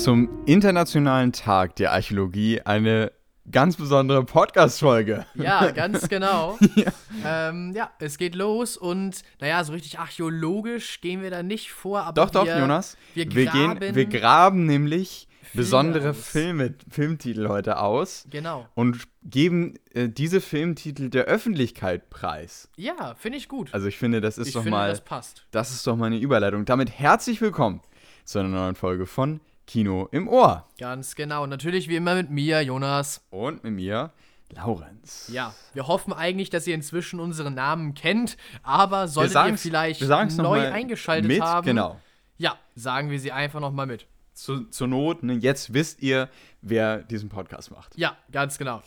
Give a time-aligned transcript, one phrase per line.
[0.00, 3.12] zum Internationalen Tag der Archäologie eine
[3.50, 5.26] ganz besondere Podcast-Folge.
[5.34, 6.56] Ja, ganz genau.
[6.74, 6.90] ja.
[7.22, 7.90] Ähm, ja.
[7.98, 12.32] es geht los und naja, so richtig archäologisch gehen wir da nicht vor, aber Doch,
[12.32, 12.96] wir, doch, Jonas.
[13.12, 16.26] Wir, wir, graben gehen, wir graben nämlich Filme besondere aus.
[16.28, 18.66] Filme, Filmtitel heute aus Genau.
[18.74, 22.70] und geben äh, diese Filmtitel der Öffentlichkeit preis.
[22.78, 23.68] Ja, finde ich gut.
[23.74, 25.44] Also ich finde, das ist ich doch finde, mal, das passt.
[25.50, 26.64] das ist doch mal eine Überleitung.
[26.64, 27.82] Damit herzlich willkommen
[28.24, 30.66] zu einer neuen Folge von Kino im Ohr.
[30.80, 31.46] Ganz genau.
[31.46, 33.24] Natürlich wie immer mit mir, Jonas.
[33.30, 34.10] Und mit mir,
[34.52, 35.30] Laurenz.
[35.32, 40.02] Ja, wir hoffen eigentlich, dass ihr inzwischen unseren Namen kennt, aber solltet ihr vielleicht
[40.38, 41.64] neu eingeschaltet mit, haben.
[41.64, 42.00] Genau.
[42.36, 44.08] Ja, sagen wir sie einfach nochmal mit.
[44.34, 46.28] Zu, zur Not, ne, jetzt wisst ihr,
[46.62, 47.96] wer diesen Podcast macht.
[47.96, 48.82] Ja, ganz genau.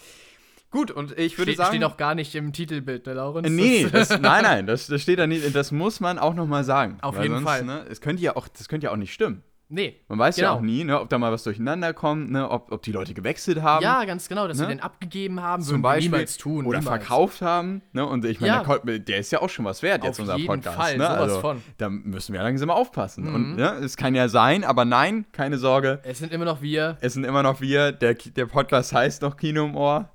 [0.69, 1.77] Gut, und ich würde Ste sagen.
[1.77, 3.49] steht auch gar nicht im Titelbild, ne, Laurenz?
[3.49, 5.55] Nee, das, nein, nein, das, das steht da nicht.
[5.55, 6.97] Das muss man auch nochmal sagen.
[7.01, 7.63] Auf jeden sonst, Fall.
[7.63, 9.43] Ne, es könnte ja auch, das könnte ja auch nicht stimmen.
[9.73, 9.99] Nee.
[10.07, 10.57] Man weiß ja Genau.
[10.57, 13.61] auch nie, ne, ob da mal was durcheinander kommt, ne, ob, ob die Leute gewechselt
[13.61, 13.83] haben.
[13.83, 14.63] Ja, ganz genau, dass Ne?
[14.63, 16.09] wir den abgegeben haben, zum Beispiel.
[16.11, 16.65] niemals tun.
[16.65, 17.03] oder niemals.
[17.05, 17.81] verkauft haben.
[17.91, 18.77] Ne, und ich meine, Ja.
[18.77, 20.77] der, der ist ja auch schon was wert, jetzt Auf unser jeden Podcast.
[20.77, 21.05] Fall, ne?
[21.05, 21.57] sowas also, von.
[21.57, 21.61] Mhm.
[21.77, 23.27] Da müssen wir langsam aufpassen.
[23.33, 25.99] Und ne, es kann ja sein, aber nein, keine Sorge.
[26.03, 26.97] Es sind immer noch wir.
[27.01, 27.91] Es sind immer noch wir.
[27.91, 30.09] Der, der Podcast heißt noch Kino im Ohr.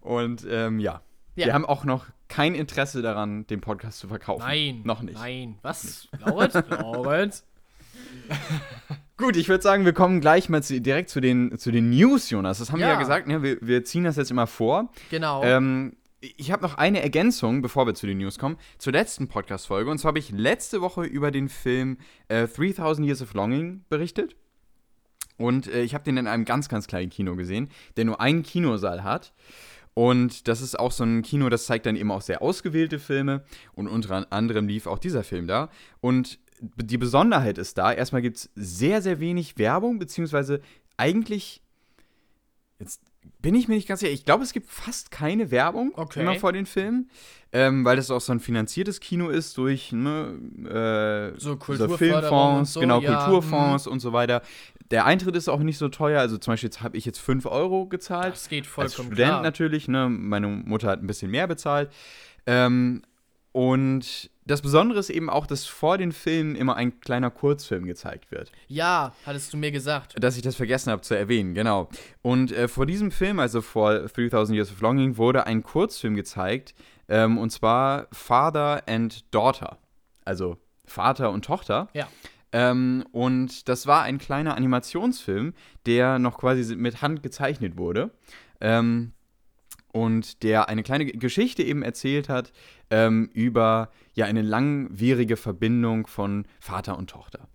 [0.00, 1.00] Und ähm, ja.
[1.34, 1.46] Ja.
[1.46, 4.42] wir haben auch noch kein Interesse daran, den Podcast zu verkaufen.
[4.44, 4.80] Nein.
[4.84, 5.18] Noch nicht.
[5.18, 5.58] Nein.
[5.62, 6.08] Was?
[6.24, 6.54] Laurenz?
[6.68, 7.46] Laurenz?
[9.16, 12.30] Gut, ich würde sagen, wir kommen gleich mal zu, direkt zu den, zu den News,
[12.30, 12.58] Jonas.
[12.58, 12.98] Das haben wir ja Ja.
[12.98, 13.42] gesagt, ne?
[13.42, 14.90] wir, wir ziehen das jetzt immer vor.
[15.10, 15.42] Genau.
[15.44, 19.90] Ähm, ich habe noch eine Ergänzung, bevor wir zu den News kommen, zur letzten Podcast-Folge.
[19.90, 24.36] Und zwar habe ich letzte Woche über den Film äh, 3000 Years of Longing berichtet.
[25.36, 28.42] Und äh, ich habe den in einem ganz, ganz kleinen Kino gesehen, der nur einen
[28.42, 29.32] Kinosaal hat.
[29.94, 33.44] Und das ist auch so ein Kino, das zeigt dann eben auch sehr ausgewählte Filme.
[33.74, 35.68] Und unter anderem lief auch dieser Film da.
[36.00, 36.38] Und
[36.76, 40.60] die Besonderheit ist da, erstmal gibt es sehr, sehr wenig Werbung, beziehungsweise
[40.96, 41.62] eigentlich,
[42.78, 43.00] jetzt
[43.40, 46.20] bin ich mir nicht ganz sicher, ich glaube, es gibt fast keine Werbung Okay.
[46.20, 47.10] immer vor den Filmen,
[47.52, 51.56] ähm, weil das auch so ein finanziertes Kino ist durch ne, äh, So
[51.96, 53.24] Filmfonds, so, genau, ja.
[53.24, 54.42] Kulturfonds und so weiter.
[54.90, 57.86] Der Eintritt ist auch nicht so teuer, also zum Beispiel habe ich jetzt 5 Euro
[57.86, 58.34] gezahlt.
[58.34, 59.42] das geht Als vollkommen Student klar.
[59.42, 60.08] natürlich, ne?
[60.08, 61.90] Meine Mutter hat ein bisschen mehr bezahlt.
[62.46, 63.02] Ähm,
[63.52, 68.30] und das Besondere ist eben auch, dass vor den Filmen immer ein kleiner Kurzfilm gezeigt
[68.30, 68.50] wird.
[68.68, 70.14] Ja, hattest du mir gesagt.
[70.22, 71.88] Dass ich das vergessen habe zu erwähnen, genau.
[72.22, 76.74] Und äh, vor diesem Film, also vor 3000 Years of Longing, wurde ein Kurzfilm gezeigt,
[77.08, 79.78] ähm, und zwar Father and Daughter.
[80.24, 81.88] Also Vater und Tochter.
[81.94, 82.08] Ja.
[82.52, 85.54] Ähm, und das war ein kleiner Animationsfilm,
[85.86, 88.10] der noch quasi mit Hand gezeichnet wurde.
[88.60, 89.12] Ähm,
[89.92, 92.52] und der eine kleine Geschichte eben erzählt hat
[92.90, 97.48] ähm, über ja eine langwierige Verbindung von Vater und Tochter.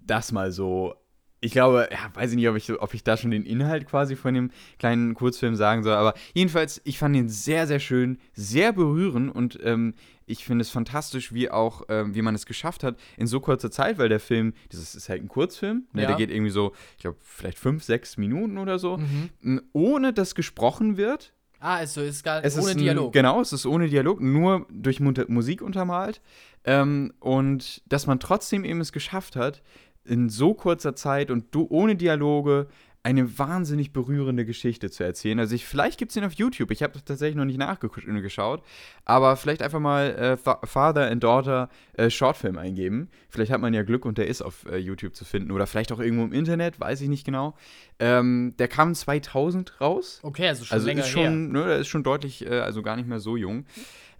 [0.00, 0.94] Das mal so.
[1.40, 4.16] Ich glaube, ja, weiß ich nicht, ob ich, ob ich da schon den Inhalt quasi
[4.16, 8.72] von dem kleinen Kurzfilm sagen soll, aber jedenfalls, ich fand ihn sehr, sehr schön, sehr
[8.72, 9.94] berührend und ähm,
[10.24, 13.70] ich finde es fantastisch, wie auch, ähm, wie man es geschafft hat in so kurzer
[13.70, 16.08] Zeit, weil der Film, das ist halt ein Kurzfilm, ne, Ja.
[16.08, 18.96] der geht irgendwie so, ich glaube, vielleicht fünf, sechs Minuten oder so,
[19.42, 19.60] Mhm.
[19.72, 21.34] ohne dass gesprochen wird.
[21.66, 23.12] Ah, also ist gar Es ohne ist ein, Dialog.
[23.12, 26.20] Genau, es ist ohne Dialog, nur durch Mu Musik untermalt.
[26.62, 29.62] Ähm, und dass man trotzdem eben es geschafft hat,
[30.04, 32.68] in so kurzer Zeit und du ohne Dialoge
[33.06, 35.38] eine wahnsinnig berührende Geschichte zu erzählen.
[35.38, 36.72] Also ich, vielleicht gibt es den auf YouTube.
[36.72, 38.62] Ich habe das tatsächlich noch nicht nachgeschaut.
[39.04, 43.08] Aber vielleicht einfach mal äh, Fa- Father and Daughter äh, Shortfilm eingeben.
[43.28, 45.52] Vielleicht hat man ja Glück und der ist auf äh, YouTube zu finden.
[45.52, 47.54] Oder vielleicht auch irgendwo im Internet, weiß ich nicht genau.
[48.00, 50.18] Ähm, der kam 2000 raus.
[50.24, 52.96] Okay, also schon Also länger ist schon, ne, der ist schon deutlich, äh, also gar
[52.96, 53.66] nicht mehr so jung.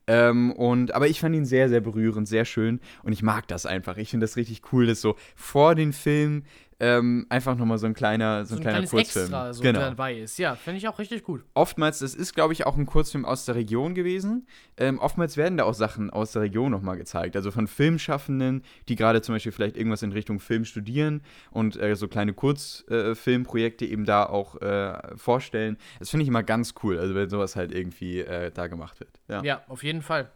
[0.08, 3.66] Ähm, und, aber ich fand ihn sehr, sehr berührend, sehr schön und ich mag das
[3.66, 3.96] einfach.
[3.96, 6.44] Ich finde das richtig cool, dass so vor den Film
[6.78, 9.24] ähm, einfach nochmal so ein kleiner, so So ein ein kleiner Kurzfilm.
[9.24, 9.80] Extra so genau.
[9.80, 10.38] dabei ist.
[10.38, 11.44] Ja, finde ich auch richtig gut.
[11.54, 14.46] Oftmals, das ist, glaube ich, auch ein Kurzfilm aus der Region gewesen.
[14.76, 17.36] Ähm, oftmals werden da auch Sachen aus der Region nochmal gezeigt.
[17.36, 21.96] Also von Filmschaffenden, die gerade zum Beispiel vielleicht irgendwas in Richtung Film studieren und äh,
[21.96, 25.78] so kleine Kurzfilmprojekte eben da auch äh, vorstellen.
[25.98, 29.20] Das finde ich immer ganz cool, also wenn sowas halt irgendwie äh, da gemacht wird.
[29.28, 29.42] Ja.
[29.42, 30.30] Ja, auf jeden Fall.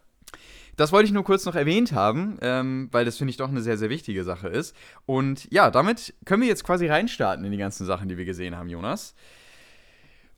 [0.76, 3.60] Das wollte ich nur kurz noch erwähnt haben, ähm, weil das finde ich doch eine
[3.60, 4.74] sehr, sehr wichtige Sache ist.
[5.04, 8.56] Und ja, damit können wir jetzt quasi reinstarten in die ganzen Sachen, die wir gesehen
[8.56, 9.14] haben, Jonas.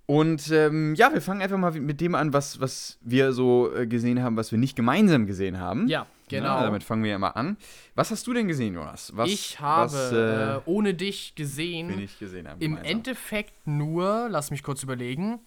[0.06, 3.86] Und ähm, ja, wir fangen einfach mal mit dem an, was, was wir so äh,
[3.86, 5.86] gesehen haben, was wir nicht gemeinsam gesehen haben.
[5.86, 6.56] Ja, genau.
[6.56, 7.56] Ja, damit fangen wir ja mal an.
[7.94, 9.12] Was hast du denn gesehen, Jonas?
[9.14, 12.60] Was, ich habe was, äh, äh, ohne dich wir gesehen, nicht gesehen haben.
[12.60, 12.90] im gemeinsam.
[12.90, 15.38] Endeffekt nur, lass mich kurz überlegen,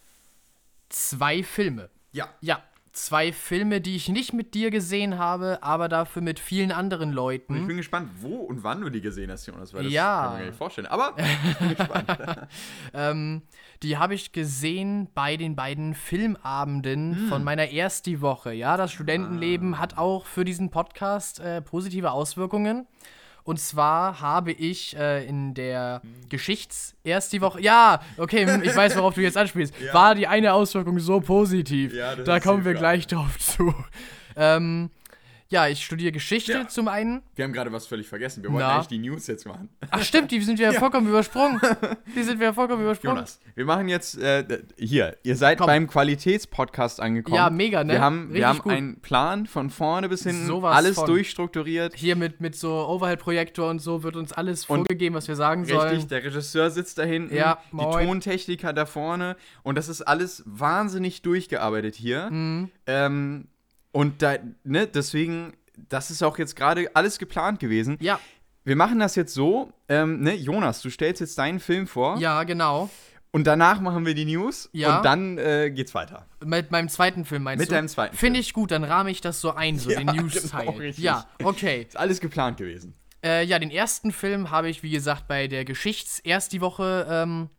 [0.88, 1.90] zwei Filme.
[2.14, 2.30] Ja.
[2.40, 2.64] Ja,
[2.96, 7.54] zwei Filme, die ich nicht mit dir gesehen habe, aber dafür mit vielen anderen Leuten.
[7.54, 10.22] Und ich bin gespannt, wo und wann du die gesehen hast, Jonas, weil das Ja.
[10.24, 10.88] kann man mir nicht vorstellen.
[10.88, 12.18] Aber ich bin gespannt.
[12.94, 13.42] Ähm,
[13.84, 17.28] die habe ich gesehen bei den beiden Filmabenden Hm.
[17.28, 18.54] von meiner ersten Woche.
[18.54, 19.80] Ja, das Studentenleben Ah.
[19.80, 22.88] hat auch für diesen Podcast äh, positive Auswirkungen.
[23.46, 26.30] Und zwar habe ich äh, in der Hm.
[26.30, 27.62] Geschichts erst die Woche.
[27.62, 29.74] Ja, okay, hm, ich weiß, worauf du jetzt anspielst.
[29.86, 29.94] Ja.
[29.94, 31.94] War die eine Auswirkung so positiv?
[31.94, 32.80] Ja, das da kommen wir Frage.
[32.80, 33.74] gleich drauf zu.
[34.36, 34.90] Ähm,
[35.50, 36.68] ja, ich studiere Geschichte Ja.
[36.68, 37.22] zum einen.
[37.36, 38.42] Wir haben gerade was völlig vergessen.
[38.44, 38.76] Wir wollten Na?
[38.76, 39.70] eigentlich die News jetzt machen.
[39.92, 41.60] Ach stimmt, die sind wir ja vollkommen übersprungen.
[42.16, 43.18] Die sind wir vollkommen übersprungen.
[43.18, 44.46] Jonas, wir machen jetzt äh,
[44.78, 45.18] hier.
[45.24, 45.68] Ihr seid Komm.
[45.68, 47.36] beim Qualitätspodcast angekommen.
[47.36, 47.94] Ja, mega, ne?
[47.94, 48.72] Wir haben, Richtig wir haben gut.
[48.72, 51.06] einen Plan von vorne bis hinten, Sowas alles von.
[51.08, 51.94] durchstrukturiert.
[51.96, 55.62] Hier mit, mit so Overhead-Projektor und so wird uns alles Und- vorgegeben, was wir sagen
[55.64, 56.08] Richtig, sollen.
[56.08, 58.08] der Regisseur sitzt da hinten, Ja, die moin.
[58.08, 62.30] Tontechniker da vorne und das ist alles wahnsinnig durchgearbeitet hier.
[62.32, 62.70] Mhm.
[62.88, 63.48] Ähm,
[63.96, 65.54] und da, ne, deswegen,
[65.88, 67.96] das ist auch jetzt gerade alles geplant gewesen.
[68.02, 68.20] Ja,
[68.66, 72.44] Wir machen das jetzt so, ähm, ne, Jonas, du stellst jetzt deinen Film vor ja,
[72.44, 72.90] genau.
[73.32, 74.98] und danach machen wir die News Ja.
[74.98, 76.26] und dann äh, geht's weiter.
[76.44, 77.76] Mit meinem zweiten Film meinst Mit du?
[77.76, 80.66] deinem zweiten Finde ich gut, dann rahme ich das so ein, so Ja, den News-Teil.
[80.74, 81.84] genau, ja, okay.
[81.88, 82.96] Ist alles geplant gewesen.
[83.24, 87.08] Äh, ja, den ersten Film habe ich, wie gesagt, bei der Geschichts erst die Woche
[87.10, 87.50] ähm,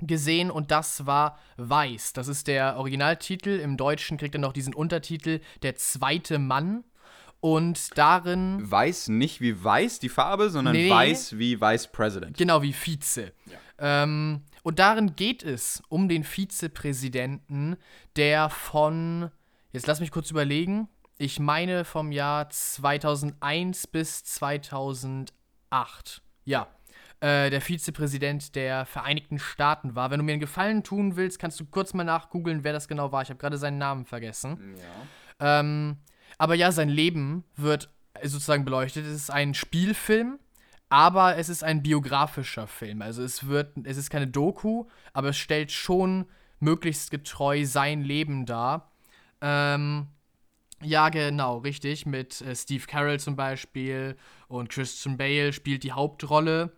[0.00, 2.12] gesehen und das war Weiß.
[2.12, 3.60] Das ist der Originaltitel.
[3.60, 6.84] Im Deutschen kriegt er noch diesen Untertitel Der zweite Mann.
[7.40, 10.88] Und darin Weiß nicht wie weiß die Farbe, sondern Nee.
[10.88, 12.38] weiß wie Vice President.
[12.38, 13.32] Genau wie Vize.
[13.78, 17.76] Ähm, und darin geht es um den Vizepräsidenten,
[18.16, 19.30] der von,
[19.72, 20.88] jetzt lass mich kurz überlegen,
[21.18, 26.22] ich meine vom Jahr 2001 bis 2008.
[26.44, 26.66] Ja.
[27.20, 30.10] Äh, der Vizepräsident der Vereinigten Staaten war.
[30.10, 33.12] Wenn du mir einen Gefallen tun willst, kannst du kurz mal nachgoogeln, wer das genau
[33.12, 33.22] war.
[33.22, 34.76] Ich habe gerade seinen Namen vergessen.
[35.40, 35.96] Ähm,
[36.38, 39.06] aber ja, sein Leben wird sozusagen beleuchtet.
[39.06, 40.38] Es ist ein Spielfilm,
[40.88, 43.02] aber es ist ein biografischer Film.
[43.02, 46.26] Also es wird, es ist keine Doku, aber es stellt schon
[46.60, 48.92] möglichst getreu sein Leben dar.
[49.40, 50.08] Ähm,
[50.82, 52.06] ja, genau, richtig.
[52.06, 54.16] Mit äh, Steve Carell zum Beispiel
[54.48, 56.72] und Christian Bale spielt die Hauptrolle.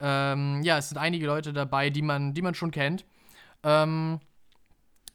[0.00, 3.04] Ähm, ja, es sind einige Leute dabei, die man, die man schon kennt.
[3.62, 4.20] Ähm,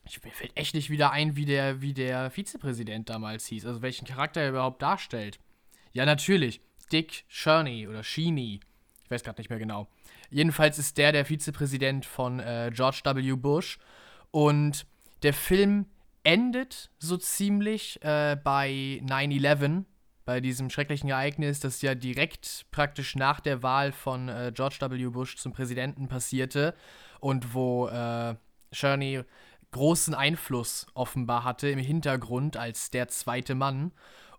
[0.06, 3.82] ich, mir fällt echt nicht wieder ein, wie der, wie der Vizepräsident damals hieß, also
[3.82, 5.40] welchen Charakter er überhaupt darstellt.
[5.94, 6.62] Ja, natürlich.
[6.92, 8.60] Dick Cheney oder Cheney.
[9.04, 9.88] Ich weiß gerade nicht mehr genau.
[10.30, 13.34] Jedenfalls ist der der Vizepräsident von äh, George W.
[13.34, 13.80] Bush.
[14.32, 14.86] Und
[15.22, 15.86] der Film
[16.24, 19.84] endet so ziemlich äh, bei 9-11,
[20.26, 25.08] bei diesem schrecklichen Ereignis, das ja direkt praktisch nach der Wahl von äh, George W.
[25.08, 26.76] Bush zum Präsidenten passierte
[27.20, 28.36] und wo äh,
[28.72, 29.24] Cheney
[29.72, 33.92] großen Einfluss offenbar hatte im Hintergrund als der zweite Mann.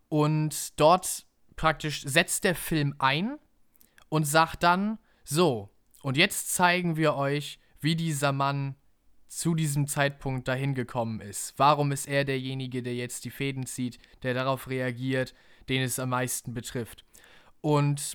[0.09, 1.27] Und dort
[1.57, 3.37] praktisch setzt der Film ein
[4.09, 5.71] und sagt dann, so,
[6.03, 8.77] und jetzt zeigen wir euch, wie dieser Mann
[9.29, 11.55] zu diesem Zeitpunkt dahin gekommen ist.
[11.57, 15.35] Warum ist er derjenige, der jetzt die Fäden zieht, der darauf reagiert,
[15.69, 17.05] den es am meisten betrifft.
[17.61, 18.15] Und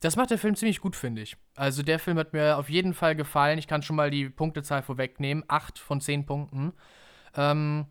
[0.00, 1.36] das macht der Film ziemlich gut, finde ich.
[1.56, 3.58] Also der Film hat mir auf jeden Fall gefallen.
[3.58, 5.44] Ich kann schon mal die Punktezahl vorwegnehmen.
[5.48, 6.72] Acht von zehn Punkten.
[7.34, 7.86] Ähm,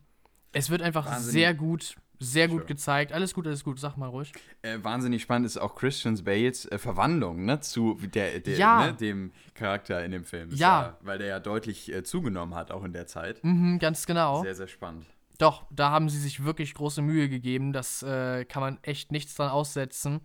[0.52, 1.32] es wird einfach Wahnsinnig.
[1.34, 2.68] sehr gut, sehr gut Schön.
[2.68, 3.14] gezeigt.
[3.14, 3.80] Alles gut, alles gut.
[3.80, 4.34] Sag mal ruhig.
[4.64, 8.88] Äh, wahnsinnig spannend ist auch Christian Bales äh, Verwandlung ne, zu der, der, Ja.
[8.88, 10.50] ne, dem Charakter in dem Film.
[10.50, 10.98] Ist Ja.
[11.02, 13.44] weil der ja deutlich äh, zugenommen hat, auch in der Zeit.
[13.44, 14.42] Mhm, ganz genau.
[14.42, 15.06] Sehr, sehr spannend.
[15.40, 17.74] Doch, da haben sie sich wirklich große Mühe gegeben.
[17.74, 20.20] Das äh, kann man echt nichts dran aussetzen.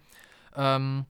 [0.56, 1.06] Ähm,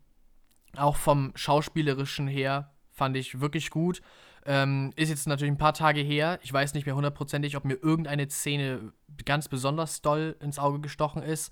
[0.77, 4.03] auch vom Schauspielerischen her fand ich wirklich gut.
[4.45, 6.39] Ähm, ist jetzt natürlich ein paar Tage her.
[6.43, 8.93] Ich weiß nicht mehr hundertprozentig, ob mir irgendeine Szene
[9.25, 11.51] ganz besonders doll ins Auge gestochen ist.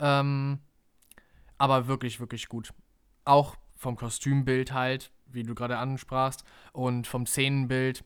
[0.00, 0.58] Ähm,
[1.56, 2.74] aber wirklich, wirklich gut.
[3.24, 8.02] Auch vom Kostümbild halt, wie du gerade ansprachst, und vom Szenenbild.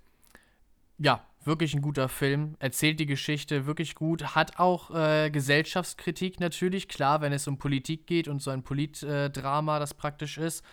[0.99, 2.57] Ja, wirklich ein guter Film.
[2.59, 4.35] Erzählt die Geschichte wirklich gut.
[4.35, 6.89] Hat auch äh, Gesellschaftskritik natürlich.
[6.89, 10.65] Klar, wenn es um Politik geht und so ein Politdrama, das praktisch ist,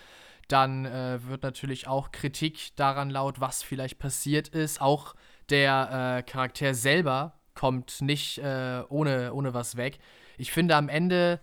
[0.48, 4.82] dann äh, wird natürlich auch Kritik daran laut, was vielleicht passiert ist.
[4.82, 5.16] Auch
[5.50, 10.00] der äh, Charakter selber kommt nicht äh, ohne, ohne was weg.
[10.38, 11.40] Ich finde am Ende,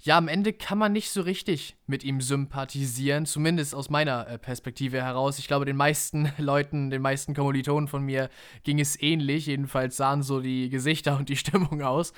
[0.00, 4.38] ja, am Ende kann man nicht so richtig mit ihm sympathisieren, zumindest aus meiner äh,
[4.38, 5.40] Perspektive heraus.
[5.40, 8.30] Ich glaube, den meisten Leuten, den meisten Kommilitonen von mir
[8.62, 9.46] ging es ähnlich.
[9.46, 12.12] Jedenfalls sahen so die Gesichter und die Stimmung aus.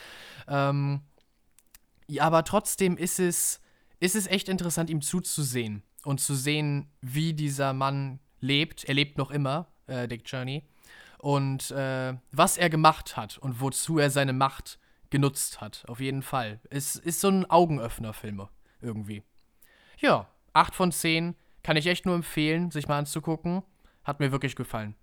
[0.46, 1.00] Ähm,
[2.06, 3.60] ja, aber trotzdem ist es,
[3.98, 8.84] ist es echt interessant, ihm zuzusehen und zu sehen, wie dieser Mann lebt.
[8.84, 10.64] Er lebt noch immer, äh, Dick Journey.
[11.18, 14.79] Und äh, was er gemacht hat und wozu er seine Macht
[15.10, 15.84] genutzt hat.
[15.88, 16.60] Auf jeden Fall.
[16.70, 18.48] Es ist so ein Augenöffner-Film
[18.80, 19.22] irgendwie.
[19.98, 23.62] Ja, 8 von 10 kann ich echt nur empfehlen, sich mal anzugucken.
[24.04, 24.94] Hat mir wirklich gefallen.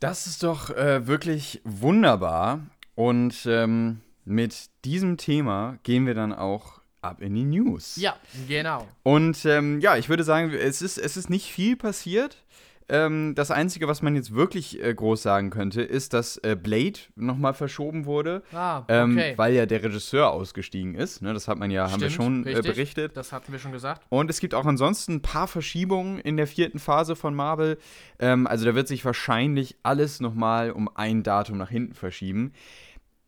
[0.00, 2.60] Das ist doch äh, wirklich wunderbar.
[2.94, 7.96] Und ähm, mit diesem Thema gehen wir dann auch ab in die News.
[7.96, 8.16] Ja,
[8.48, 8.86] genau.
[9.02, 12.38] Und ähm, ja, ich würde sagen, es ist, es ist nicht viel passiert.
[12.88, 16.98] Ähm, das Einzige, was man jetzt wirklich äh, groß sagen könnte, ist, dass äh, Blade
[17.16, 18.42] nochmal verschoben wurde.
[18.52, 19.32] Ah, ähm, okay.
[19.36, 21.22] weil ja der Regisseur ausgestiegen ist.
[21.22, 21.32] Ne?
[21.32, 23.16] Das hat man ja, haben wir Stimmt, schon äh, berichtet.
[23.16, 24.02] Das hatten wir schon gesagt.
[24.10, 27.78] Und es gibt auch ansonsten ein paar Verschiebungen in der vierten Phase von Marvel.
[28.18, 32.52] Ähm, also da wird sich wahrscheinlich alles nochmal um ein Datum nach hinten verschieben.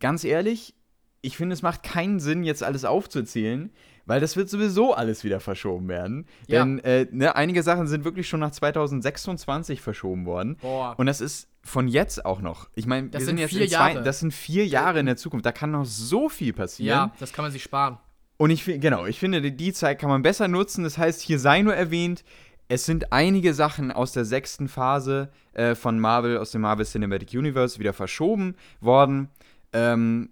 [0.01, 0.75] Ganz ehrlich,
[1.23, 3.73] ich finde, es macht keinen Sinn, jetzt alles aufzuzählen,
[4.07, 6.27] weil das wird sowieso alles wieder verschoben werden.
[6.47, 6.61] Ja.
[6.65, 10.57] Denn äh, ne, einige Sachen sind wirklich schon nach 2026 verschoben worden.
[10.61, 10.95] Boah.
[10.97, 12.69] Und das ist von jetzt auch noch.
[12.75, 14.03] Ich meine, wir Das sind sind jetzt vier in zwei, Jahre.
[14.05, 15.45] das sind vier Jahre in der Zukunft.
[15.45, 16.89] Da kann noch so viel passieren.
[16.97, 17.99] ja, das kann man sich sparen.
[18.39, 20.85] Und ich finde, genau, ich finde, die- die Zeit kann man besser nutzen.
[20.85, 22.23] Das heißt, hier sei nur erwähnt,
[22.69, 27.33] es sind einige Sachen aus der sechsten Phase äh, von Marvel, aus dem Marvel Cinematic
[27.33, 29.29] Universe, wieder verschoben worden.
[29.73, 30.31] Ähm,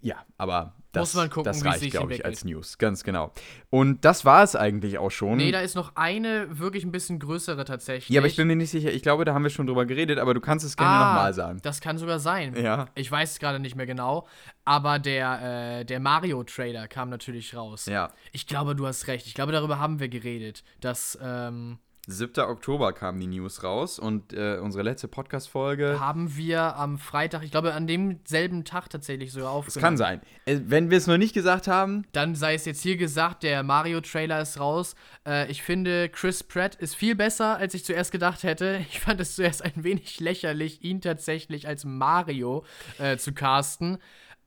[0.00, 2.78] ja, aber das, Muss man gucken, das reicht, sich glaube ich, als News.
[2.78, 3.32] Ganz genau.
[3.68, 5.36] Und das war es eigentlich auch schon.
[5.36, 8.08] Nee, da ist noch eine wirklich ein bisschen größere tatsächlich.
[8.08, 8.90] ja, aber ich bin mir nicht sicher.
[8.90, 11.34] Ich glaube, da haben wir schon drüber geredet, aber du kannst es gerne ah, nochmal
[11.34, 11.60] sagen.
[11.62, 12.56] Das kann sogar sein.
[12.56, 12.88] Ja.
[12.94, 14.26] Ich weiß es gerade nicht mehr genau.
[14.64, 17.86] Aber der, äh, der Mario-Trailer kam natürlich raus.
[17.86, 18.10] Ja.
[18.32, 19.26] Ich glaube, du hast recht.
[19.26, 20.64] Ich glaube, darüber haben wir geredet.
[20.80, 21.78] Dass, ähm,
[22.10, 22.42] 7.
[22.44, 26.00] Oktober kam die News raus und äh, unsere letzte Podcast-Folge.
[26.00, 29.82] haben wir am Freitag, ich glaube, an demselben Tag tatsächlich sogar Es aufgenommen.
[29.84, 30.20] kann sein.
[30.46, 33.62] Äh, wenn wir es noch nicht gesagt haben, Dann sei es jetzt hier gesagt, der
[33.62, 34.94] Mario-Trailer ist raus.
[35.26, 38.80] Äh, ich finde, Chris Pratt ist viel besser, als ich zuerst gedacht hätte.
[38.90, 42.64] Ich fand es zuerst ein wenig lächerlich, ihn tatsächlich als Mario
[42.98, 43.98] äh, zu casten.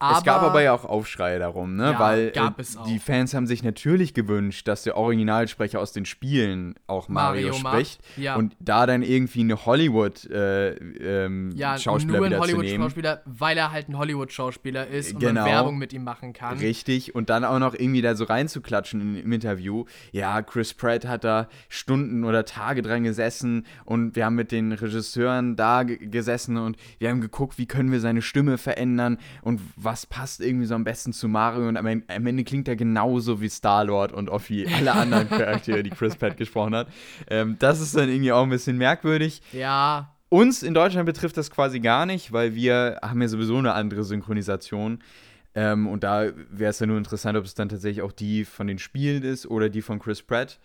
[0.02, 1.92] Aber, es gab aber ja auch Aufschreie darum, ne?
[1.92, 2.52] Ja, Weil äh,
[2.88, 7.70] die Fans haben sich natürlich gewünscht, dass der Originalsprecher aus den Spielen auch Mario, Mario
[7.70, 8.02] spricht.
[8.18, 8.36] ja.
[8.36, 12.40] Und da dann irgendwie eine Hollywood-Schauspieler äh, ja, Schauspieler nur ein.
[12.40, 15.42] Hollywood-Schauspieler, weil er halt ein Hollywood-Schauspieler ist und Genau.
[15.42, 16.58] man Werbung mit ihm machen kann.
[16.58, 19.86] Richtig, und dann auch noch irgendwie da so reinzuklatschen in, im Interview.
[20.12, 24.72] Ja, Chris Pratt hat da Stunden oder Tage dran gesessen und wir haben mit den
[24.72, 29.62] Regisseuren da ge- gesessen und wir haben geguckt, wie können wir seine Stimme verändern und
[29.76, 31.68] was passt irgendwie so am besten zu Mario.
[31.68, 35.84] Und am Ende, am Ende klingt er genauso wie Star-Lord und wie alle anderen Charaktere,
[35.84, 36.88] die Chris Pratt gesprochen hat.
[37.30, 39.42] Ähm, das ist dann irgendwie auch ein bisschen merkwürdig.
[39.52, 43.74] Ja, Uns in Deutschland betrifft das quasi gar nicht, weil wir haben ja sowieso eine
[43.74, 45.00] andere Synchronisation.
[45.54, 48.68] Ähm, und da wäre es ja nur interessant, ob es dann tatsächlich auch die von
[48.68, 50.60] den Spielen ist oder die von Chris Pratt.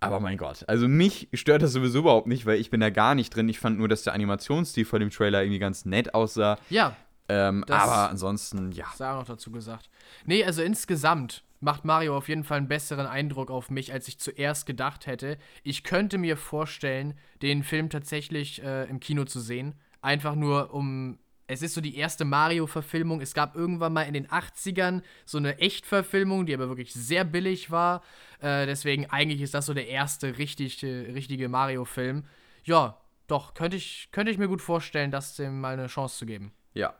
[0.00, 3.14] Aber mein Gott, also mich stört das sowieso überhaupt nicht, weil ich bin da gar
[3.14, 3.48] nicht drin.
[3.48, 6.58] Ich fand nur, dass der Animationsstil von dem Trailer irgendwie ganz nett aussah.
[6.68, 6.94] ja,
[7.28, 8.86] Ähm, aber ansonsten, ja.
[8.94, 9.90] sei auch noch dazu gesagt.
[10.24, 14.18] Nee, also insgesamt macht Mario auf jeden Fall einen besseren Eindruck auf mich, als ich
[14.18, 15.38] zuerst gedacht hätte.
[15.62, 19.74] Ich könnte mir vorstellen, den Film tatsächlich äh, im Kino zu sehen.
[20.02, 21.18] Einfach nur um.
[21.48, 23.20] Es ist so die erste Mario-Verfilmung.
[23.20, 27.70] Es gab irgendwann mal in den 80ern so eine Echtverfilmung, die aber wirklich sehr billig
[27.70, 28.02] war.
[28.40, 32.24] Äh, deswegen eigentlich ist das so der erste richtig, richtige Mario-Film.
[32.64, 36.26] Ja, doch, könnte ich, könnte ich mir gut vorstellen, das dem mal eine Chance zu
[36.26, 36.52] geben.
[36.74, 36.94] Ja.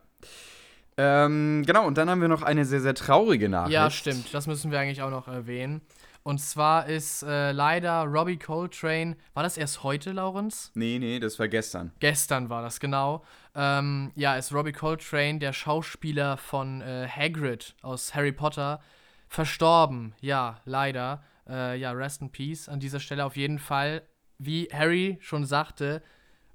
[0.97, 3.73] Ähm, genau, und dann haben wir noch eine sehr, sehr traurige Nachricht.
[3.73, 4.33] Ja, stimmt.
[4.33, 5.81] Das müssen wir eigentlich auch noch erwähnen.
[6.23, 9.15] Und zwar ist äh, leider Robbie Coltrane.
[9.33, 10.71] War das erst heute, Laurenz?
[10.73, 11.93] Nee, nee, das war gestern.
[11.99, 13.23] Gestern war das, genau.
[13.55, 18.81] Ähm, ja, ist Robbie Coltrane, der Schauspieler von äh, Hagrid aus Harry Potter,
[19.29, 20.15] verstorben.
[20.19, 21.23] Ja, leider.
[21.47, 24.01] Äh, ja, rest in peace an dieser Stelle auf jeden Fall.
[24.37, 26.03] Wie Harry schon sagte,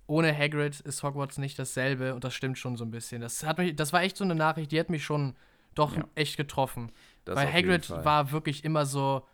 [0.06, 3.21] ohne Hagrid ist Hogwarts nicht dasselbe und das stimmt schon so ein bisschen.
[3.21, 5.35] Das, hat mich, das war echt so eine Nachricht, die hat mich schon
[5.75, 6.04] doch Ja.
[6.14, 6.92] echt getroffen.
[7.25, 9.26] Das Weil Hagrid war wirklich immer so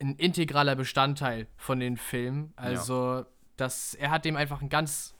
[0.00, 2.52] ein integraler Bestandteil von den Filmen.
[2.56, 3.26] Also,
[3.56, 5.14] das, er hat dem einfach einen ganz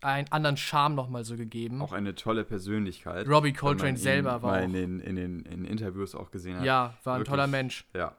[0.00, 1.80] einen anderen Charme nochmal so gegeben.
[1.80, 3.28] Auch eine tolle Persönlichkeit.
[3.28, 6.64] Robbie Coltrane selber war mal in den, in, den, in Interviews auch gesehen hat.
[6.64, 7.30] ja, war ein Wirklich.
[7.30, 7.86] toller Mensch.
[7.94, 8.16] Ja.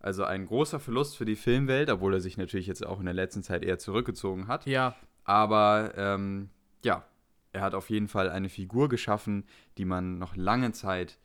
[0.00, 3.14] Also ein großer Verlust für die Filmwelt, obwohl er sich natürlich jetzt auch in der
[3.14, 4.66] letzten Zeit eher zurückgezogen hat.
[4.66, 6.50] Ja, Aber ähm,
[6.84, 7.04] ja,
[7.52, 9.44] er hat auf jeden Fall eine Figur geschaffen,
[9.78, 11.18] die man noch lange Zeit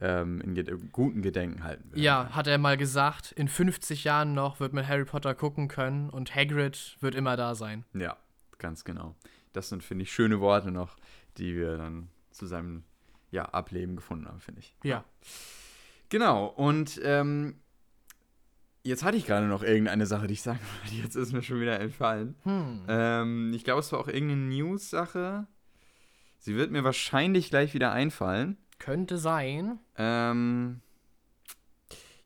[0.00, 2.02] ähm, in ged guten Gedenken halten will.
[2.02, 6.10] ja, hat er mal gesagt, in 50 Jahren noch wird man Harry Potter gucken können
[6.10, 7.84] und Hagrid wird immer da sein.
[7.94, 8.16] Ja,
[8.58, 9.14] ganz genau.
[9.52, 10.96] Das sind, finde ich, schöne Worte noch,
[11.38, 12.84] die wir dann zu seinem
[13.30, 14.74] ja, Ableben gefunden haben, finde ich.
[14.84, 15.04] Ja.
[16.08, 17.56] Genau, und ähm,
[18.86, 21.02] jetzt hatte ich gerade noch irgendeine Sache, die ich sagen wollte.
[21.02, 22.36] Jetzt ist mir schon wieder entfallen.
[22.44, 22.82] Hm.
[22.88, 25.46] Ähm, ich glaube, es war auch irgendeine News-Sache.
[26.38, 28.56] Sie wird mir wahrscheinlich gleich wieder einfallen.
[28.78, 29.78] Könnte sein.
[29.96, 30.80] Ähm,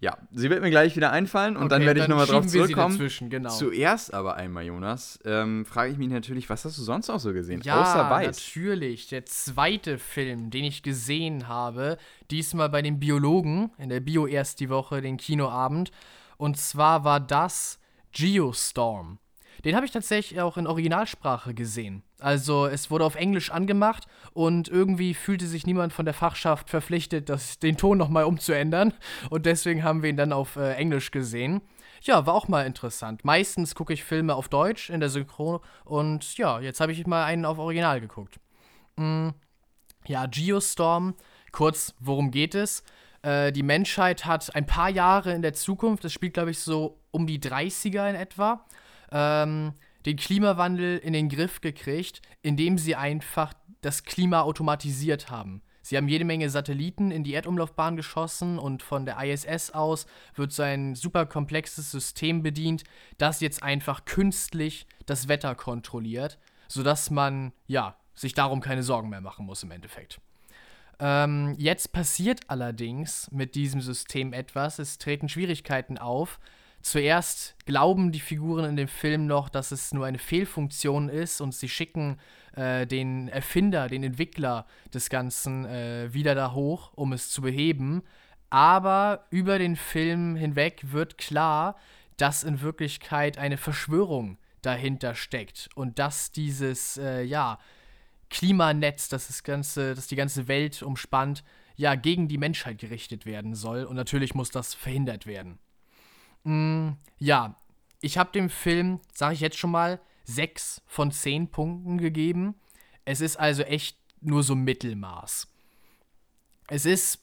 [0.00, 2.98] ja, sie wird mir gleich wieder einfallen und okay, dann werde ich nochmal drauf zurückkommen.
[3.28, 3.50] Genau.
[3.50, 7.34] Zuerst aber einmal, Jonas, ähm, frage ich mich natürlich, was hast du sonst noch so
[7.34, 7.60] gesehen?
[7.62, 8.26] Ja, Außer Weiß.
[8.26, 9.08] natürlich.
[9.08, 11.98] Der zweite Film, den ich gesehen habe,
[12.30, 15.90] diesmal bei den Biologen, in der Bio erst die Woche, den Kinoabend.
[16.40, 17.78] Und zwar war das
[18.12, 19.18] Geostorm.
[19.66, 22.02] Den habe ich tatsächlich auch in Originalsprache gesehen.
[22.18, 27.28] Also es wurde auf Englisch angemacht und irgendwie fühlte sich niemand von der Fachschaft verpflichtet,
[27.28, 28.94] das, den Ton nochmal umzuändern.
[29.28, 31.60] Und deswegen haben wir ihn dann auf äh, Englisch gesehen.
[32.00, 33.22] Ja, war auch mal interessant.
[33.22, 37.24] Meistens gucke ich Filme auf Deutsch in der Synchro und ja, jetzt habe ich mal
[37.24, 38.40] einen auf Original geguckt.
[38.96, 39.28] Mm,
[40.06, 41.16] ja, Geostorm,
[41.52, 42.82] kurz, worum geht es?
[43.22, 47.00] Äh, die Menschheit hat ein paar Jahre in der Zukunft, das spielt glaube ich so
[47.10, 48.66] um die 30er in etwa,
[49.12, 49.74] ähm,
[50.06, 55.62] den Klimawandel in den Griff gekriegt, indem sie einfach das Klima automatisiert haben.
[55.82, 60.52] Sie haben jede Menge Satelliten in die Erdumlaufbahn geschossen und von der ISS aus wird
[60.52, 62.84] so ein super komplexes System bedient,
[63.18, 69.22] das jetzt einfach künstlich das Wetter kontrolliert, sodass man, ja, sich darum keine Sorgen mehr
[69.22, 70.20] machen muss im Endeffekt.
[71.00, 76.38] Ähm, jetzt passiert allerdings mit diesem System etwas, es treten Schwierigkeiten auf,
[76.82, 81.54] Zuerst glauben die Figuren in dem Film noch, dass es nur eine Fehlfunktion ist und
[81.54, 82.16] sie schicken
[82.56, 88.02] äh, den Erfinder, den Entwickler des Ganzen äh, wieder da hoch, um es zu beheben.
[88.48, 91.76] Aber über den Film hinweg wird klar,
[92.16, 97.58] dass in Wirklichkeit eine Verschwörung dahinter steckt und dass dieses, äh, ja,
[98.30, 101.44] Klimanetz, das das ganze, das die ganze Welt umspannt,
[101.76, 103.84] ja, gegen die Menschheit gerichtet werden soll.
[103.84, 105.58] Und natürlich muss das verhindert werden.
[106.44, 107.56] Mm, ja,
[108.00, 112.54] ich habe dem Film, sage ich jetzt schon mal, sechs von zehn Punkten gegeben.
[113.04, 115.48] Es ist also echt nur so Mittelmaß.
[116.68, 117.20] Es ist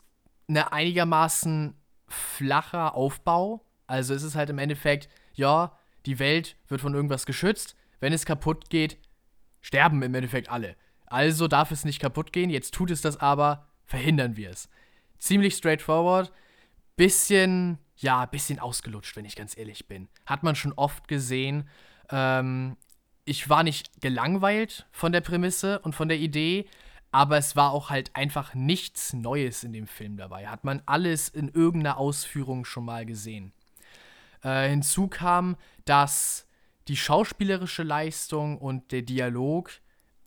[0.48, 1.76] eine einigermaßen
[2.08, 3.64] flacher Aufbau.
[3.86, 7.76] Also es ist halt im Endeffekt, ja, die Welt wird von irgendwas geschützt.
[8.00, 8.98] Wenn es kaputt geht,
[9.62, 10.76] sterben im Endeffekt alle.
[11.08, 12.50] Also darf es nicht kaputt gehen.
[12.50, 14.70] Jetzt tut es das aber, verhindern wir es.
[15.18, 16.32] Ziemlich straightforward.
[16.96, 20.08] Bisschen ja, bisschen ausgelutscht, wenn ich ganz ehrlich bin.
[20.26, 21.68] Hat man schon oft gesehen.
[22.10, 22.78] Ähm,
[23.26, 26.68] ich war nicht gelangweilt von der Prämisse und von der Idee,
[27.12, 30.48] aber es war auch halt einfach nichts Neues in dem Film dabei.
[30.48, 33.52] Hat man alles in irgendeiner Ausführung schon mal gesehen.
[34.44, 36.46] Äh, hinzu kam, dass
[36.88, 39.72] die schauspielerische Leistung und der Dialog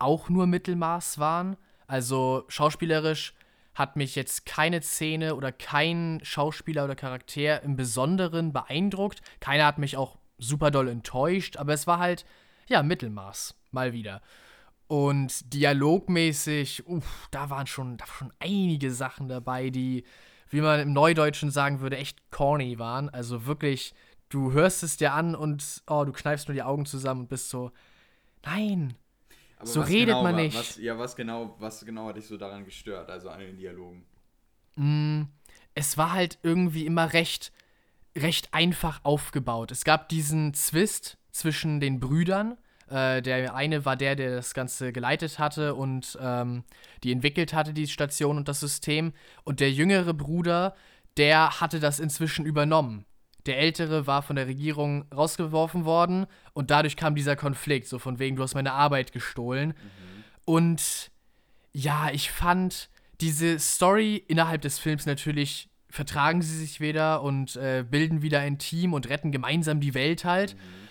[0.01, 1.57] auch nur Mittelmaß waren.
[1.87, 3.35] Also schauspielerisch
[3.75, 9.23] hat mich jetzt keine Szene oder kein Schauspieler oder Charakter im Besonderen beeindruckt.
[9.41, 12.25] Keiner hat mich auch super doll enttäuscht, aber es war halt,
[12.69, 14.23] ja, Mittelmaß, mal wieder.
[14.87, 20.05] Und dialogmäßig, uff, da waren schon, da waren schon einige Sachen dabei, die,
[20.49, 23.09] wie man im Neudeutschen sagen würde, echt corny waren.
[23.09, 23.95] Also wirklich,
[24.31, 27.51] du hörst es dir an und oh, du kneifst nur die Augen zusammen und bist
[27.51, 27.71] so,
[28.45, 28.95] nein,
[29.61, 30.57] aber so redet genau man nicht.
[30.57, 34.07] Was, ja, was genau, was genau hat dich so daran gestört, also an den Dialogen?
[34.77, 35.25] Mm,
[35.75, 37.53] es war halt irgendwie immer recht,
[38.17, 39.71] recht einfach aufgebaut.
[39.71, 42.57] Es gab diesen Zwist zwischen den Brüdern.
[42.89, 46.65] Äh, der eine war der, der das Ganze geleitet hatte und ähm,
[47.05, 49.13] die entwickelt hatte, die Station und das System.
[49.45, 50.75] Und der jüngere Bruder,
[51.19, 53.05] der hatte das inzwischen übernommen.
[53.47, 58.19] Der Ältere war von der Regierung rausgeworfen worden und dadurch kam dieser Konflikt, so von
[58.19, 59.69] wegen, du hast meine Arbeit gestohlen.
[59.69, 60.25] Mhm.
[60.45, 61.11] Und
[61.73, 67.85] ja, ich fand diese Story innerhalb des Films natürlich vertragen sie sich wieder und äh,
[67.89, 70.55] bilden wieder ein Team und retten gemeinsam die Welt halt.
[70.55, 70.89] Mhm.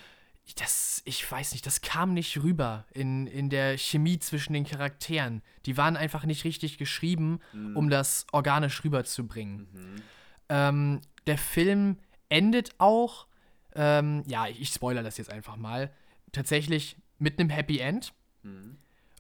[0.56, 5.42] Das, ich weiß nicht, das kam nicht rüber in, in der Chemie zwischen den Charakteren.
[5.66, 7.78] Die waren einfach nicht richtig geschrieben, mhm.
[7.78, 9.68] um das organisch rüberzubringen.
[9.72, 10.02] Mhm.
[10.50, 11.98] Ähm, der Film
[12.30, 13.28] endet auch,
[13.76, 15.92] ähm, ja, ich, ich spoilere das jetzt einfach mal,
[16.32, 18.14] tatsächlich mit einem Happy End.
[18.44, 18.78] Mhm.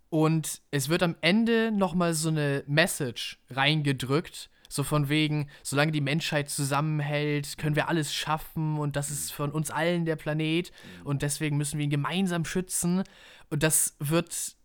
[0.10, 6.02] Und es wird am Ende nochmal so eine Message reingedrückt, so von wegen, solange die
[6.02, 10.72] Menschheit zusammenhält, können wir alles schaffen und das ist von uns allen der Planet
[11.04, 13.04] und deswegen müssen wir ihn gemeinsam schützen.
[13.50, 14.56] Und das wird,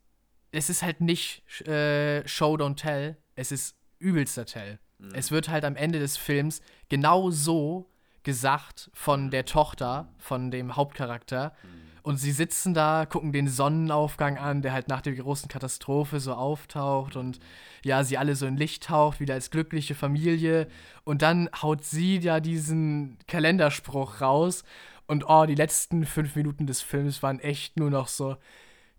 [0.52, 4.78] es ist halt nicht äh, Show, don't tell, es ist übelster Tell.
[4.98, 5.14] Mhm.
[5.14, 7.90] Es wird halt am Ende des Films genau so
[8.24, 11.52] gesagt von der Tochter, von dem Hauptcharakter.
[12.02, 16.34] Und sie sitzen da, gucken den Sonnenaufgang an, der halt nach der großen Katastrophe so
[16.34, 17.40] auftaucht und
[17.82, 20.68] ja, sie alle so in Licht taucht, wieder als glückliche Familie.
[21.04, 24.64] Und dann haut sie ja diesen Kalenderspruch raus.
[25.06, 28.36] Und oh, die letzten fünf Minuten des Films waren echt nur noch so,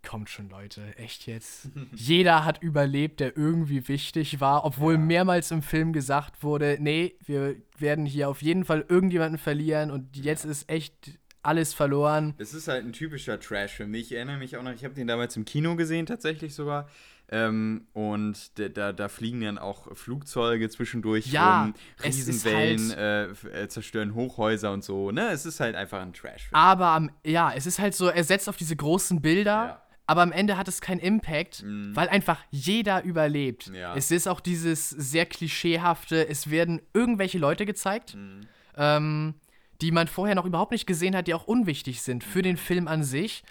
[0.05, 1.69] kommt schon, Leute, echt jetzt.
[1.93, 4.99] Jeder hat überlebt, der irgendwie wichtig war, obwohl ja.
[4.99, 10.15] mehrmals im Film gesagt wurde, nee, wir werden hier auf jeden Fall irgendjemanden verlieren und
[10.15, 12.33] jetzt ist echt alles verloren.
[12.37, 14.11] Es ist halt ein typischer Trash für mich.
[14.11, 16.87] Ich erinnere mich auch noch, ich habe den damals im Kino gesehen, tatsächlich sogar.
[17.27, 23.67] Ähm, und da, da fliegen dann auch Flugzeuge zwischendurch ja, rum, Riesenwellen halt äh, äh,
[23.67, 25.09] zerstören Hochhäuser und so.
[25.11, 26.49] Ne, es ist halt einfach ein Trash.
[26.49, 26.53] -Film.
[26.53, 29.51] Aber ja, es ist halt so, er setzt auf diese großen Bilder.
[29.51, 29.81] Ja.
[30.07, 31.95] Aber am Ende hat es keinen Impact, mhm.
[31.95, 33.71] weil einfach jeder überlebt.
[33.73, 33.95] Ja.
[33.95, 38.15] Es ist auch dieses sehr klischeehafte, es werden irgendwelche Leute gezeigt.
[38.15, 38.41] Mhm.
[38.77, 39.35] Ähm,
[39.81, 42.87] die man vorher noch überhaupt nicht gesehen hat, die auch unwichtig sind für den Film
[42.87, 43.43] an sich.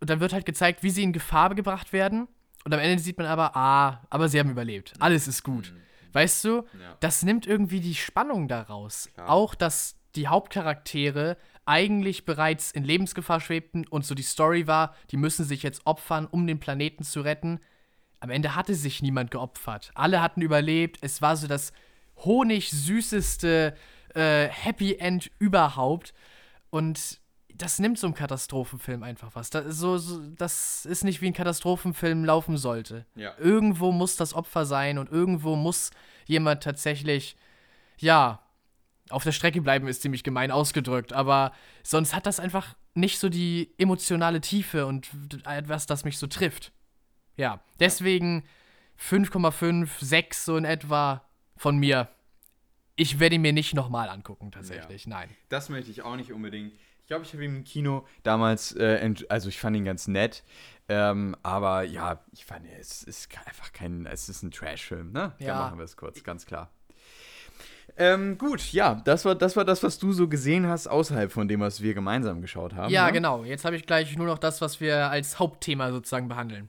[0.00, 2.28] Und dann wird halt gezeigt, wie sie in Gefahr gebracht werden.
[2.64, 4.94] Und am Ende sieht man aber, ah, aber sie haben überlebt.
[4.98, 5.72] Alles ist gut.
[5.72, 5.80] Mhm.
[6.12, 6.48] Weißt du,
[6.80, 6.96] ja.
[7.00, 9.08] das nimmt irgendwie die Spannung daraus.
[9.14, 9.30] Klar.
[9.30, 15.16] Auch, dass die Hauptcharaktere eigentlich bereits in Lebensgefahr schwebten und so die Story war, die
[15.16, 17.60] müssen sich jetzt opfern, um den Planeten zu retten.
[18.20, 19.90] Am Ende hatte sich niemand geopfert.
[19.94, 20.98] Alle hatten überlebt.
[21.00, 21.72] Es war so das
[22.16, 23.74] honigsüßeste
[24.14, 26.14] äh, Happy End überhaupt.
[26.70, 27.20] Und
[27.54, 29.50] das nimmt so einem Katastrophenfilm einfach was.
[29.50, 33.06] Das, so, so, das ist nicht wie ein Katastrophenfilm laufen sollte.
[33.14, 33.32] Ja.
[33.38, 35.90] Irgendwo muss das Opfer sein und irgendwo muss
[36.26, 37.36] jemand tatsächlich,
[37.98, 38.43] ja,
[39.10, 41.12] auf der Strecke bleiben, ist ziemlich gemein ausgedrückt.
[41.12, 45.10] Aber sonst hat das einfach nicht so die emotionale Tiefe und
[45.46, 46.72] etwas, das mich so trifft.
[47.36, 48.44] Ja, deswegen
[48.98, 51.24] 5,5, 6 so in etwa
[51.56, 52.08] von mir
[52.96, 55.04] ich werde ihn mir nicht nochmal angucken, tatsächlich.
[55.04, 55.10] Ja.
[55.10, 55.30] Nein.
[55.48, 56.72] Das möchte ich auch nicht unbedingt.
[57.00, 60.42] Ich glaube, ich habe ihn im Kino damals, äh, also ich fand ihn ganz nett.
[60.88, 65.34] Ähm, aber ja, ich fand, es ist einfach kein, es ist ein Trash-Film, ne?
[65.38, 65.46] Ja.
[65.54, 66.70] Da machen wir es kurz, ganz klar.
[67.96, 71.46] Ähm, gut, ja, das war, das war das, was du so gesehen hast, außerhalb von
[71.46, 72.92] dem, was wir gemeinsam geschaut haben.
[72.92, 73.12] Ja, ne?
[73.12, 73.44] genau.
[73.44, 76.68] Jetzt habe ich gleich nur noch das, was wir als Hauptthema sozusagen behandeln.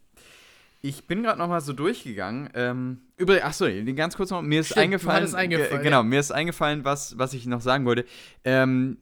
[0.82, 2.50] Ich bin gerade noch mal so durchgegangen.
[2.54, 4.44] Ähm, über, achso, ganz kurz noch.
[4.44, 5.34] Mir ist Stimmt, eingefallen.
[5.34, 8.06] eingefallen genau, mir ist eingefallen, was, was ich noch sagen wollte.
[8.44, 9.00] Ähm,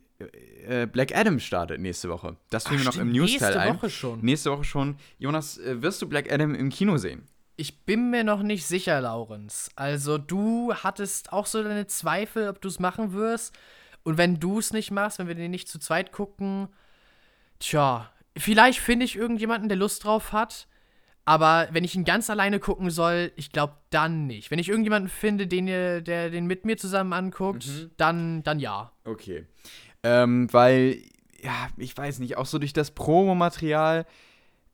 [0.66, 2.38] äh, Black Adam startet nächste Woche.
[2.50, 3.68] Das fiel mir noch im News-Teil ein.
[3.68, 4.22] Nächste Woche schon.
[4.22, 4.96] Nächste Woche schon.
[5.18, 7.24] Jonas, äh, wirst du Black Adam im Kino sehen?
[7.56, 9.70] Ich bin mir noch nicht sicher, Laurens.
[9.76, 13.54] Also, du hattest auch so deine Zweifel, ob du es machen wirst.
[14.04, 16.68] Und wenn du es nicht machst, wenn wir den nicht zu zweit gucken,
[17.60, 20.68] tja, vielleicht finde ich irgendjemanden, der Lust drauf hat.
[21.26, 24.52] Aber wenn ich ihn ganz alleine gucken soll, ich glaube dann nicht.
[24.52, 27.92] Wenn ich irgendjemanden finde, den, der den mit mir zusammen anguckt, mhm.
[27.96, 28.92] dann, dann ja.
[29.06, 29.46] Okay.
[30.04, 31.02] Ähm, weil,
[31.42, 34.06] ja, ich weiß nicht, auch so durch das Promomaterial,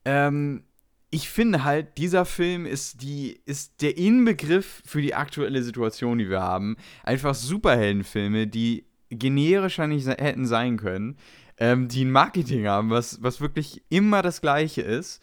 [0.05, 0.63] ähm,
[1.11, 6.29] ich finde halt, dieser Film ist, die, ist der Inbegriff für die aktuelle Situation, die
[6.29, 6.77] wir haben.
[7.03, 11.17] Einfach Superheldenfilme, die generischer nicht hätten sein können,
[11.57, 15.21] ähm, die ein Marketing haben, was, was wirklich immer das gleiche ist.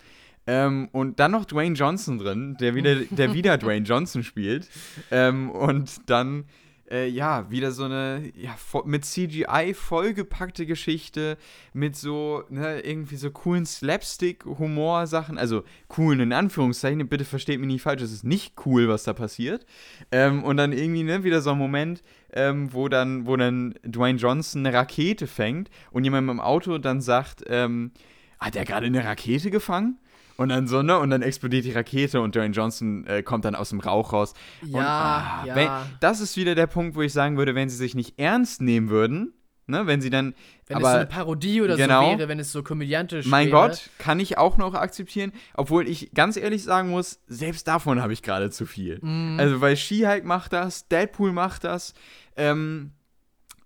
[0.48, 4.68] Ähm, und dann noch Dwayne Johnson drin, der wieder, der wieder Dwayne Johnson spielt.
[5.10, 6.44] Ähm, und dann,
[6.90, 11.36] äh, ja, wieder so eine ja, mit CGI vollgepackte Geschichte,
[11.72, 15.38] mit so, ne, irgendwie so coolen Slapstick-Humor-Sachen.
[15.38, 19.12] Also coolen in Anführungszeichen, bitte versteht mich nicht falsch, es ist nicht cool, was da
[19.12, 19.66] passiert.
[20.12, 24.18] Ähm, und dann irgendwie, ne, wieder so ein Moment, ähm, wo, dann, wo dann Dwayne
[24.18, 27.92] Johnson eine Rakete fängt und jemand im Auto dann sagt, ähm,
[28.38, 29.98] hat er gerade eine Rakete gefangen?
[30.36, 30.98] Und dann so, ne?
[30.98, 34.34] Und dann explodiert die Rakete und Dwayne Johnson äh, kommt dann aus dem Rauch raus.
[34.62, 35.54] Ja, und, ah, ja.
[35.54, 35.68] Wenn,
[36.00, 38.90] das ist wieder der Punkt, wo ich sagen würde, wenn sie sich nicht ernst nehmen
[38.90, 39.32] würden,
[39.66, 39.86] ne?
[39.86, 40.34] Wenn sie dann.
[40.66, 43.46] Wenn aber, es so eine Parodie oder genau, so wäre, wenn es so komödiantisch Mein
[43.50, 43.68] wäre.
[43.68, 45.32] Gott, kann ich auch noch akzeptieren.
[45.54, 48.98] Obwohl ich ganz ehrlich sagen muss, selbst davon habe ich gerade zu viel.
[49.00, 49.38] Mm.
[49.38, 51.94] Also, weil She-Hulk macht das, Deadpool macht das.
[52.36, 52.92] Ähm,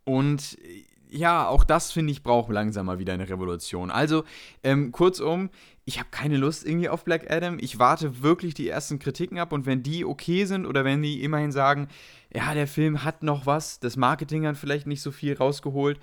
[0.04, 0.58] und
[1.10, 3.90] ja, auch das finde ich braucht langsam mal wieder eine Revolution.
[3.90, 4.24] Also,
[4.62, 5.50] ähm, kurzum,
[5.90, 7.58] ich habe keine Lust irgendwie auf Black Adam.
[7.60, 11.20] Ich warte wirklich die ersten Kritiken ab und wenn die okay sind oder wenn die
[11.24, 11.88] immerhin sagen,
[12.32, 15.98] ja, der Film hat noch was, das Marketing hat vielleicht nicht so viel rausgeholt,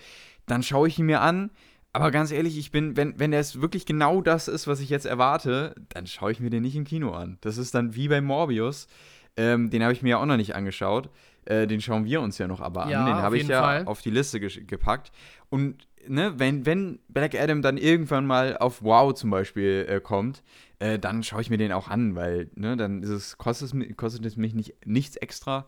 [0.46, 1.52] dann schaue ich ihn mir an.
[1.94, 5.06] Aber ganz ehrlich, ich bin, wenn, wenn es wirklich genau das ist, was ich jetzt
[5.06, 7.38] erwarte, dann schaue ich mir den nicht im Kino an.
[7.40, 8.90] Das ist dann wie bei Morbius.
[9.38, 11.10] Ähm, den habe ich mir ja auch noch nicht angeschaut.
[11.46, 12.90] Äh, den schauen wir uns ja noch aber an.
[12.90, 13.86] Ja, den habe ich ja Fall.
[13.86, 15.14] auf die Liste gepackt.
[15.50, 20.44] Und ne, wenn, wenn Black Adam dann irgendwann mal auf Wow zum Beispiel äh, kommt,
[20.80, 23.98] äh, dann schaue ich mir den auch an, weil ne, dann ist es, kostet, es,
[23.98, 25.68] kostet es mich nicht, nichts extra.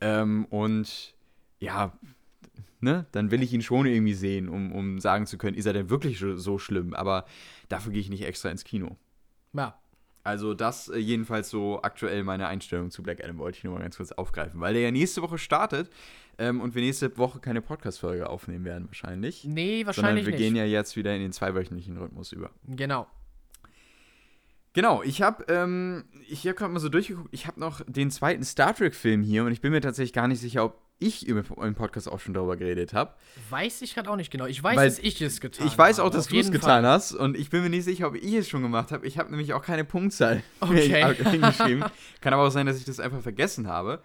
[0.00, 1.14] Ähm, und
[1.60, 1.92] ja,
[2.80, 5.72] ne, dann will ich ihn schon irgendwie sehen, um, um sagen zu können, ist er
[5.72, 6.94] denn wirklich so schlimm?
[6.94, 7.24] Aber
[7.68, 8.96] dafür gehe ich nicht extra ins Kino.
[9.52, 9.78] Ja,
[10.24, 13.82] also das äh, jedenfalls so aktuell meine Einstellung zu Black Adam wollte ich nur mal
[13.82, 15.90] ganz kurz aufgreifen, weil der ja nächste Woche startet
[16.38, 19.44] ähm, und wir nächste Woche keine Podcast-Folge aufnehmen werden wahrscheinlich.
[19.44, 20.38] Nee, wahrscheinlich Sondern wir nicht.
[20.38, 22.50] gehen ja jetzt wieder in den zweiwöchentlichen Rhythmus über.
[22.66, 23.06] Genau.
[24.74, 28.44] Genau, ich habe ähm, ich habe gerade mal so durchgeguckt, ich habe noch den zweiten
[28.44, 31.42] Star Trek-Film hier und ich bin mir tatsächlich gar nicht sicher, ob ich im
[31.74, 33.14] Podcast auch schon darüber geredet habe.
[33.50, 34.46] Weiß ich gerade auch nicht genau.
[34.46, 35.72] Ich weiß, Weil dass ich es getan habe.
[35.72, 38.16] Ich weiß auch, dass du es getan hast und ich bin mir nicht sicher, ob
[38.16, 39.06] ich es schon gemacht habe.
[39.06, 41.14] Ich habe nämlich auch keine Punktzahl okay.
[41.14, 41.84] hingeschrieben.
[42.20, 44.02] Kann aber auch sein, dass ich das einfach vergessen habe.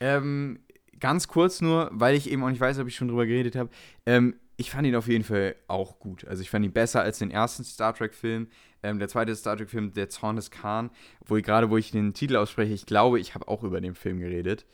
[0.00, 0.58] Ähm,
[1.02, 3.68] ganz kurz nur, weil ich eben auch nicht weiß, ob ich schon drüber geredet habe.
[4.06, 6.24] Ähm, ich fand ihn auf jeden Fall auch gut.
[6.28, 8.46] Also ich fand ihn besser als den ersten Star Trek-Film.
[8.84, 10.90] Ähm, der zweite Star Trek-Film, Der Zorn des Khan,
[11.26, 13.96] wo ich gerade, wo ich den Titel ausspreche, ich glaube, ich habe auch über den
[13.96, 14.64] Film geredet.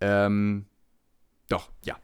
[0.00, 0.66] Ähm,
[1.48, 1.96] doch, ja.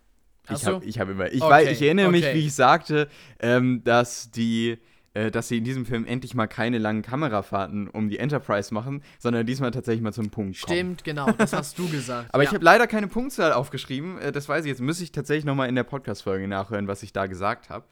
[0.50, 2.16] Ich habe ich hab immer, ich, okay, weiß, ich erinnere okay.
[2.16, 4.78] mich, wie ich sagte, ähm, dass die,
[5.18, 9.02] äh, dass sie in diesem Film endlich mal keine langen Kamerafahrten um die Enterprise machen,
[9.18, 10.76] sondern diesmal tatsächlich mal zum Punkt kommen.
[10.76, 12.28] Stimmt, genau, das hast du gesagt.
[12.32, 12.48] Aber ja.
[12.48, 14.80] ich habe leider keine Punktzahl aufgeschrieben, äh, das weiß ich jetzt.
[14.80, 17.84] Müsste ich tatsächlich nochmal in der Podcast-Folge nachhören, was ich da gesagt habe.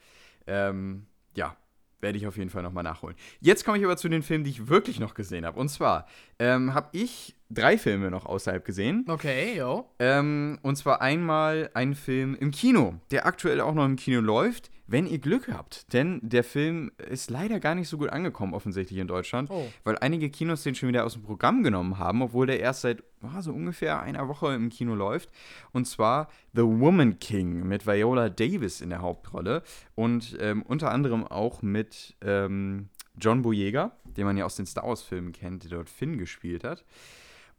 [0.45, 1.57] Ähm, ja,
[1.99, 3.17] werde ich auf jeden Fall nochmal nachholen.
[3.41, 5.59] Jetzt komme ich aber zu den Filmen, die ich wirklich noch gesehen habe.
[5.59, 6.07] Und zwar
[6.39, 9.03] ähm, habe ich drei Filme noch außerhalb gesehen.
[9.05, 9.89] Okay, jo.
[9.99, 14.71] Ähm, und zwar einmal ein Film im Kino, der aktuell auch noch im Kino läuft
[14.87, 15.91] wenn ihr Glück habt.
[15.93, 19.67] Denn der Film ist leider gar nicht so gut angekommen, offensichtlich in Deutschland, oh.
[19.83, 23.03] weil einige Kinos den schon wieder aus dem Programm genommen haben, obwohl der erst seit
[23.21, 25.29] oh, so ungefähr einer Woche im Kino läuft.
[25.73, 29.61] Und zwar The Woman King mit Viola Davis in der Hauptrolle
[29.95, 34.87] und ähm, unter anderem auch mit ähm, John Boyega, den man ja aus den Star
[34.87, 36.85] Wars-Filmen kennt, der dort Finn gespielt hat.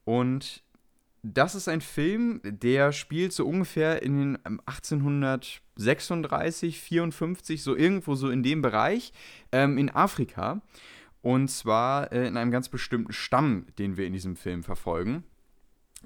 [0.04, 0.62] Und
[1.22, 8.14] das ist ein Film, der spielt so ungefähr in den 1836, ähm, 54, so irgendwo
[8.14, 9.12] so in dem Bereich
[9.52, 10.62] ähm, in Afrika.
[11.20, 15.24] Und zwar äh, in einem ganz bestimmten Stamm, den wir in diesem Film verfolgen.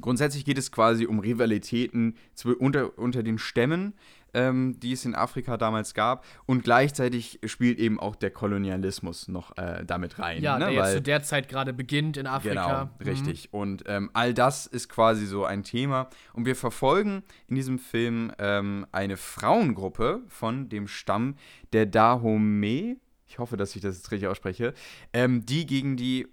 [0.00, 2.16] Grundsätzlich geht es quasi um Rivalitäten
[2.58, 3.92] unter, unter den Stämmen
[4.34, 6.24] ähm, die es in Afrika damals gab.
[6.46, 10.42] Und gleichzeitig spielt eben auch der Kolonialismus noch äh, damit rein.
[10.42, 10.66] Ja, ne?
[10.66, 12.66] der jetzt zu der Zeit gerade beginnt in Afrika.
[12.66, 13.06] Genau, mhm.
[13.06, 13.52] richtig.
[13.52, 16.08] Und ähm, all das ist quasi so ein Thema.
[16.32, 21.36] Und wir verfolgen in diesem Film ähm, eine Frauengruppe von dem Stamm
[21.72, 22.98] der Dahomey.
[23.26, 24.74] Ich hoffe, dass ich das jetzt richtig ausspreche.
[25.12, 26.28] Ähm, die gegen die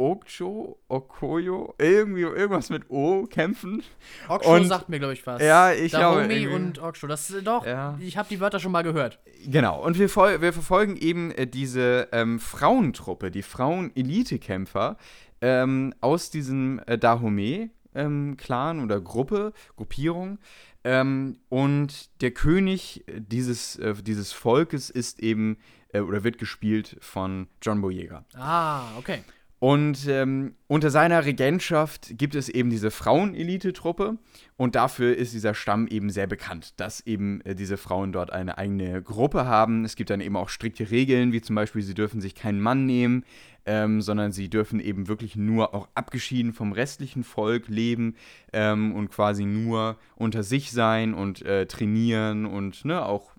[0.00, 3.82] Okcho, Okoyo, irgendwie irgendwas mit O kämpfen.
[4.30, 5.42] Oksho und, sagt mir, glaube ich, was.
[5.42, 6.26] Ja, ich glaube.
[6.26, 7.98] Daomi und Oksho, das ist doch, ja.
[8.00, 9.18] ich habe die Wörter schon mal gehört.
[9.44, 14.96] Genau, und wir, wir verfolgen eben äh, diese ähm, Frauentruppe, die Frauen-Elite-Kämpfer
[15.42, 20.38] ähm, aus diesem äh, Dahomey-Clan ähm, oder Gruppe, Gruppierung.
[20.82, 25.58] Ähm, und der König dieses, äh, dieses Volkes ist eben,
[25.92, 28.24] äh, oder wird gespielt von John Boyega.
[28.34, 29.22] Ah, okay.
[29.60, 34.16] Und ähm, unter seiner Regentschaft gibt es eben diese Frauen-Elite-Truppe
[34.56, 38.56] und dafür ist dieser Stamm eben sehr bekannt, dass eben äh, diese Frauen dort eine
[38.56, 39.84] eigene Gruppe haben.
[39.84, 42.86] Es gibt dann eben auch strikte Regeln, wie zum Beispiel, sie dürfen sich keinen Mann
[42.86, 43.22] nehmen,
[43.66, 48.16] ähm, sondern sie dürfen eben wirklich nur auch abgeschieden vom restlichen Volk leben
[48.54, 53.32] ähm, und quasi nur unter sich sein und äh, trainieren und ne, auch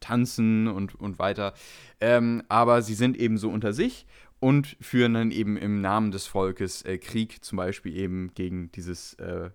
[0.00, 1.52] tanzen und, und weiter.
[2.00, 4.06] Ähm, aber sie sind eben so unter sich
[4.46, 9.14] und führen dann eben im Namen des Volkes äh, Krieg, zum Beispiel eben gegen dieses
[9.14, 9.50] äh,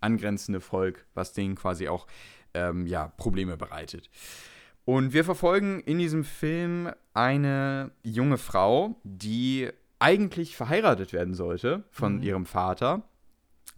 [0.00, 2.08] angrenzende Volk, was denen quasi auch
[2.52, 4.10] ähm, ja, Probleme bereitet.
[4.84, 9.70] Und wir verfolgen in diesem Film eine junge Frau, die
[10.00, 12.22] eigentlich verheiratet werden sollte von mhm.
[12.24, 13.04] ihrem Vater,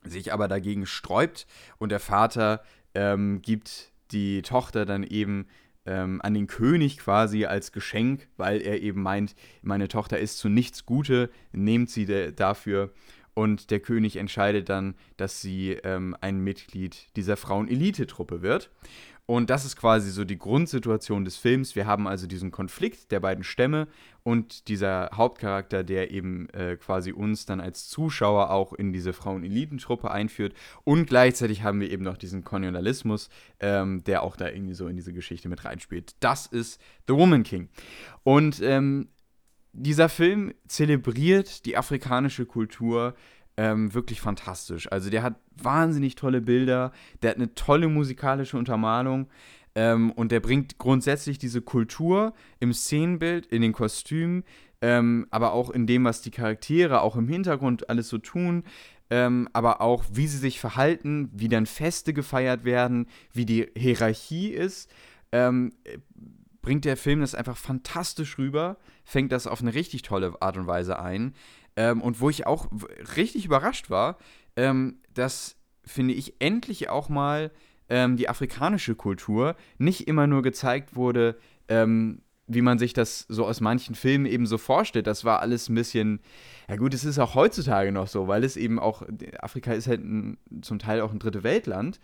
[0.05, 2.63] sich aber dagegen sträubt und der Vater
[2.95, 5.49] ähm, gibt die Tochter dann eben
[5.87, 10.49] ähm, an den König quasi als Geschenk, weil er eben meint, meine Tochter ist zu
[10.49, 12.91] nichts Gute, nehmt sie dafür.
[13.35, 18.71] Und der König entscheidet dann, dass sie ähm, ein Mitglied dieser Frauen-Elite-Truppe wird.
[19.27, 21.75] Und das ist quasi so die Grundsituation des Films.
[21.75, 23.89] Wir haben also diesen Konflikt der beiden Stämme
[24.23, 30.13] und dieser Hauptcharakter, der eben äh, quasi uns dann als Zuschauer auch in diese Frauen-Elitentruppe
[30.13, 30.55] einführt.
[30.85, 34.95] Und gleichzeitig haben wir eben noch diesen Kolonialismus, ähm, der auch da irgendwie so in
[34.95, 36.15] diese Geschichte mit reinspielt.
[36.21, 37.69] Das ist The Woman King.
[38.23, 39.09] Und ähm,
[39.73, 43.15] dieser Film zelebriert die afrikanische Kultur
[43.57, 44.91] ähm, wirklich fantastisch.
[44.91, 46.93] Also der hat wahnsinnig tolle Bilder,
[47.23, 49.29] der hat eine tolle musikalische Untermalung
[49.75, 54.45] ähm, und der bringt grundsätzlich diese Kultur im Szenenbild, in den Kostümen,
[54.83, 58.65] ähm, aber auch in dem, was die Charaktere auch im Hintergrund alles so tun,
[59.09, 64.49] ähm, aber auch wie sie sich verhalten, wie dann Feste gefeiert werden, wie die Hierarchie
[64.49, 64.91] ist,
[65.33, 65.73] ähm,
[66.61, 70.67] bringt der Film das einfach fantastisch rüber, fängt das auf eine richtig tolle Art und
[70.67, 71.35] Weise ein.
[71.77, 72.69] Ähm, und wo ich auch
[73.17, 74.19] richtig überrascht war,
[74.57, 77.51] ähm, dass, finde ich, endlich auch mal
[77.89, 81.37] ähm, die afrikanische Kultur nicht immer nur gezeigt wurde,
[81.69, 85.07] ähm, wie man sich das so aus manchen Filmen eben so vorstellt.
[85.07, 86.21] Das war alles ein bisschen,
[86.69, 89.03] ja gut, es ist auch heutzutage noch so, weil es eben auch,
[89.41, 92.01] Afrika ist halt ein, zum Teil auch ein dritte Weltland.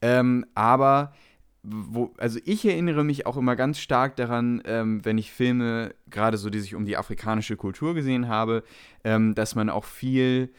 [0.00, 1.12] Ähm, aber
[1.62, 6.36] wo, also ich erinnere mich auch immer ganz stark daran, ähm, wenn ich Filme, gerade
[6.36, 8.64] so, die sich um die afrikanische Kultur gesehen habe,
[9.04, 10.50] ähm, dass man auch viel,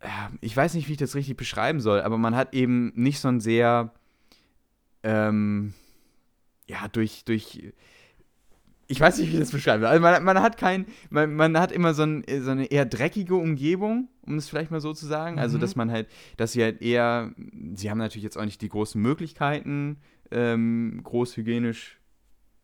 [0.00, 0.08] äh,
[0.40, 3.28] ich weiß nicht, wie ich das richtig beschreiben soll, aber man hat eben nicht so
[3.28, 3.92] ein sehr,
[5.02, 5.74] ähm,
[6.66, 7.72] ja, durch, durch
[8.88, 9.90] ich weiß nicht, wie ich das beschreiben soll.
[9.90, 13.34] Also man, man hat kein, man, man hat immer so, ein, so, eine eher dreckige
[13.34, 15.38] Umgebung, um es vielleicht mal so zu sagen.
[15.38, 15.56] Also, mhm.
[15.56, 17.32] Also, dass man halt, dass sie halt eher,
[17.74, 19.98] sie haben natürlich jetzt auch nicht die großen Möglichkeiten,
[20.30, 21.98] ähm, großhygienisch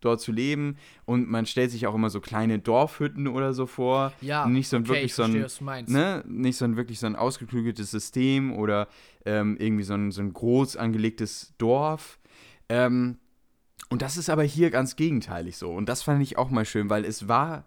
[0.00, 0.76] dort zu leben.
[1.04, 4.12] Und man stellt sich auch immer so kleine Dorfhütten oder so vor.
[4.20, 5.46] Ja, nicht so ein okay, wirklich so ein,
[5.86, 8.88] ne, nicht so ein wirklich so ein ausgeklügeltes System oder
[9.24, 12.18] ähm, irgendwie so ein, so ein groß angelegtes Dorf.
[12.68, 13.18] Ähm,
[13.88, 15.70] und das ist aber hier ganz gegenteilig so.
[15.70, 17.64] Und das fand ich auch mal schön, weil es war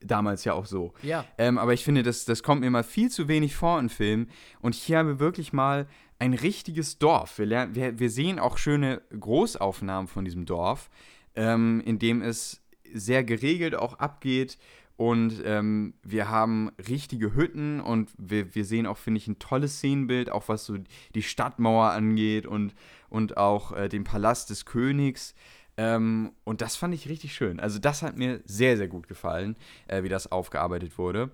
[0.00, 0.92] damals ja auch so.
[1.02, 1.24] Ja.
[1.38, 4.30] Ähm, aber ich finde, das, das kommt mir mal viel zu wenig vor in Filmen.
[4.60, 5.86] Und hier haben wir wirklich mal
[6.18, 7.38] ein richtiges Dorf.
[7.38, 10.90] Wir, lernen, wir, wir sehen auch schöne Großaufnahmen von diesem Dorf,
[11.34, 14.58] ähm, in dem es sehr geregelt auch abgeht.
[14.96, 19.76] Und ähm, wir haben richtige Hütten und wir, wir sehen auch, finde ich, ein tolles
[19.76, 20.76] Szenenbild, auch was so
[21.14, 22.74] die Stadtmauer angeht und
[23.08, 25.34] und auch äh, den Palast des Königs.
[25.76, 27.60] Ähm, und das fand ich richtig schön.
[27.60, 31.30] Also das hat mir sehr, sehr gut gefallen, äh, wie das aufgearbeitet wurde.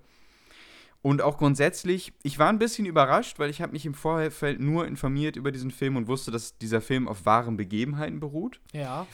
[1.04, 4.86] Und auch grundsätzlich, ich war ein bisschen überrascht, weil ich habe mich im Vorfeld nur
[4.86, 8.58] informiert über diesen Film und wusste, dass dieser Film auf wahren Begebenheiten beruht.
[8.72, 9.06] Ja.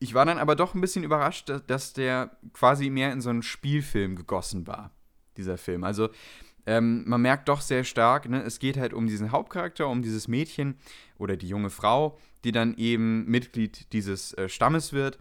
[0.00, 3.42] Ich war dann aber doch ein bisschen überrascht, dass der quasi mehr in so einen
[3.42, 4.90] Spielfilm gegossen war,
[5.36, 5.84] dieser Film.
[5.84, 6.08] Also
[6.68, 10.28] ähm, man merkt doch sehr stark, ne, es geht halt um diesen Hauptcharakter, um dieses
[10.28, 10.76] Mädchen
[11.16, 15.18] oder die junge Frau, die dann eben Mitglied dieses äh, Stammes wird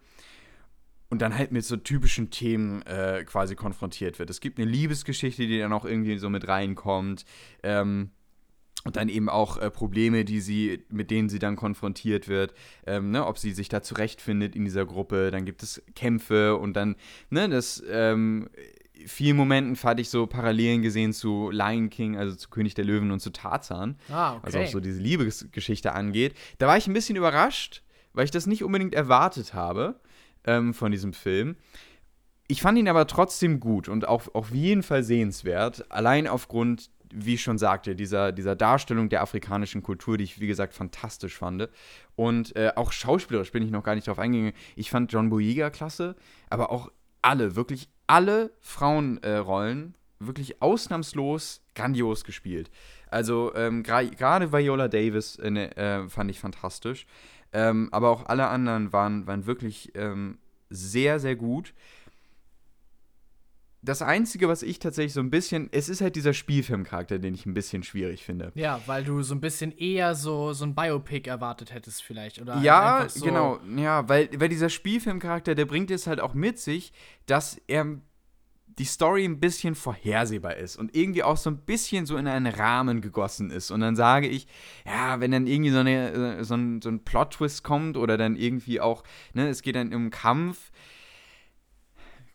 [1.09, 4.29] und dann halt mit so typischen Themen äh, quasi konfrontiert wird.
[4.29, 7.23] Es gibt eine Liebesgeschichte, die dann auch irgendwie so mit reinkommt.
[7.63, 8.11] Ähm,
[8.83, 12.53] und dann eben auch äh, Probleme, die sie, mit denen sie dann konfrontiert wird,
[12.85, 15.29] ähm, ne, ob sie sich da zurechtfindet in dieser Gruppe.
[15.29, 16.95] Dann gibt es Kämpfe und dann,
[17.29, 18.49] ne, das ähm,
[19.05, 23.11] vielen Momenten fand ich so Parallelen gesehen zu Lion King, also zu König der Löwen
[23.11, 23.97] und zu Tarzan.
[24.09, 24.41] Ah, okay.
[24.43, 26.35] Also auch so diese Liebesgeschichte angeht.
[26.57, 27.83] Da war ich ein bisschen überrascht,
[28.13, 29.99] weil ich das nicht unbedingt erwartet habe
[30.45, 31.55] ähm, von diesem Film.
[32.47, 37.33] Ich fand ihn aber trotzdem gut und auch auf jeden Fall sehenswert, allein aufgrund, wie
[37.33, 41.69] ich schon sagte, dieser, dieser Darstellung der afrikanischen Kultur, die ich, wie gesagt, fantastisch fand.
[42.15, 44.53] Und äh, auch schauspielerisch bin ich noch gar nicht drauf eingegangen.
[44.75, 46.15] Ich fand John Boyega klasse,
[46.49, 46.89] aber auch
[47.21, 52.71] alle, wirklich alle Frauenrollen äh, wirklich ausnahmslos grandios gespielt.
[53.09, 57.05] Also ähm, gerade Viola Davis äh, ne, äh, fand ich fantastisch.
[57.53, 60.39] Ähm, aber auch alle anderen waren, waren wirklich ähm,
[60.69, 61.73] sehr, sehr gut
[63.87, 67.45] das Einzige, was ich tatsächlich so ein bisschen, es ist halt dieser Spielfilmcharakter, den ich
[67.45, 68.51] ein bisschen schwierig finde.
[68.55, 72.57] Ja, weil du so ein bisschen eher so, so ein Biopic erwartet hättest vielleicht, oder?
[72.61, 76.91] Ja, so genau, ja, weil, weil dieser Spielfilmcharakter, der bringt es halt auch mit sich,
[77.27, 77.97] dass er
[78.77, 82.53] die Story ein bisschen vorhersehbar ist und irgendwie auch so ein bisschen so in einen
[82.53, 83.71] Rahmen gegossen ist.
[83.71, 84.47] Und dann sage ich,
[84.85, 88.79] ja, wenn dann irgendwie so, eine, so ein, so ein Plot-Twist kommt oder dann irgendwie
[88.79, 90.71] auch, ne, es geht dann um Kampf,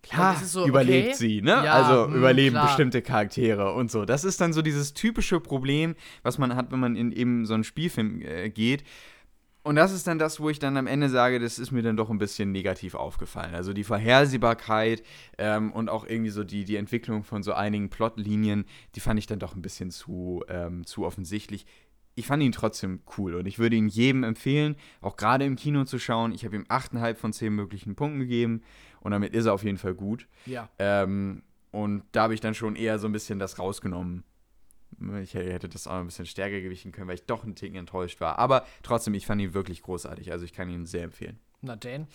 [0.03, 1.17] Klar, so, überlebt okay.
[1.17, 1.51] sie, ne?
[1.51, 2.67] Ja, also mh, überleben klar.
[2.67, 4.05] bestimmte Charaktere und so.
[4.05, 7.55] Das ist dann so dieses typische Problem, was man hat, wenn man in eben so
[7.55, 8.83] einen Spielfilm äh, geht.
[9.65, 11.97] Und das ist dann das, wo ich dann am Ende sage, das ist mir dann
[11.97, 13.55] doch ein bisschen negativ aufgefallen.
[13.55, 15.05] Also die Vorhersehbarkeit
[15.39, 18.65] ähm, und auch irgendwie so die, die Entwicklung von so einigen Plotlinien,
[18.97, 21.65] die fand ich dann doch ein bisschen zu, ähm, zu offensichtlich.
[22.17, 25.85] Ich fand ihn trotzdem cool und ich würde ihn jedem empfehlen, auch gerade im Kino
[25.85, 26.33] zu schauen.
[26.33, 28.63] Ich habe ihm 8,5 von 10 möglichen Punkten gegeben
[29.03, 30.27] und damit ist er auf jeden Fall gut.
[30.47, 30.69] Ja.
[30.79, 34.25] Ähm, und da habe ich dann schon eher so ein bisschen das rausgenommen.
[35.23, 38.21] Ich hätte das auch ein bisschen stärker gewichten können, weil ich doch ein Ticken enttäuscht
[38.21, 38.39] war.
[38.39, 40.31] Aber trotzdem, ich fand ihn wirklich großartig.
[40.31, 41.39] Also ich kann ihn sehr empfehlen.
[41.63, 42.07] Na denn.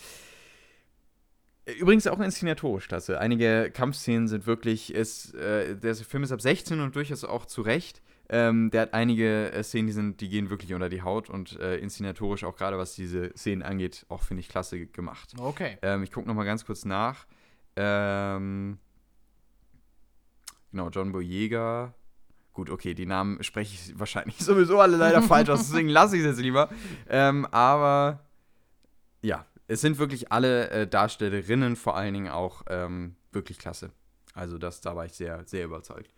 [1.79, 3.19] Übrigens auch inszenatorisch klasse.
[3.19, 7.61] Einige Kampfszenen sind wirklich, ist, äh, der Film ist ab 16 und durchaus auch zu
[7.61, 8.01] Recht.
[8.29, 11.57] Ähm, der hat einige äh, Szenen, die, sind, die gehen wirklich unter die Haut und
[11.59, 15.33] äh, inszenatorisch auch gerade was diese Szenen angeht, auch finde ich klasse gemacht.
[15.39, 15.77] Okay.
[15.81, 17.25] Ähm, ich gucke noch mal ganz kurz nach.
[17.77, 18.79] Ähm,
[20.71, 21.93] genau, John Boyega.
[22.51, 26.21] Gut, okay, die Namen spreche ich wahrscheinlich sowieso alle leider falsch aus, deswegen lasse ich
[26.21, 26.69] es jetzt lieber.
[27.07, 28.25] Ähm, aber
[29.21, 33.91] ja, es sind wirklich alle äh, Darstellerinnen vor allen Dingen auch ähm, wirklich klasse.
[34.33, 36.11] Also das, da war ich sehr, sehr überzeugt.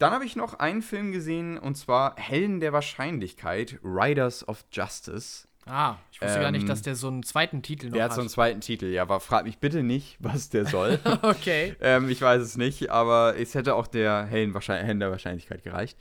[0.00, 5.46] Dann habe ich noch einen Film gesehen und zwar Helden der Wahrscheinlichkeit, Riders of Justice.
[5.66, 8.04] Ah, ich wusste ähm, gar nicht, dass ähm, der so einen zweiten Titel noch der
[8.04, 8.08] hat.
[8.08, 10.98] Der hat so einen zweiten Titel, ja, aber frag mich bitte nicht, was der soll.
[11.22, 11.76] okay.
[11.82, 15.98] ähm, ich weiß es nicht, aber es hätte auch der hellen, Wahrscheinlich der Wahrscheinlichkeit gereicht.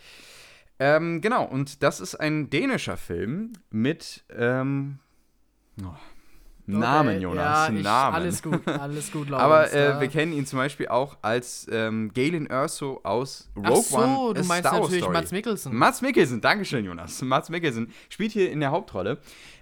[0.79, 4.99] Ähm, genau, und das ist ein dänischer Film mit ähm,
[5.83, 5.93] oh,
[6.77, 7.69] Namen, okay, Jonas.
[7.69, 8.15] Ja, ich, Namen.
[8.15, 12.11] Alles gut, alles gut, Laurens, Aber äh, wir kennen ihn zum Beispiel auch als ähm,
[12.13, 14.33] Galen Erso aus Rogue Ach so, One.
[14.35, 15.13] du meinst Star natürlich Story.
[15.13, 15.75] Mats Mikkelsen.
[15.75, 17.21] Mats Mikkelsen, Dankeschön, Jonas.
[17.23, 19.17] Mats Mikkelsen spielt hier in der Hauptrolle.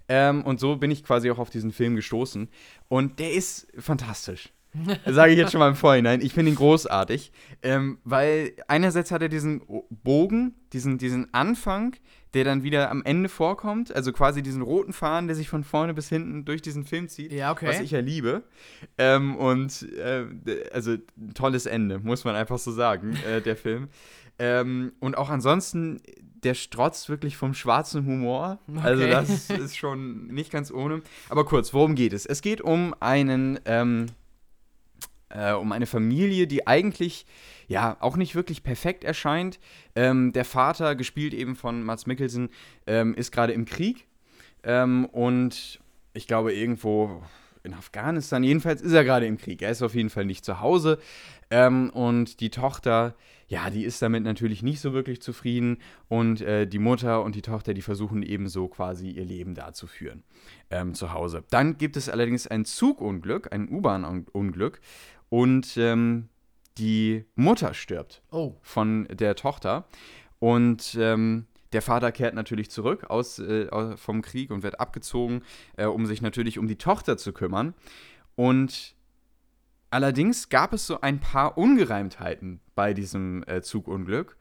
[0.09, 2.49] Ähm, und so bin ich quasi auch auf diesen Film gestoßen.
[2.87, 4.49] Und der ist fantastisch.
[5.05, 6.21] Sage ich jetzt schon mal im Vorhinein.
[6.21, 11.95] Ich finde ihn großartig, ähm, weil einerseits hat er diesen Bogen, diesen, diesen Anfang,
[12.33, 15.93] der dann wieder am Ende vorkommt, also quasi diesen roten Faden, der sich von vorne
[15.93, 17.67] bis hinten durch diesen Film zieht, ja, okay.
[17.67, 18.43] was ich ja liebe.
[18.97, 20.25] Ähm, und äh,
[20.71, 23.89] also ein tolles Ende, muss man einfach so sagen, äh, der Film.
[24.39, 25.99] Ähm, und auch ansonsten,
[26.43, 28.59] der strotzt wirklich vom schwarzen Humor.
[28.83, 29.13] Also okay.
[29.13, 31.01] Also das ist schon nicht ganz ohne.
[31.29, 32.25] Aber kurz, worum geht es?
[32.25, 34.07] Es geht um einen ähm,
[35.29, 37.25] äh, um eine Familie, die eigentlich
[37.67, 39.59] ja auch nicht wirklich perfekt erscheint.
[39.95, 42.49] Ähm, der Vater, gespielt eben von Mats Mikkelsen,
[42.85, 44.07] ähm, ist gerade im Krieg
[44.63, 45.79] ähm, und
[46.13, 47.21] ich glaube irgendwo
[47.63, 49.61] in Afghanistan, jedenfalls ist er gerade im Krieg.
[49.61, 50.99] Er ist auf jeden Fall nicht zu Hause
[51.49, 53.15] ähm, und die Tochter
[53.47, 55.77] ja, die ist damit natürlich nicht so wirklich zufrieden
[56.09, 59.87] und äh, die Mutter und die Tochter, die versuchen ebenso quasi ihr Leben da zu
[59.87, 60.23] führen
[60.69, 61.45] ähm, zu Hause.
[61.49, 64.81] Dann gibt es allerdings ein Zugunglück, ein U-Bahn-Unglück
[65.29, 66.29] und ähm,
[66.77, 68.53] die Mutter stirbt oh.
[68.61, 69.87] von der Tochter.
[70.39, 75.43] Und ähm, der Vater kehrt natürlich zurück aus, äh, vom Krieg und wird abgezogen,
[75.75, 77.73] äh, um sich natürlich um die Tochter zu kümmern.
[78.35, 78.95] Und
[79.89, 84.37] allerdings gab es so ein paar Ungereimtheiten bei diesem äh, Zugunglück.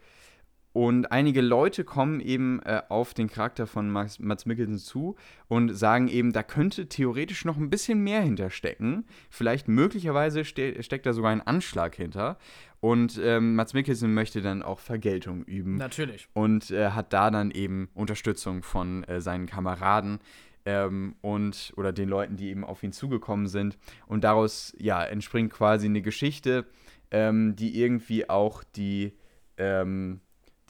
[0.77, 5.17] Und einige Leute kommen eben äh, auf den Charakter von Max, Mats Mikkelsen zu
[5.49, 9.07] und sagen eben, da könnte theoretisch noch ein bisschen mehr hinterstecken.
[9.31, 12.37] Vielleicht möglicherweise ste steckt da sogar ein Anschlag hinter.
[12.81, 15.77] Und ähm, Mats Mikkelsen möchte dann auch Vergeltung üben.
[15.77, 16.29] Natürlich.
[16.35, 20.19] Und äh, hat da dann eben Unterstützung von äh, seinen Kameraden.
[20.67, 23.79] Ähm, und oder den Leuten, die eben auf ihn zugekommen sind.
[24.09, 26.67] Und daraus ja entspringt quasi eine Geschichte,
[27.11, 29.15] ähm, die irgendwie auch die
[29.57, 30.21] ähm,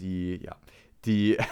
[0.01, 0.57] die, ja,
[1.05, 1.39] die.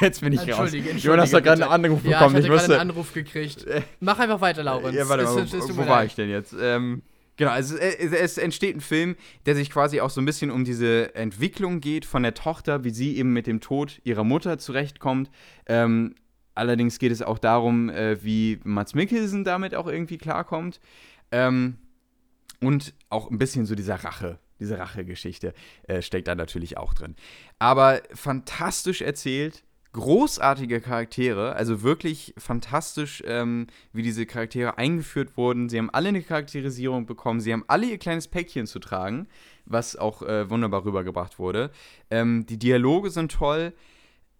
[0.00, 0.72] Jetzt bin ich entschuldige, raus.
[0.74, 2.34] Entschuldige, Jonas hat gerade einen Anruf bekommen.
[2.34, 3.66] Ja, ich hatte gerade einen Anruf gekriegt.
[4.00, 4.96] Mach einfach weiter, Laurens.
[4.96, 6.54] Ja, warte mal, wo, wo, wo war ich denn jetzt?
[6.60, 7.02] Ähm,
[7.36, 9.16] genau, also es, es, entsteht ein Film,
[9.46, 12.90] der sich quasi auch so ein bisschen um diese Entwicklung geht von der Tochter, wie
[12.90, 15.30] sie eben mit dem Tod ihrer Mutter zurechtkommt.
[15.66, 16.14] Ähm,
[16.54, 20.80] allerdings geht es auch darum, äh, wie Mats Mikkelsen damit auch irgendwie klarkommt.
[21.30, 21.78] Ähm,
[22.60, 25.52] und auch ein bisschen so dieser Rache, diese Rachegeschichte
[25.88, 27.16] äh, steckt da natürlich auch drin.
[27.58, 35.68] Aber fantastisch erzählt, großartige Charaktere, also wirklich fantastisch, ähm, wie diese Charaktere eingeführt wurden.
[35.68, 39.26] Sie haben alle eine Charakterisierung bekommen, sie haben alle ihr kleines Päckchen zu tragen,
[39.66, 41.70] was auch äh, wunderbar rübergebracht wurde.
[42.10, 43.74] Ähm, die Dialoge sind toll.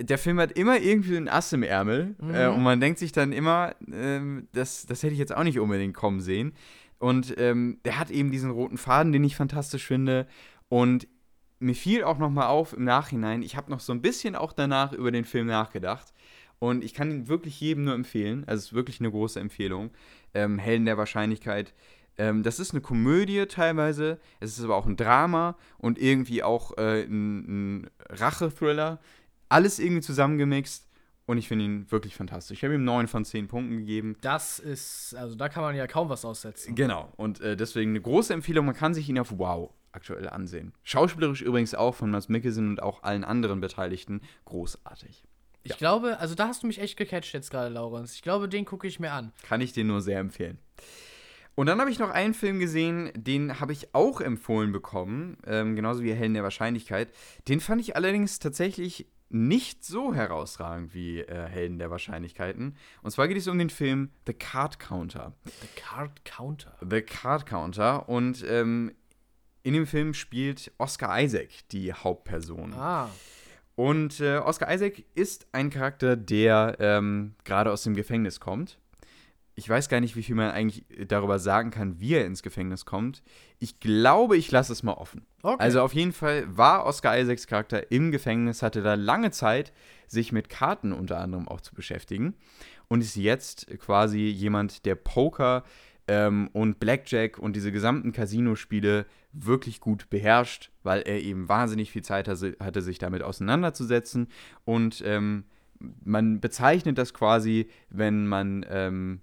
[0.00, 2.34] Der Film hat immer irgendwie ein Ass im Ärmel mhm.
[2.34, 4.20] äh, und man denkt sich dann immer, äh,
[4.52, 6.54] das, das hätte ich jetzt auch nicht unbedingt kommen sehen.
[7.02, 10.28] Und ähm, der hat eben diesen roten Faden, den ich fantastisch finde.
[10.68, 11.08] Und
[11.58, 14.92] mir fiel auch nochmal auf im Nachhinein, ich habe noch so ein bisschen auch danach
[14.92, 16.14] über den Film nachgedacht.
[16.60, 18.44] Und ich kann ihn wirklich jedem nur empfehlen.
[18.46, 19.90] Also es ist wirklich eine große Empfehlung.
[20.32, 21.74] Ähm, Helden der Wahrscheinlichkeit.
[22.18, 24.20] Ähm, das ist eine Komödie teilweise.
[24.38, 29.00] Es ist aber auch ein Drama und irgendwie auch äh, ein, ein Rache-Thriller.
[29.48, 30.88] Alles irgendwie zusammengemixt.
[31.26, 32.58] Und ich finde ihn wirklich fantastisch.
[32.58, 34.16] Ich habe ihm 9 von 10 Punkten gegeben.
[34.22, 36.74] Das ist, also da kann man ja kaum was aussetzen.
[36.74, 37.12] Genau.
[37.16, 38.66] Und äh, deswegen eine große Empfehlung.
[38.66, 40.72] Man kann sich ihn auf Wow aktuell ansehen.
[40.82, 45.22] Schauspielerisch übrigens auch von Mats Mikkelsen und auch allen anderen Beteiligten großartig.
[45.64, 45.76] Ich ja.
[45.76, 48.14] glaube, also da hast du mich echt gecatcht jetzt gerade, Laurens.
[48.14, 49.32] Ich glaube, den gucke ich mir an.
[49.44, 50.58] Kann ich dir nur sehr empfehlen.
[51.54, 55.76] Und dann habe ich noch einen Film gesehen, den habe ich auch empfohlen bekommen, ähm,
[55.76, 57.12] genauso wie Hellen der Wahrscheinlichkeit.
[57.46, 62.76] Den fand ich allerdings tatsächlich nicht so herausragend wie äh, Helden der Wahrscheinlichkeiten.
[63.02, 65.32] Und zwar geht es um den Film The Card Counter.
[65.44, 66.76] The Card Counter.
[66.88, 68.08] The Card Counter.
[68.08, 68.92] Und ähm,
[69.62, 72.74] in dem Film spielt Oscar Isaac die Hauptperson.
[72.74, 73.10] Ah.
[73.74, 78.78] Und äh, Oscar Isaac ist ein Charakter, der ähm, gerade aus dem Gefängnis kommt
[79.54, 82.86] ich weiß gar nicht, wie viel man eigentlich darüber sagen kann, wie er ins Gefängnis
[82.86, 83.22] kommt.
[83.58, 85.26] Ich glaube, ich lasse es mal offen.
[85.42, 85.62] Okay.
[85.62, 89.72] Also auf jeden Fall war Oscar Isaacs Charakter im Gefängnis, hatte da lange Zeit,
[90.06, 92.34] sich mit Karten unter anderem auch zu beschäftigen
[92.88, 95.64] und ist jetzt quasi jemand, der Poker
[96.08, 102.02] ähm, und Blackjack und diese gesamten Casino-Spiele wirklich gut beherrscht, weil er eben wahnsinnig viel
[102.02, 104.28] Zeit hatte, sich damit auseinanderzusetzen
[104.64, 105.44] und ähm,
[106.04, 109.20] man bezeichnet das quasi, wenn man ähm,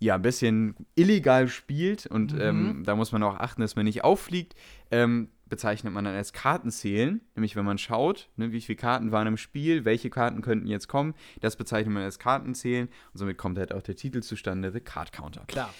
[0.00, 2.40] ja ein bisschen illegal spielt und Mhm.
[2.40, 4.54] ähm, da muss man auch achten, dass man nicht auffliegt.
[4.90, 9.26] Ähm, bezeichnet man dann als Kartenzählen, nämlich wenn man schaut, ne, wie viele Karten waren
[9.26, 13.58] im Spiel, welche Karten könnten jetzt kommen, das bezeichnet man als Kartenzählen und somit kommt
[13.58, 15.42] halt auch der Titel zustande, The Card Counter.
[15.48, 15.74] Klar.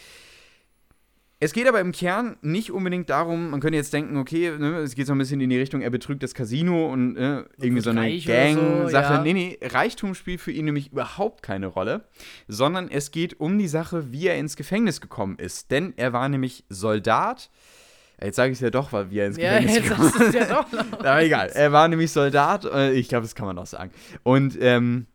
[1.43, 4.95] Es geht aber im Kern nicht unbedingt darum, man könnte jetzt denken, okay, ne, es
[4.95, 7.88] geht so ein bisschen in die Richtung, er betrügt das Casino und äh, irgendwie so
[7.91, 9.14] eine oder so, Gang-Sache.
[9.14, 9.22] ja.
[9.22, 12.05] Nee, nee, Reichtum spielt für ihn nämlich überhaupt keine Rolle,
[12.47, 15.70] sondern es geht um die Sache, wie er ins Gefängnis gekommen ist.
[15.70, 17.49] Denn er war nämlich Soldat.
[18.22, 20.34] Jetzt sage ich es ja doch, weil wie er ins Ja, Gefängnis jetzt gekommen es
[20.34, 20.66] ja doch
[20.99, 21.49] aber egal.
[21.55, 22.66] Er war nämlich Soldat.
[22.66, 23.93] äh, Ich glaube, das kann man auch sagen.
[24.24, 25.07] Und ähm,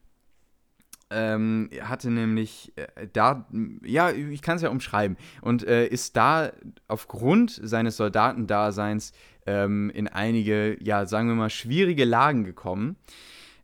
[1.16, 3.48] ähm, hatte nämlich äh, da,
[3.84, 5.18] ja, ich kann es ja umschreiben.
[5.42, 6.52] Und äh, ist da
[6.88, 9.14] aufgrund seines Soldatendaseins
[9.46, 12.98] ähm, in einige, ja, sagen wir mal, schwierige Lagen gekommen.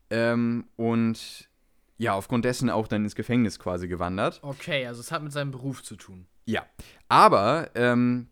[0.10, 1.50] Ähm, und
[1.98, 4.40] ja, aufgrund dessen auch dann ins Gefängnis quasi gewandert.
[4.42, 6.26] Okay, also es hat mit seinem Beruf zu tun.
[6.46, 6.66] Ja,
[7.10, 8.28] aber ähm,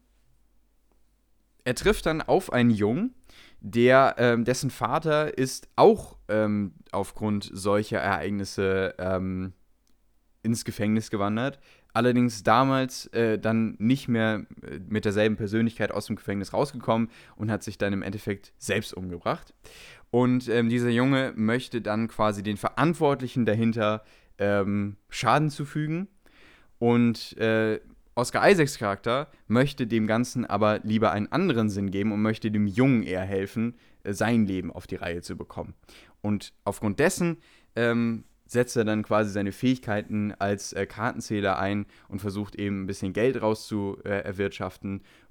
[1.66, 3.14] er trifft dann auf einen Jungen,
[3.60, 9.54] der, ähm, dessen Vater ist auch ähm, aufgrund solcher Ereignisse ähm,
[10.44, 11.60] ins Gefängnis gewandert.
[11.94, 17.52] Allerdings damals äh, dann nicht mehr äh, mit derselben Persönlichkeit aus dem Gefängnis rausgekommen und
[17.52, 19.54] hat sich dann im Endeffekt selbst umgebracht.
[20.12, 24.04] Und ähm, dieser Junge möchte dann quasi den Verantwortlichen dahinter
[24.38, 26.08] ähm, Schaden zufügen.
[26.78, 27.80] Und äh,
[28.16, 32.68] Oscar Isaacs Charakter möchte dem Ganzen aber lieber einen anderen Sinn geben und möchte dem
[32.68, 33.76] Jungen eher helfen,
[34.06, 35.74] sein Leben auf die Reihe zu bekommen.
[36.22, 37.38] Und aufgrund dessen
[37.76, 42.88] ähm, setzt er dann quasi seine Fähigkeiten als äh, Kartenzähler ein und versucht eben ein
[42.88, 44.24] bisschen Geld raus zu äh,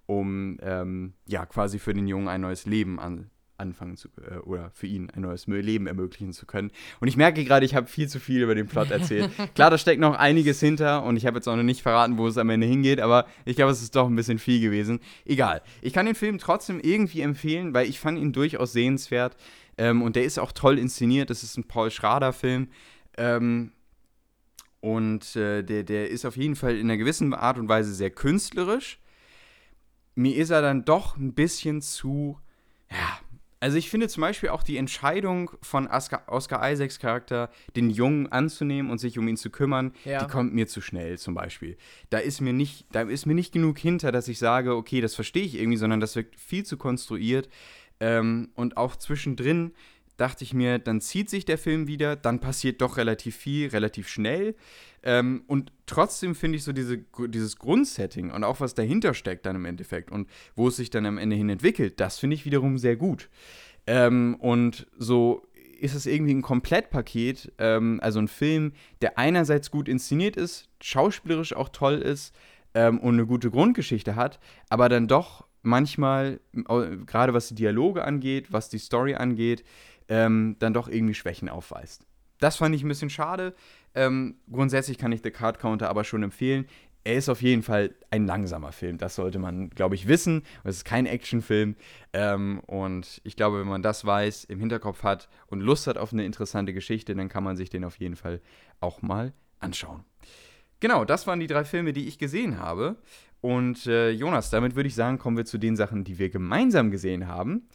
[0.07, 4.71] um ähm, ja quasi für den Jungen ein neues Leben an, anfangen zu äh, oder
[4.73, 6.71] für ihn ein neues Leben ermöglichen zu können.
[7.01, 9.31] Und ich merke gerade, ich habe viel zu viel über den Plot erzählt.
[9.55, 12.27] Klar, da steckt noch einiges hinter und ich habe jetzt auch noch nicht verraten, wo
[12.27, 15.01] es am Ende hingeht, aber ich glaube, es ist doch ein bisschen viel gewesen.
[15.25, 15.63] Egal.
[15.83, 19.37] Ich kann den Film trotzdem irgendwie empfehlen, weil ich fand ihn durchaus sehenswert
[19.77, 21.31] ähm, und der ist auch toll inszeniert.
[21.31, 22.69] Das ist ein Paul Schrader-Film.
[23.17, 23.73] Ähm,
[24.81, 28.11] und äh, der, der ist auf jeden Fall in einer gewissen Art und Weise sehr
[28.11, 28.99] künstlerisch.
[30.15, 32.39] Mir ist er dann doch ein bisschen zu,
[32.91, 33.19] ja,
[33.61, 38.31] also ich finde zum Beispiel auch die Entscheidung von Oscar, Oscar Isaacs Charakter, den Jungen
[38.31, 40.23] anzunehmen und sich um ihn zu kümmern, Ja.
[40.25, 41.77] die kommt mir zu schnell zum Beispiel.
[42.11, 45.15] Da ist mir nicht, da ist mir nicht genug hinter, dass ich sage, okay, das
[45.15, 47.49] verstehe ich irgendwie, sondern das wirkt viel zu konstruiert.
[48.01, 49.73] Ähm, und auch zwischendrin
[50.19, 54.09] dachte ich mir, dann zieht sich der Film wieder, dann passiert doch relativ viel, relativ
[54.09, 54.55] schnell.
[55.03, 56.99] Ähm, und trotzdem finde ich so diese,
[57.29, 61.07] dieses Grundsetting und auch was dahinter steckt dann im Endeffekt und wo es sich dann
[61.07, 63.31] am Ende hin entwickelt, das finde ich wiederum sehr gut.
[63.87, 65.47] Ähm, und so
[65.81, 71.55] ist es irgendwie ein Komplettpaket, ähm, also ein Film, der einerseits gut inszeniert ist, schauspielerisch
[71.55, 72.35] auch toll ist
[72.75, 78.53] ähm, und eine gute Grundgeschichte hat, aber dann doch manchmal, gerade was die Dialoge angeht,
[78.53, 79.65] was die Story angeht,
[80.09, 82.07] ähm, dann doch irgendwie Schwächen aufweist.
[82.41, 83.55] Das fand ich ein bisschen schade.
[83.95, 86.67] Ähm, grundsätzlich kann ich The Card Counter aber schon empfehlen.
[87.05, 88.99] Er ist auf jeden Fall ein langsamer Film.
[88.99, 90.43] Das sollte man, glaube ich, wissen.
[90.63, 91.75] Es ist kein Actionfilm.
[92.13, 96.13] Ähm, und ich glaube, wenn man das weiß, im Hinterkopf hat und Lust hat auf
[96.13, 98.41] eine interessante Geschichte, dann kann man sich den auf jeden Fall
[98.81, 100.05] auch mal anschauen.
[100.81, 102.97] Genau, das waren die drei Filme, die ich gesehen habe.
[103.41, 106.91] Und äh, Jonas, damit würde ich sagen, kommen wir zu den Sachen, die wir gemeinsam
[106.91, 107.69] gesehen haben.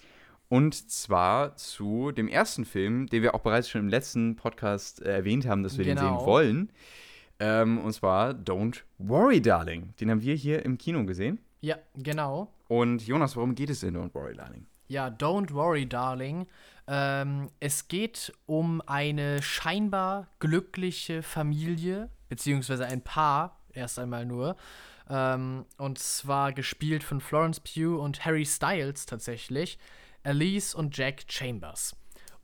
[0.54, 5.12] Und zwar zu dem ersten Film, den wir auch bereits schon im letzten Podcast äh,
[5.12, 6.20] erwähnt haben, dass wir den Genau.
[6.20, 6.70] sehen wollen.
[7.40, 9.96] Ähm, und zwar Don't Worry, Darling.
[10.00, 11.40] Den haben wir hier im Kino gesehen.
[11.62, 12.54] Ja, genau.
[12.68, 14.68] Und Jonas, worum geht es in Don't Worry, Darling?
[14.90, 16.46] Ja, Don't Worry, Darling.
[16.86, 24.56] Ähm, es geht um eine scheinbar glückliche Familie, beziehungsweise ein Paar, erst einmal nur.
[25.10, 29.80] Ähm, und zwar gespielt von Florence Pugh und Harry Styles tatsächlich.
[30.24, 31.96] Elise und Jack Chambers.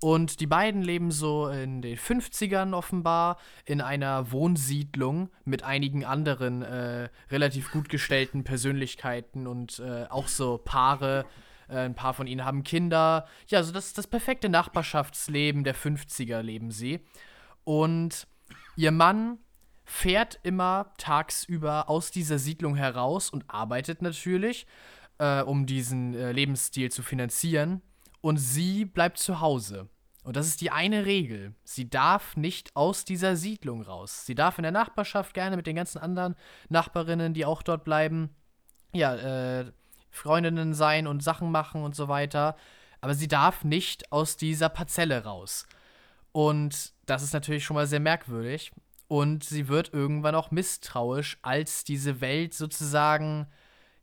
[0.02, 6.62] Und die beiden leben so in den 50ern offenbar in einer Wohnsiedlung mit einigen anderen
[6.62, 11.26] äh, relativ gut gestellten Persönlichkeiten und äh, auch so Paare.
[11.68, 13.28] Äh, ein paar von ihnen haben Kinder.
[13.48, 17.02] Ja, also das, das perfekte Nachbarschaftsleben der 50er leben sie.
[17.66, 18.26] Und
[18.78, 19.40] ihr Mann
[19.84, 24.66] fährt immer tagsüber aus dieser Siedlung heraus und arbeitet natürlich,
[25.20, 27.82] äh, um diesen äh, Lebensstil zu finanzieren.
[28.22, 29.88] Und sie bleibt zu Hause.
[30.24, 31.54] Und das ist die eine Regel.
[31.64, 34.26] Sie darf nicht aus dieser Siedlung raus.
[34.26, 36.36] Sie darf in der Nachbarschaft gerne mit den ganzen anderen
[36.68, 38.30] Nachbarinnen, die auch dort bleiben,
[38.94, 39.16] ja,
[39.60, 39.72] äh,
[40.12, 42.56] Freundinnen sein und Sachen machen und so weiter.
[43.02, 45.66] Aber sie darf nicht aus dieser Parzelle raus.
[46.32, 48.72] Und das ist natürlich schon mal sehr merkwürdig.
[49.08, 53.48] Und sie wird irgendwann auch misstrauisch, als diese Welt sozusagen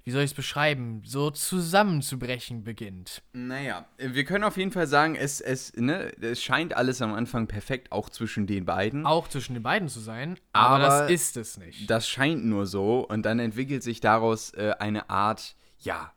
[0.06, 3.22] wie soll ich es beschreiben, so zusammenzubrechen beginnt.
[3.32, 7.48] Naja, wir können auf jeden Fall sagen, es, es, ne, es scheint alles am Anfang
[7.48, 9.04] perfekt auch zwischen den beiden.
[9.04, 11.90] Auch zwischen den beiden zu sein, aber, aber das ist es nicht.
[11.90, 16.12] Das scheint nur so und dann entwickelt sich daraus äh, eine Art, ja,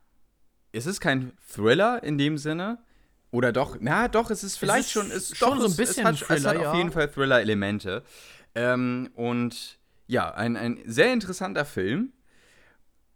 [0.72, 2.78] es ist kein Thriller in dem Sinne.
[3.32, 5.76] Oder doch, na doch, es ist vielleicht es ist schon, es, schon doch, so ein
[5.76, 8.04] bisschen es, es hat, Thriller, es hat auf jeden Fall Thriller-Elemente.
[8.54, 12.14] Ähm, und ja, ein, ein sehr interessanter Film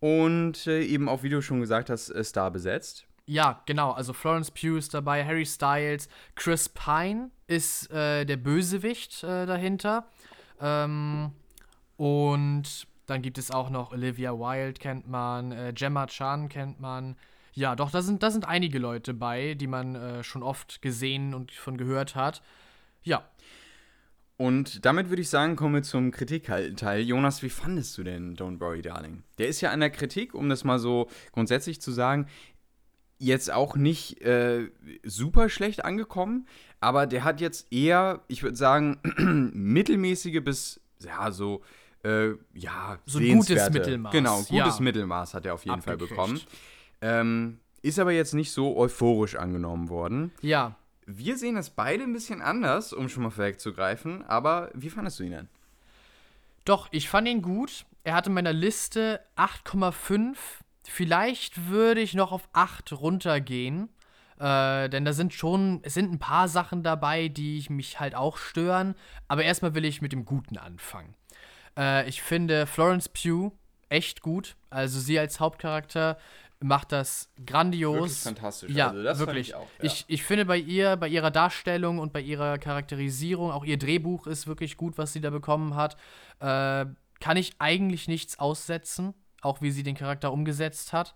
[0.03, 3.05] und äh, eben auch, wie du schon gesagt hast, äh, Star besetzt.
[3.25, 3.91] Ja, genau.
[3.91, 10.05] Also Florence Pugh ist dabei, Harry Styles, Chris Pine ist äh, der Bösewicht äh, dahinter.
[10.59, 11.31] Ähm,
[11.95, 17.15] und dann gibt es auch noch Olivia Wilde, kennt man, äh, Gemma Chan kennt man.
[17.53, 21.33] Ja, doch, da sind, da sind einige Leute bei, die man äh, schon oft gesehen
[21.33, 22.41] und von gehört hat.
[23.03, 23.23] Ja,
[24.37, 27.01] und damit würde ich sagen, kommen wir zum Kritikteil.
[27.01, 29.23] Jonas, wie fandest du denn Don't Worry, Darling?
[29.37, 32.27] Der ist ja an der Kritik, um das mal so grundsätzlich zu sagen,
[33.19, 34.69] jetzt auch nicht äh,
[35.03, 36.47] super schlecht angekommen,
[36.81, 38.99] aber der hat jetzt eher, ich würde sagen,
[39.53, 41.61] mittelmäßige bis, ja, so,
[42.03, 44.11] äh, ja, so ein gutes Mittelmaß.
[44.11, 44.81] Genau, gutes ja.
[44.81, 45.99] Mittelmaß hat er auf jeden Abgekriegt.
[45.99, 46.41] Fall bekommen.
[47.01, 50.31] Ähm, ist aber jetzt nicht so euphorisch angenommen worden.
[50.41, 50.75] Ja.
[51.05, 55.23] Wir sehen es beide ein bisschen anders, um schon mal vorwegzugreifen, aber wie fandest du
[55.23, 55.49] ihn denn?
[56.65, 57.85] Doch, ich fand ihn gut.
[58.03, 60.35] Er hatte in meiner Liste 8,5.
[60.85, 63.89] Vielleicht würde ich noch auf 8 runtergehen.
[64.39, 68.37] Äh, denn da sind schon, es sind ein paar Sachen dabei, die mich halt auch
[68.37, 68.95] stören.
[69.27, 71.15] Aber erstmal will ich mit dem Guten anfangen.
[71.77, 73.51] Äh, ich finde Florence Pugh
[73.89, 74.55] echt gut.
[74.69, 76.17] Also sie als Hauptcharakter
[76.63, 77.95] macht das grandios.
[77.95, 78.71] Wirklich fantastisch.
[78.71, 79.49] Ja, also wirklich.
[79.49, 79.85] Ich, auch, ja.
[79.85, 84.27] ich, ich, finde bei ihr, bei ihrer Darstellung und bei ihrer Charakterisierung, auch ihr Drehbuch
[84.27, 85.97] ist wirklich gut, was sie da bekommen hat.
[86.39, 86.85] Äh,
[87.19, 91.13] kann ich eigentlich nichts aussetzen, auch wie sie den Charakter umgesetzt hat.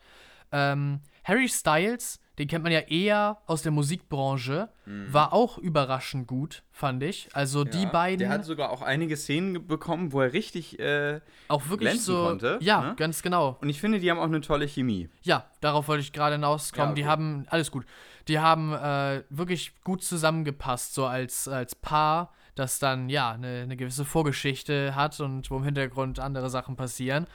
[0.52, 5.12] Ähm, Harry Styles den kennt man ja eher aus der Musikbranche, mhm.
[5.12, 7.30] war auch überraschend gut, fand ich.
[7.34, 8.20] Also ja, die beiden.
[8.20, 12.60] Der hat sogar auch einige Szenen bekommen, wo er richtig äh, auch wirklich so konnte.
[12.62, 12.96] Ja, ne?
[12.96, 13.58] ganz genau.
[13.62, 15.10] Und ich finde, die haben auch eine tolle Chemie.
[15.24, 16.90] Ja, darauf wollte ich gerade hinauskommen.
[16.90, 17.02] Ja, okay.
[17.02, 17.86] Die haben alles gut.
[18.28, 23.78] Die haben äh, wirklich gut zusammengepasst, so als, als Paar, das dann ja eine, eine
[23.78, 27.26] gewisse Vorgeschichte hat und wo im Hintergrund andere Sachen passieren.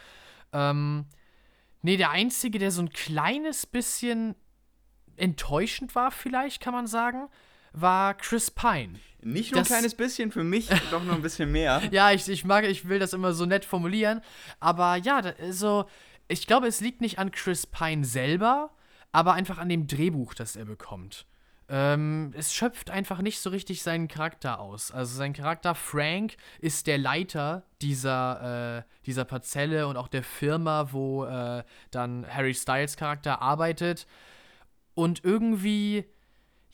[0.53, 1.07] Ähm,
[1.83, 4.37] Nee, der Einzige, der so ein kleines bisschen
[5.17, 7.29] enttäuschend war, vielleicht kann man sagen,
[7.73, 8.95] war Chris Pine.
[9.23, 11.83] Nicht nur das, ein kleines bisschen, für mich doch noch ein bisschen mehr.
[11.91, 14.21] ja, ich, ich mag, ich will das immer so nett formulieren.
[14.61, 15.87] Aber ja, so,
[16.29, 18.71] ich glaube, es liegt nicht an Chris Pine selber,
[19.13, 21.27] aber einfach an dem Drehbuch, das er bekommt.
[21.69, 24.91] Ähm, es schöpft einfach nicht so richtig seinen Charakter aus.
[24.91, 30.93] Also sein Charakter Frank ist der Leiter dieser, äh, dieser Parzelle und auch der Firma,
[30.93, 34.07] wo äh, dann Harry Styles Charakter arbeitet.
[34.95, 36.05] Und irgendwie,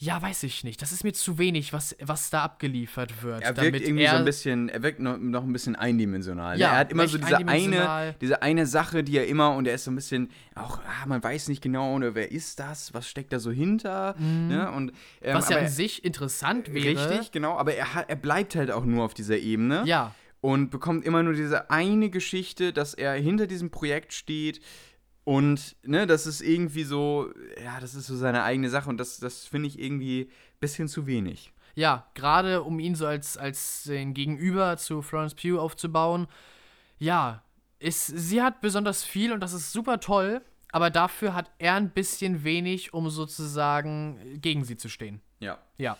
[0.00, 0.80] ja, weiß ich nicht.
[0.80, 3.42] Das ist mir zu wenig, was, was da abgeliefert wird.
[3.42, 6.54] Er wirkt irgendwie er so ein bisschen, er wirkt noch, noch ein bisschen eindimensional.
[6.54, 6.62] Ne?
[6.62, 9.74] Ja, er hat immer so diese eine, diese eine Sache, die er immer, und er
[9.74, 13.08] ist so ein bisschen, auch, ah, man weiß nicht genau, oder wer ist das, was
[13.08, 14.14] steckt da so hinter.
[14.18, 14.48] Mhm.
[14.48, 14.70] Ne?
[14.70, 17.10] Und, ähm, was ja an sich interessant wäre.
[17.10, 19.82] Richtig, genau, aber er, er bleibt halt auch nur auf dieser Ebene.
[19.84, 20.14] Ja.
[20.40, 24.60] Und bekommt immer nur diese eine Geschichte, dass er hinter diesem Projekt steht,
[25.28, 27.30] und ne, das ist irgendwie so,
[27.62, 30.88] ja, das ist so seine eigene Sache und das, das finde ich irgendwie ein bisschen
[30.88, 31.52] zu wenig.
[31.74, 36.28] Ja, gerade um ihn so als, als den Gegenüber zu Florence Pugh aufzubauen.
[36.98, 37.42] Ja,
[37.78, 40.40] ist, sie hat besonders viel und das ist super toll,
[40.72, 45.20] aber dafür hat er ein bisschen wenig, um sozusagen gegen sie zu stehen.
[45.40, 45.58] Ja.
[45.76, 45.98] Ja.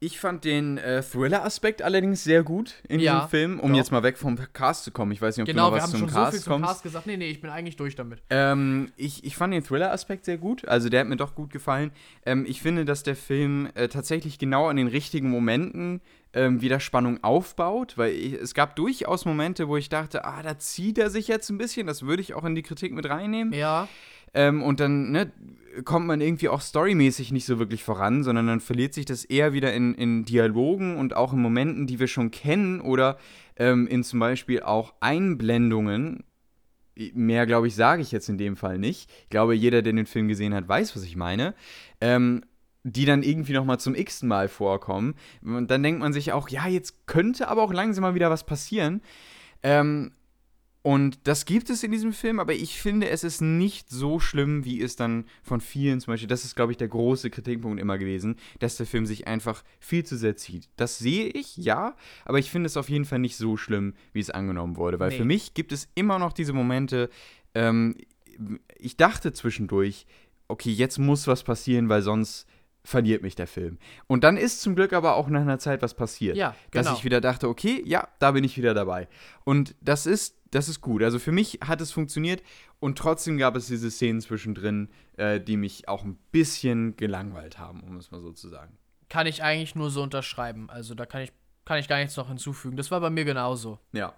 [0.00, 3.78] Ich fand den äh, Thriller-Aspekt allerdings sehr gut in ja, diesem Film, um doch.
[3.78, 5.10] jetzt mal weg vom Cast zu kommen.
[5.10, 6.12] Ich weiß nicht, ob genau, du noch was zum Cast.
[6.12, 7.06] Genau, wir haben schon so viel zum Cast gesagt.
[7.06, 8.22] Nee, nee, ich bin eigentlich durch damit.
[8.30, 10.68] Ähm, ich, ich fand den Thriller-Aspekt sehr gut.
[10.68, 11.90] Also der hat mir doch gut gefallen.
[12.24, 16.00] Ähm, ich finde, dass der Film äh, tatsächlich genau an den richtigen Momenten
[16.32, 20.58] ähm, wieder Spannung aufbaut, weil ich, es gab durchaus Momente, wo ich dachte, ah, da
[20.58, 21.88] zieht er sich jetzt ein bisschen.
[21.88, 23.52] Das würde ich auch in die Kritik mit reinnehmen.
[23.52, 23.88] Ja.
[24.34, 25.32] Ähm, und dann ne,
[25.84, 29.52] kommt man irgendwie auch storymäßig nicht so wirklich voran, sondern dann verliert sich das eher
[29.52, 33.18] wieder in, in Dialogen und auch in Momenten, die wir schon kennen oder
[33.56, 36.24] ähm, in zum Beispiel auch Einblendungen.
[37.14, 39.08] Mehr, glaube ich, sage ich jetzt in dem Fall nicht.
[39.22, 41.54] Ich glaube, jeder, der den Film gesehen hat, weiß, was ich meine.
[42.00, 42.42] Ähm,
[42.84, 45.14] die dann irgendwie noch mal zum x Mal vorkommen.
[45.42, 48.46] Und dann denkt man sich auch, ja, jetzt könnte aber auch langsam mal wieder was
[48.46, 49.02] passieren.
[49.62, 50.12] Ähm,
[50.88, 54.64] Und das gibt es in diesem Film, aber ich finde, es ist nicht so schlimm,
[54.64, 57.98] wie es dann von vielen zum Beispiel, das ist, glaube ich, der große Kritikpunkt immer
[57.98, 60.70] gewesen, dass der Film sich einfach viel zu sehr zieht.
[60.76, 64.20] Das sehe ich, ja, aber ich finde es auf jeden Fall nicht so schlimm, wie
[64.20, 65.18] es angenommen wurde, weil nee.
[65.18, 67.10] für mich gibt es immer noch diese Momente,
[67.54, 67.94] ähm,
[68.78, 70.06] ich dachte zwischendurch,
[70.48, 72.46] okay, jetzt muss was passieren, weil sonst
[72.82, 73.76] verliert mich der Film.
[74.06, 76.38] Und dann ist zum Glück aber auch nach einer Zeit was passiert.
[76.38, 76.84] Ja, genau.
[76.84, 79.08] Dass ich wieder dachte, okay, ja, da bin ich wieder dabei.
[79.44, 81.02] Und das ist, das ist gut.
[81.02, 82.42] Also für mich hat es funktioniert
[82.80, 87.82] und trotzdem gab es diese Szenen zwischendrin, äh, die mich auch ein bisschen gelangweilt haben,
[87.82, 88.76] um es mal so zu sagen.
[89.08, 90.68] Kann ich eigentlich nur so unterschreiben.
[90.70, 91.32] Also da kann ich,
[91.64, 92.76] kann ich gar nichts noch hinzufügen.
[92.76, 93.78] Das war bei mir genauso.
[93.92, 94.14] Ja.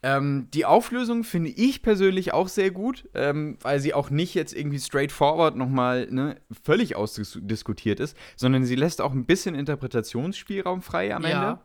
[0.00, 4.54] Ähm, die Auflösung finde ich persönlich auch sehr gut, ähm, weil sie auch nicht jetzt
[4.54, 11.14] irgendwie straightforward nochmal ne, völlig ausdiskutiert ist, sondern sie lässt auch ein bisschen Interpretationsspielraum frei
[11.14, 11.28] am ja.
[11.28, 11.60] Ende.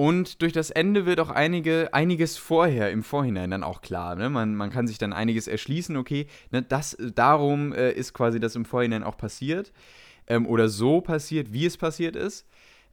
[0.00, 4.16] Und durch das Ende wird auch einige, einiges vorher, im Vorhinein dann auch klar.
[4.16, 4.30] Ne?
[4.30, 8.56] Man, man kann sich dann einiges erschließen, okay, ne, das, darum äh, ist quasi das
[8.56, 9.74] im Vorhinein auch passiert.
[10.26, 12.46] Ähm, oder so passiert, wie es passiert ist.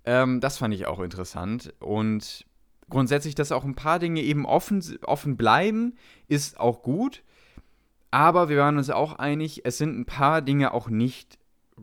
[0.04, 1.74] Ähm, das fand ich auch interessant.
[1.80, 2.46] Und
[2.90, 5.96] grundsätzlich, dass auch ein paar Dinge eben offen, offen bleiben,
[6.28, 7.24] ist auch gut.
[8.12, 11.40] Aber wir waren uns auch einig, es sind ein paar Dinge auch nicht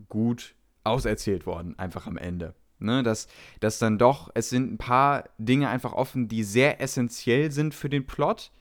[0.07, 0.53] gut
[0.83, 2.53] auserzählt worden, einfach am Ende.
[2.85, 3.27] Ne, dass,
[3.59, 7.89] dass dann doch, es sind ein paar Dinge einfach offen, die sehr essentiell sind für
[7.89, 8.51] den Plot,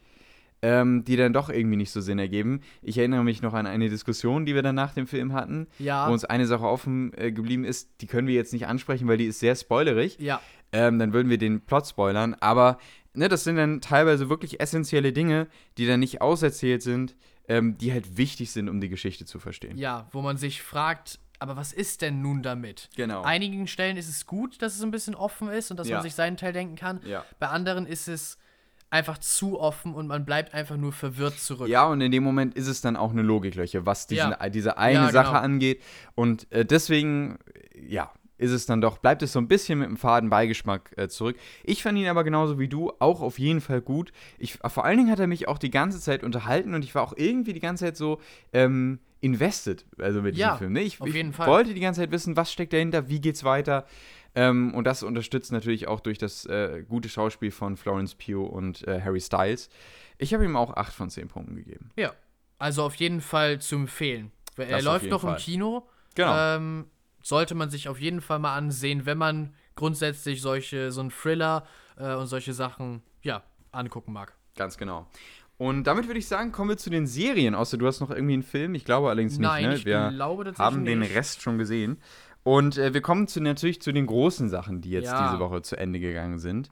[0.63, 2.63] ähm, die dann doch irgendwie nicht so Sinn ergeben.
[2.83, 6.09] Ich erinnere mich noch an eine Diskussion, die wir dann nach dem Film hatten, ja.
[6.09, 9.19] wo uns eine Sache offen äh, geblieben ist, die können wir jetzt nicht ansprechen, weil
[9.19, 10.19] die ist sehr spoilerig.
[10.19, 10.41] Ja
[10.75, 12.35] ähm, dann würden wir den Plot spoilern.
[12.41, 12.79] Aber
[13.15, 15.47] ne, das sind dann teilweise wirklich essentielle Dinge,
[15.79, 17.15] die dann nicht auserzählt sind,
[17.47, 19.79] ähm, die halt wichtig sind, um die Geschichte zu verstehen.
[19.79, 22.89] Ja, wo man sich fragt, aber was ist denn nun damit?
[22.97, 23.21] Genau.
[23.21, 25.97] Einigen Stellen ist es gut, dass es ein bisschen offen ist und dass ja.
[25.97, 27.01] man sich seinen Teil denken kann.
[27.05, 27.23] Ja.
[27.39, 28.39] Bei anderen ist es
[28.89, 31.69] einfach zu offen und man bleibt einfach nur verwirrt zurück.
[31.69, 34.49] Ja, und in dem Moment ist es dann auch eine Logiklöche, was diesen, ja.
[34.49, 35.41] diese eine ja, Sache genau.
[35.41, 35.83] angeht.
[36.15, 37.39] Und äh, deswegen,
[37.79, 41.09] ja, ist es dann doch, bleibt es so ein bisschen mit einem faden Beigeschmack äh,
[41.09, 41.37] zurück.
[41.63, 44.13] Ich fand ihn aber genauso wie du auch auf jeden Fall gut.
[44.39, 47.03] Ich, vor allen Dingen hat er mich auch die ganze Zeit unterhalten und ich war
[47.03, 48.21] auch irgendwie die ganze Zeit so
[48.55, 50.73] ähm, invested, also mit ja, diesem Film.
[50.75, 50.83] Ne?
[50.83, 51.47] Ich, auf jeden ich Fall.
[51.47, 53.87] wollte die ganze Zeit wissen, was steckt dahinter, wie geht's weiter.
[54.35, 58.87] Ähm, und das unterstützt natürlich auch durch das äh, gute Schauspiel von Florence Pugh und
[58.87, 59.71] äh, Harry Styles.
[60.19, 61.91] Ich habe ihm auch 8 von 10 Punkten gegeben.
[61.97, 62.13] Ja,
[62.59, 64.31] also auf jeden Fall zu empfehlen.
[64.57, 65.33] Er das läuft noch Fall.
[65.33, 65.89] im Kino.
[66.15, 66.57] Genau.
[66.57, 66.87] Ähm,
[67.23, 71.67] sollte man sich auf jeden Fall mal ansehen, wenn man grundsätzlich solche, so einen Thriller
[71.97, 74.35] äh, und solche Sachen, ja, angucken mag.
[74.57, 75.09] Ganz genau.
[75.57, 77.55] Und damit würde ich sagen, kommen wir zu den Serien.
[77.55, 78.75] Außer du hast noch irgendwie einen Film.
[78.75, 79.47] Ich glaube allerdings nicht.
[79.47, 79.75] Nein, ne?
[79.77, 80.91] ich wir glaube haben nicht.
[80.91, 81.99] den Rest schon gesehen.
[82.43, 85.29] Und äh, wir kommen zu, natürlich zu den großen Sachen, die jetzt ja.
[85.29, 86.71] diese Woche zu Ende gegangen sind.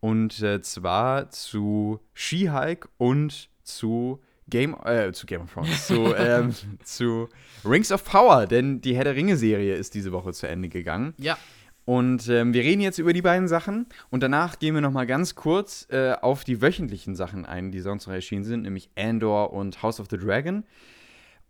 [0.00, 6.54] Und äh, zwar zu She-Hulk und zu Game, äh, zu Game of Thrones, zu, ähm,
[6.82, 7.28] zu
[7.64, 11.14] Rings of Power, denn die Herr der Ringe-Serie ist diese Woche zu Ende gegangen.
[11.16, 11.38] Ja.
[11.84, 15.34] Und ähm, wir reden jetzt über die beiden Sachen und danach gehen wir nochmal ganz
[15.34, 19.82] kurz äh, auf die wöchentlichen Sachen ein, die sonst noch erschienen sind, nämlich Andor und
[19.82, 20.64] House of the Dragon.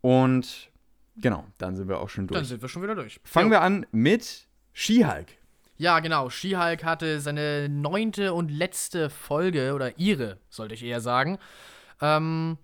[0.01, 0.71] Und
[1.17, 2.39] genau, dann sind wir auch schon durch.
[2.39, 3.21] Dann sind wir schon wieder durch.
[3.23, 3.53] Fangen jo.
[3.53, 5.29] wir an mit She-Hulk.
[5.77, 6.31] Ja, genau.
[6.31, 11.39] She-Hulk hatte seine neunte und letzte Folge, oder ihre, sollte ich eher sagen.
[12.01, 12.59] Ähm,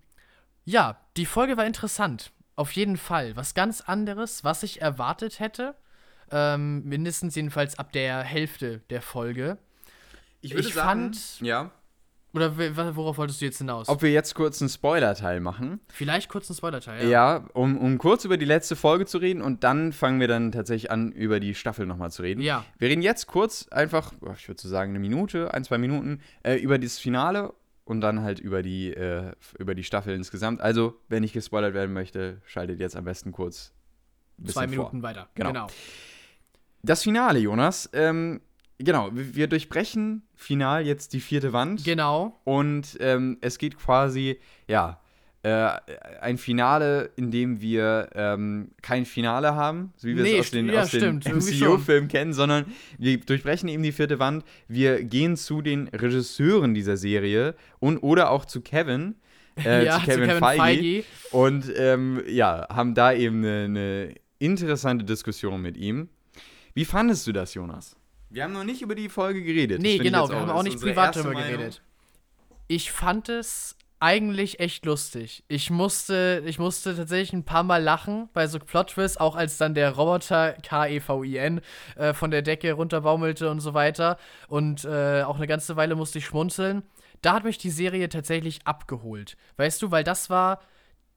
[0.65, 2.31] ja, die Folge war interessant.
[2.55, 3.35] Auf jeden Fall.
[3.35, 5.75] Was ganz anderes, was ich erwartet hätte.
[6.31, 9.57] Ähm, mindestens jedenfalls ab der Hälfte der Folge.
[10.41, 11.71] Ich würde ich sagen, fand, ja.
[12.33, 12.57] Oder
[12.95, 13.89] worauf wolltest du jetzt hinaus?
[13.89, 15.81] Ob wir jetzt kurz einen Spoiler-Teil machen?
[15.89, 17.09] Vielleicht kurz einen Spoiler-Teil, ja.
[17.09, 20.53] Ja, um, um kurz über die letzte Folge zu reden und dann fangen wir dann
[20.53, 22.41] tatsächlich an, über die Staffel nochmal zu reden.
[22.41, 22.63] Ja.
[22.77, 26.55] Wir reden jetzt kurz einfach, ich würde so sagen, eine Minute, ein, zwei Minuten, äh,
[26.55, 27.53] über das Finale
[27.83, 30.61] und dann halt über die, äh, über die Staffel insgesamt.
[30.61, 33.73] Also, wenn ich gespoilert werden möchte, schaltet jetzt am besten kurz
[34.45, 35.09] zwei Minuten vor.
[35.09, 35.27] weiter.
[35.35, 35.49] Genau.
[35.49, 35.67] genau.
[36.83, 37.89] Das Finale, Jonas.
[37.93, 38.41] Ähm,
[38.77, 41.83] genau, wir durchbrechen final jetzt die vierte Wand.
[41.83, 42.39] Genau.
[42.43, 44.99] Und ähm, es geht quasi, ja,
[45.43, 45.69] äh,
[46.21, 50.51] ein Finale, in dem wir ähm, kein Finale haben, so wie wir nee, es aus
[50.51, 52.65] den, ja, den MCU-Filmen kennen, sondern
[52.99, 54.43] wir durchbrechen eben die vierte Wand.
[54.67, 59.15] Wir gehen zu den Regisseuren dieser Serie und oder auch zu Kevin.
[59.57, 61.03] Äh, ja, zu Kevin, zu Kevin Feige, Feige.
[61.31, 66.09] Und ähm, ja, haben da eben eine, eine interessante Diskussion mit ihm.
[66.73, 67.95] Wie fandest du das, Jonas?
[68.29, 69.81] Wir haben noch nicht über die Folge geredet.
[69.81, 71.81] Nee, genau, wir haben auch nicht privat darüber geredet.
[72.67, 75.43] Ich fand es eigentlich echt lustig.
[75.47, 79.75] Ich musste, ich musste tatsächlich ein paar Mal lachen bei so Plot-Twists, auch als dann
[79.75, 81.61] der Roboter K-E-V-I-N
[81.97, 84.17] äh, von der Decke runterbaumelte und so weiter.
[84.47, 86.83] Und äh, auch eine ganze Weile musste ich schmunzeln.
[87.21, 89.37] da hat mich die Serie tatsächlich abgeholt.
[89.57, 90.61] Weißt du, weil das war,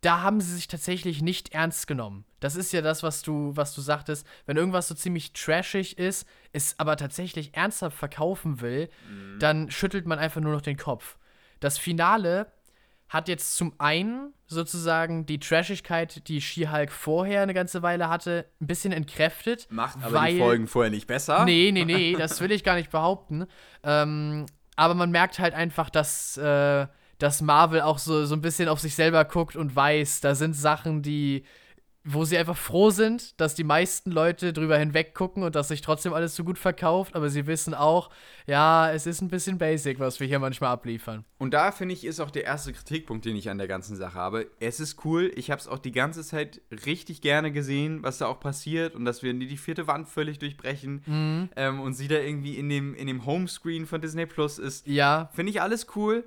[0.05, 2.25] da haben sie sich tatsächlich nicht ernst genommen.
[2.41, 4.27] Das ist ja das, was du, was du sagtest.
[4.45, 9.39] Wenn irgendwas so ziemlich trashig ist, es aber tatsächlich ernsthaft verkaufen will, mhm.
[9.39, 11.17] dann schüttelt man einfach nur noch den Kopf.
[11.61, 12.53] Das Finale
[13.09, 18.67] hat jetzt zum einen sozusagen die Trashigkeit, die She-Hulk vorher eine ganze Weile hatte, ein
[18.67, 19.67] bisschen entkräftet.
[19.71, 21.45] Macht aber weil, die Folgen vorher nicht besser.
[21.45, 23.47] Nee, nee, nee, das will ich gar nicht behaupten.
[23.83, 24.45] Ähm,
[24.77, 26.87] aber man merkt halt einfach, dass, äh,
[27.25, 30.53] dass Marvel auch so, so ein bisschen auf sich selber guckt und weiß, da sind
[30.53, 31.43] Sachen, die
[32.07, 35.81] wo sie einfach froh sind, dass die meisten Leute drüber hinweg gucken und dass sich
[35.81, 38.11] trotzdem alles so gut verkauft, aber sie wissen auch,
[38.47, 41.25] ja, es ist ein bisschen basic, was wir hier manchmal abliefern.
[41.39, 44.17] Und da finde ich, ist auch der erste Kritikpunkt, den ich an der ganzen Sache
[44.17, 44.51] habe.
[44.61, 48.27] Es ist cool, ich habe es auch die ganze Zeit richtig gerne gesehen, was da
[48.27, 51.49] auch passiert und dass wir die vierte Wand völlig durchbrechen mhm.
[51.57, 54.87] ähm, und sie da irgendwie in dem, in dem Homescreen von Disney Plus ist.
[54.87, 55.31] Ja.
[55.33, 56.25] Finde ich alles cool.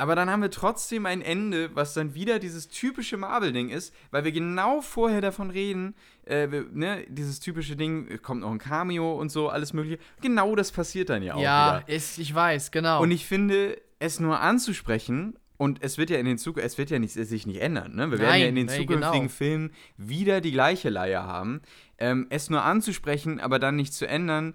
[0.00, 4.24] Aber dann haben wir trotzdem ein Ende, was dann wieder dieses typische Marvel-Ding ist, weil
[4.24, 5.94] wir genau vorher davon reden,
[6.24, 9.98] äh, wir, ne, dieses typische Ding, kommt noch ein Cameo und so, alles mögliche.
[10.22, 11.42] Genau das passiert dann ja auch.
[11.42, 13.02] Ja, ist, ich weiß, genau.
[13.02, 16.88] Und ich finde, es nur anzusprechen und es wird ja in den Zug es wird
[16.88, 17.94] ja nicht, sich nicht ändern.
[17.94, 18.10] Ne?
[18.10, 19.28] Wir nein, werden ja in den zukünftigen genau.
[19.28, 21.60] Filmen wieder die gleiche Leier haben.
[21.98, 24.54] Ähm, es nur anzusprechen, aber dann nicht zu ändern,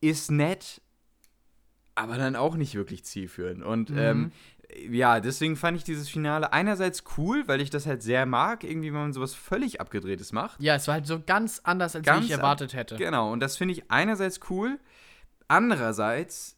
[0.00, 0.80] ist nett,
[1.94, 3.62] aber dann auch nicht wirklich zielführend.
[3.62, 3.98] Und mhm.
[3.98, 4.32] ähm,
[4.90, 8.88] ja, deswegen fand ich dieses Finale einerseits cool, weil ich das halt sehr mag, irgendwie,
[8.92, 10.60] wenn man sowas völlig abgedrehtes macht.
[10.60, 12.96] Ja, es war halt so ganz anders, als ganz ich erwartet hätte.
[12.96, 14.78] Genau, und das finde ich einerseits cool.
[15.48, 16.56] Andererseits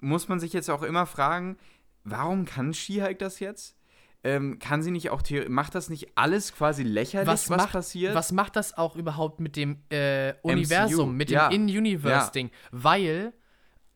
[0.00, 1.56] muss man sich jetzt auch immer fragen,
[2.04, 3.76] warum kann She-Hulk das jetzt?
[4.24, 8.14] Ähm, kann sie nicht auch macht das nicht alles quasi lächerlich, was, was macht, passiert?
[8.14, 11.16] Was macht das auch überhaupt mit dem äh, Universum, MCU?
[11.16, 11.48] mit dem ja.
[11.48, 12.48] In-Universe-Ding?
[12.48, 12.68] Ja.
[12.70, 13.32] Weil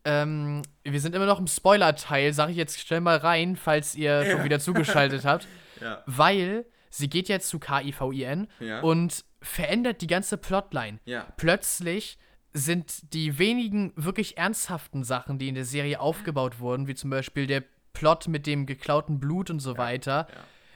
[0.07, 4.23] ähm, wir sind immer noch im Spoiler-Teil, sage ich jetzt schnell mal rein, falls ihr
[4.23, 4.31] ja.
[4.31, 5.47] schon wieder zugeschaltet habt.
[5.79, 6.03] Ja.
[6.07, 8.81] Weil sie geht jetzt zu KIVIN ja.
[8.81, 11.01] und verändert die ganze Plotline.
[11.05, 11.27] Ja.
[11.37, 12.17] Plötzlich
[12.55, 17.47] sind die wenigen wirklich ernsthaften Sachen, die in der Serie aufgebaut wurden, wie zum Beispiel
[17.47, 20.29] der Plot mit dem geklauten Blut und so weiter,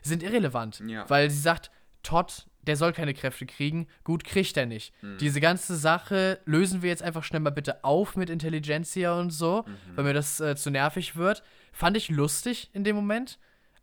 [0.03, 0.83] sind irrelevant.
[1.09, 1.71] Weil sie sagt,
[2.03, 3.87] Todd der soll keine Kräfte kriegen.
[4.05, 4.93] Gut, kriegt er nicht.
[5.03, 5.19] Mhm.
[5.19, 9.65] Diese ganze Sache lösen wir jetzt einfach schnell mal bitte auf mit Intelligentsia und so,
[9.67, 9.97] mhm.
[9.97, 11.43] weil mir das äh, zu nervig wird.
[11.73, 13.39] Fand ich lustig in dem Moment,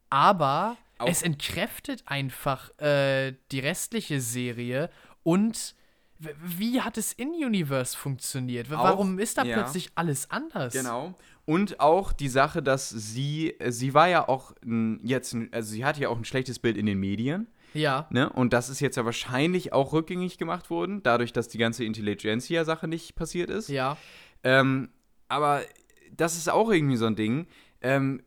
[0.09, 1.07] aber Auch.
[1.07, 4.89] es entkräftet einfach äh, die restliche Serie
[5.23, 5.75] und
[6.19, 8.71] wie hat es in Universe funktioniert?
[8.71, 9.61] Warum auch, ist da ja.
[9.61, 10.73] plötzlich alles anders?
[10.73, 11.13] Genau.
[11.45, 14.53] Und auch die Sache, dass sie, sie war ja auch
[15.03, 17.47] jetzt, also sie hatte ja auch ein schlechtes Bild in den Medien.
[17.77, 18.07] Ja.
[18.09, 18.29] Ne?
[18.29, 22.87] Und das ist jetzt ja wahrscheinlich auch rückgängig gemacht worden, dadurch, dass die ganze Intelligentsia-Sache
[22.87, 23.69] nicht passiert ist.
[23.69, 23.97] Ja.
[24.43, 24.89] Ähm,
[25.27, 25.61] aber
[26.15, 27.47] das ist auch irgendwie so ein Ding.
[27.81, 28.23] Ähm,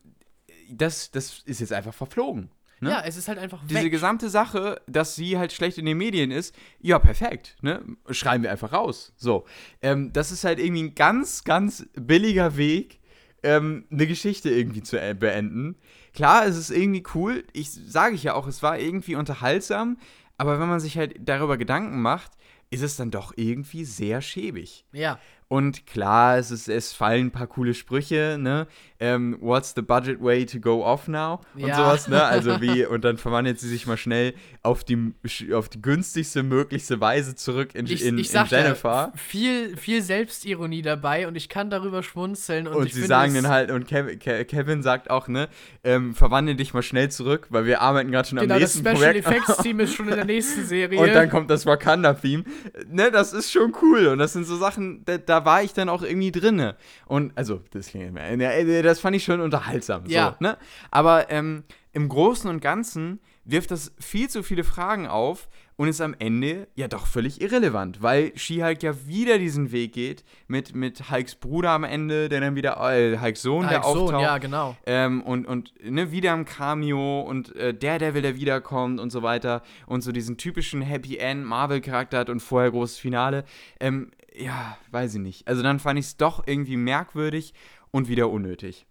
[0.69, 2.49] das, das ist jetzt einfach verflogen.
[2.79, 2.89] Ne?
[2.89, 3.69] Ja, es ist halt einfach weg.
[3.69, 7.55] Diese gesamte Sache, dass sie halt schlecht in den Medien ist, ja, perfekt.
[7.61, 7.83] Ne?
[8.09, 9.13] Schreiben wir einfach raus.
[9.17, 9.45] So.
[9.83, 12.99] Ähm, das ist halt irgendwie ein ganz, ganz billiger Weg,
[13.43, 15.75] ähm, eine Geschichte irgendwie zu äh, beenden.
[16.13, 17.43] Klar, es ist irgendwie cool.
[17.53, 19.97] Ich sage ich ja auch, es war irgendwie unterhaltsam.
[20.37, 22.31] Aber wenn man sich halt darüber Gedanken macht,
[22.71, 24.85] ist es dann doch irgendwie sehr schäbig.
[24.91, 25.19] Ja.
[25.51, 28.67] Und klar, es, ist, es fallen ein paar coole Sprüche, ne?
[29.01, 31.41] Ähm, what's the budget way to go off now?
[31.55, 31.75] Und ja.
[31.75, 32.23] sowas, ne?
[32.23, 34.33] Also wie, und dann verwandelt sie sich mal schnell
[34.63, 35.13] auf die,
[35.53, 39.11] auf die günstigste möglichste Weise zurück in, ich, in, ich in Jennifer.
[39.17, 42.65] viel, viel Selbstironie dabei und ich kann darüber schmunzeln.
[42.67, 45.49] Und, und sie sagen dann halt, und Kevin, Kevin sagt auch, ne,
[45.83, 49.01] ähm, verwandle dich mal schnell zurück, weil wir arbeiten gerade schon genau, am nächsten Projekt.
[49.01, 50.97] Genau, das Special Effects Team ist schon in der nächsten Serie.
[50.97, 52.45] Und dann kommt das Wakanda-Theme.
[52.89, 54.07] Ne, das ist schon cool.
[54.07, 56.75] Und das sind so Sachen, da, da war ich dann auch irgendwie drinne.
[57.05, 60.03] Und, also, das, das fand ich schon unterhaltsam.
[60.07, 60.37] Ja.
[60.39, 60.57] So, ne?
[60.89, 61.63] Aber ähm,
[61.93, 66.67] im Großen und Ganzen wirft das viel zu viele Fragen auf und ist am Ende
[66.75, 71.71] ja doch völlig irrelevant, weil She-Hulk ja wieder diesen Weg geht mit, mit Hulks Bruder
[71.71, 74.11] am Ende, der dann wieder, äh, Hulks Sohn, Hulks der auftaucht.
[74.11, 74.77] Sohn, ja, genau.
[74.85, 79.63] Ähm, und und ne, wieder im Cameo und äh, Daredevil, der wiederkommt und so weiter
[79.87, 83.43] und so diesen typischen Happy End Marvel-Charakter hat und vorher großes Finale.
[83.79, 85.47] Ähm, ja, weiß ich nicht.
[85.47, 87.53] Also dann fand ich es doch irgendwie merkwürdig
[87.91, 88.85] und wieder unnötig.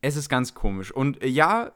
[0.00, 0.90] Es ist ganz komisch.
[0.90, 1.72] Und äh, ja,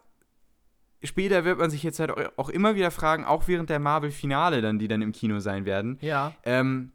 [1.03, 4.79] später wird man sich jetzt halt auch immer wieder fragen, auch während der Marvel-Finale dann,
[4.79, 5.99] die dann im Kino sein werden.
[6.01, 6.35] Ja.
[6.45, 6.93] Ähm,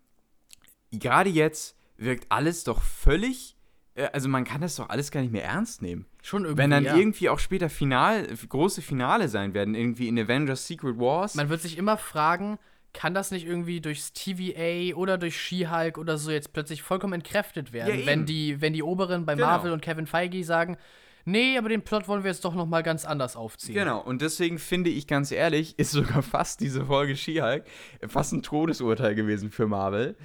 [0.92, 3.56] Gerade jetzt wirkt alles doch völlig,
[3.96, 6.06] äh, also man kann das doch alles gar nicht mehr ernst nehmen.
[6.22, 6.58] Schon irgendwie.
[6.64, 6.96] Wenn dann ja.
[6.96, 11.36] irgendwie auch später Final, große Finale sein werden, irgendwie in Avengers Secret Wars.
[11.36, 12.60] Man wird sich immer fragen,
[12.94, 17.72] kann das nicht irgendwie durchs TVA oder durch She-Hulk oder so jetzt plötzlich vollkommen entkräftet
[17.74, 19.48] werden, Ja, wenn die, wenn die Oberen bei Genau.
[19.48, 20.78] Marvel und Kevin Feige sagen,
[21.26, 23.76] nee, aber den Plot wollen wir jetzt doch noch mal ganz anders aufziehen.
[23.76, 27.66] Genau, und deswegen finde ich ganz ehrlich, ist sogar fast diese Folge She-Hulk
[28.08, 30.16] fast ein Todesurteil gewesen für Marvel,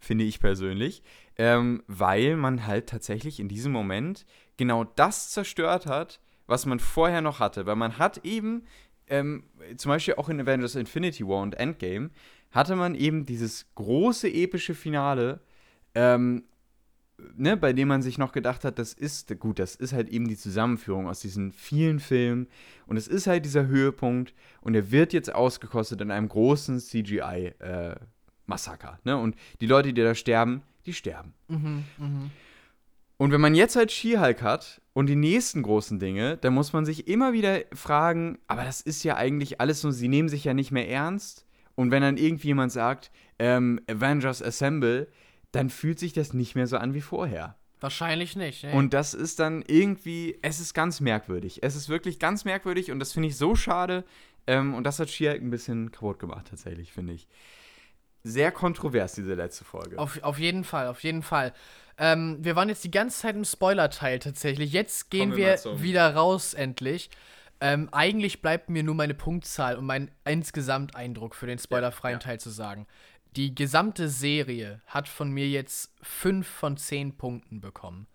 [0.00, 1.02] finde ich persönlich,
[1.36, 4.24] ähm, weil man halt tatsächlich in diesem Moment
[4.56, 7.64] genau das zerstört hat, was man vorher noch hatte.
[7.66, 8.64] Weil man hat eben,
[9.08, 9.44] ähm,
[9.76, 12.10] zum Beispiel auch in Avengers Infinity War und Endgame,
[12.50, 15.40] hatte man eben dieses große epische Finale,
[15.94, 16.44] ähm,
[17.36, 20.28] ne, bei dem man sich noch gedacht hat, das ist, gut, das ist halt eben
[20.28, 22.48] die Zusammenführung aus diesen vielen Filmen
[22.86, 28.98] und es ist halt dieser Höhepunkt und er wird jetzt ausgekostet in einem großen CGI-Massaker,
[29.04, 31.34] ne, und die Leute, die da sterben, die sterben.
[31.48, 32.30] Mhm, mhm.
[33.16, 36.86] Und wenn man jetzt halt She-Hulk hat und die nächsten großen Dinge, dann muss man
[36.86, 40.54] sich immer wieder fragen, aber das ist ja eigentlich alles so, sie nehmen sich ja
[40.54, 41.44] nicht mehr ernst.
[41.74, 45.08] Und wenn dann irgendwie jemand sagt, ähm, Avengers Assemble,
[45.50, 47.56] dann fühlt sich das nicht mehr so an wie vorher.
[47.80, 48.64] Wahrscheinlich nicht.
[48.64, 48.72] Nee.
[48.72, 51.62] Und das ist dann irgendwie, es ist ganz merkwürdig.
[51.62, 54.04] Es ist wirklich ganz merkwürdig und das finde ich so schade.
[54.46, 57.26] Ähm, und das hat She-Hulk ein bisschen kaputt gemacht, tatsächlich, finde ich.
[58.24, 59.98] Sehr kontrovers, diese letzte Folge.
[59.98, 61.52] Auf, auf jeden Fall, auf jeden Fall.
[61.98, 64.72] Ähm, wir waren jetzt die ganze Zeit im Spoiler-Teil tatsächlich.
[64.72, 67.10] Jetzt gehen Kommen wir wir, wieder raus, endlich.
[67.60, 72.24] Ähm, eigentlich bleibt mir nur meine Punktzahl und mein Insgesamteindruck für den spoilerfreien Ja, ja.
[72.24, 72.86] Teil zu sagen.
[73.36, 78.06] Die gesamte Serie hat von mir jetzt 5 von 10 Punkten bekommen.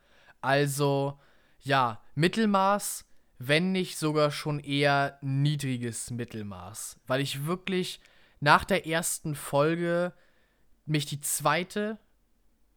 [0.42, 1.20] Also,
[1.62, 3.06] ja, Mittelmaß,
[3.38, 7.00] wenn nicht sogar schon eher niedriges Mittelmaß.
[7.06, 8.00] Weil ich wirklich
[8.40, 10.14] nach der ersten Folge
[10.86, 11.98] mich die zweite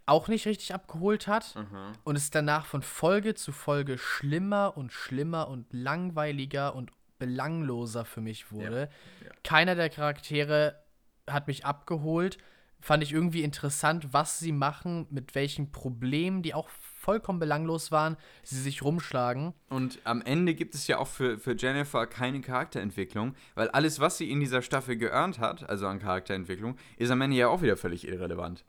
[0.06, 1.92] auch nicht richtig abgeholt hat Mhm.
[2.04, 8.20] und es danach von Folge zu Folge schlimmer und schlimmer und langweiliger und belangloser für
[8.20, 8.88] mich wurde.
[9.24, 9.30] ja.
[9.44, 10.82] Keiner der Charaktere
[11.30, 12.36] hat mich abgeholt.
[12.80, 16.68] Fand ich irgendwie interessant, was sie machen, mit welchen Problemen, die auch
[17.02, 19.52] vollkommen belanglos waren, sie sich rumschlagen.
[19.68, 24.18] Und am Ende gibt es ja auch für, für Jennifer keine Charakterentwicklung, weil alles, was
[24.18, 27.76] sie in dieser Staffel geearnt hat, also an Charakterentwicklung, ist am Ende ja auch wieder
[27.76, 28.64] völlig irrelevant.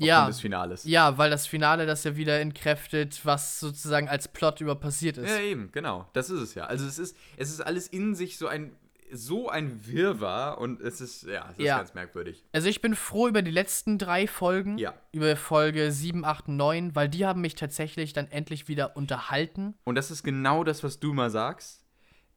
[0.00, 0.26] Ja.
[0.26, 0.84] Des Finales.
[0.84, 5.28] Ja, weil das Finale das ja wieder entkräftet, was sozusagen als Plot über passiert ist.
[5.28, 6.08] Ja, eben, genau.
[6.12, 6.64] Das ist es ja.
[6.64, 8.76] Also es ist, es ist alles in sich so ein,
[9.12, 11.78] so ein Wirrwarr und es ist, ja, es ist Ja.
[11.78, 12.44] ganz merkwürdig.
[12.52, 14.78] Also ich bin froh über die letzten drei Folgen.
[14.78, 14.94] Ja.
[15.12, 19.74] Über Folge 7, 8, 9, weil die haben mich tatsächlich dann endlich wieder unterhalten.
[19.84, 21.84] Und das ist genau das, was du mal sagst.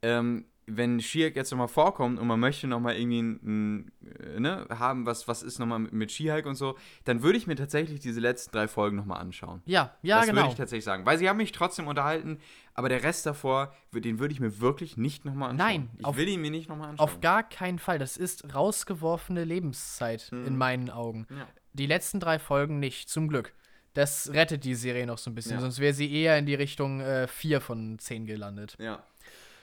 [0.02, 0.46] Ähm,
[0.78, 3.92] wenn She-Hulk jetzt nochmal vorkommt und man möchte nochmal irgendwie ein,
[4.36, 7.48] ein, ne, haben, was, was ist nochmal mit, mit She-Hulk und so, dann würde ich
[7.48, 9.62] mir tatsächlich diese letzten drei Folgen nochmal anschauen.
[9.66, 10.42] Ja, ja, das genau.
[10.42, 11.06] würde ich tatsächlich sagen.
[11.06, 12.40] Weil sie haben mich trotzdem unterhalten,
[12.74, 15.68] aber der Rest davor, den würde ich mir wirklich nicht nochmal anschauen.
[15.68, 17.04] Nein, ich auf- will ihn mir nicht nochmal anschauen.
[17.08, 18.00] Auf gar keinen Fall.
[18.00, 21.26] Das ist rausgeworfene Lebenszeit in meinen Augen.
[21.30, 21.38] Mhm.
[21.38, 21.48] Ja.
[21.74, 23.54] Die letzten drei Folgen nicht, zum Glück.
[23.94, 25.60] Das rettet die Serie noch so ein bisschen, Ja.
[25.62, 28.78] sonst wäre sie eher in die Richtung äh, 4 von 10 gelandet.
[28.80, 29.04] Ja.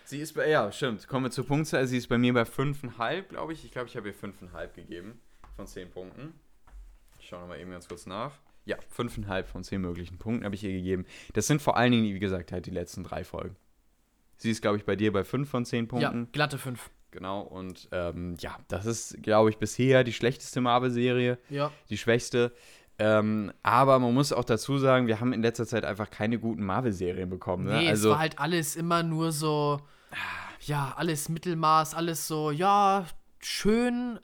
[0.08, 1.06] Sie ist bei, ja, stimmt.
[1.06, 1.86] Kommen wir zur Punktzahl.
[1.86, 3.62] Sie ist bei mir bei 5,5, glaube ich.
[3.66, 5.20] Ich glaube, ich habe ihr 5,5 gegeben
[5.54, 6.32] von 10 Punkten.
[7.20, 8.32] Ich schaue nochmal eben ganz kurz nach.
[8.64, 11.04] Ja, 5,5 von 10 möglichen Punkten habe ich ihr gegeben.
[11.34, 13.56] Das sind vor allen Dingen, wie gesagt, halt die letzten drei Folgen.
[14.38, 16.20] Sie ist, glaube ich, bei dir bei 5 von 10 Punkten.
[16.22, 16.88] Ja, glatte 5.
[17.10, 21.70] Genau, und ähm, ja, das ist, glaube ich, bisher die schlechteste Marvel-Serie, Ja.
[21.90, 22.54] die schwächste.
[22.98, 26.64] Ähm, aber man muss auch dazu sagen, wir haben in letzter Zeit einfach keine guten
[26.64, 27.66] Marvel-Serien bekommen.
[27.66, 27.76] Ne?
[27.76, 29.80] Nee, also, es war halt alles immer nur so,
[30.60, 33.06] ja, alles Mittelmaß, alles so, ja,
[33.40, 34.18] schön,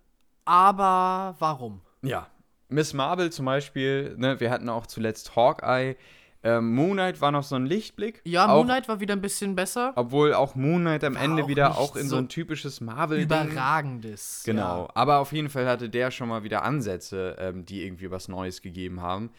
[0.45, 1.81] aber warum?
[2.03, 2.29] Ja.
[2.69, 5.97] Miss Marvel zum Beispiel, ne, wir hatten auch zuletzt Hawkeye.
[6.43, 8.21] Ähm, Moon Knight war noch so ein Lichtblick.
[8.25, 9.93] Ja, auch, Moon Knight war wieder ein bisschen besser.
[9.97, 12.83] Obwohl auch Moon Knight am War Ende auch wieder auch in so so ein typisches
[12.83, 14.43] marvel Überragendes.
[14.45, 14.83] Genau.
[14.83, 14.91] Ja.
[14.95, 18.61] Aber auf jeden Fall hatte der schon mal wieder Ansätze, ähm, die irgendwie was Neues
[18.61, 19.31] gegeben haben.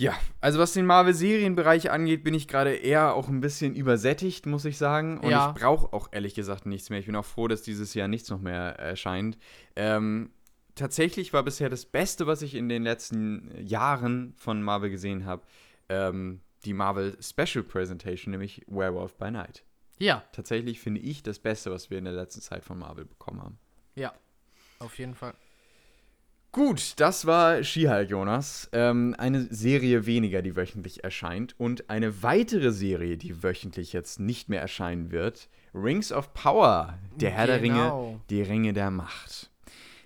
[0.00, 4.64] Ja, also was den Marvel-Serienbereich angeht, bin ich gerade eher auch ein bisschen übersättigt, muss
[4.64, 5.18] ich sagen.
[5.18, 5.52] Und Ja.
[5.54, 6.98] ich brauche auch ehrlich gesagt nichts mehr.
[7.00, 9.36] Ich bin auch froh, dass dieses Jahr nichts noch mehr erscheint.
[9.76, 10.30] Ähm,
[10.74, 15.42] tatsächlich war bisher das Beste, was ich in den letzten Jahren von Marvel gesehen habe,
[15.90, 19.64] ähm, die Marvel Special Presentation, nämlich Werewolf by Night.
[19.98, 23.42] Ja, Tatsächlich finde ich das Beste, was wir in der letzten Zeit von Marvel bekommen
[23.42, 23.58] haben.
[23.96, 24.14] ja.
[24.78, 25.34] Auf jeden Fall.
[26.52, 28.68] Gut, das war She-Hulk, Jonas.
[28.72, 31.54] Ähm, eine Serie weniger, die wöchentlich erscheint.
[31.58, 35.48] Und eine weitere Serie, die wöchentlich jetzt nicht mehr erscheinen wird.
[35.72, 38.20] Rings of Power, der Herr der Ringe, Genau.
[38.30, 39.48] die Ringe der Macht.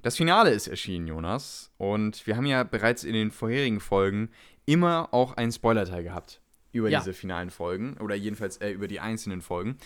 [0.03, 1.71] Das Finale ist erschienen, Jonas.
[1.79, 4.29] Und wir haben ja bereits in den vorherigen Folgen
[4.67, 6.43] immer auch einen Spoilerteil gehabt
[6.73, 6.99] über Ja.
[6.99, 7.97] diese finalen Folgen.
[8.01, 9.79] Oder jedenfalls äh, über die einzelnen Folgen.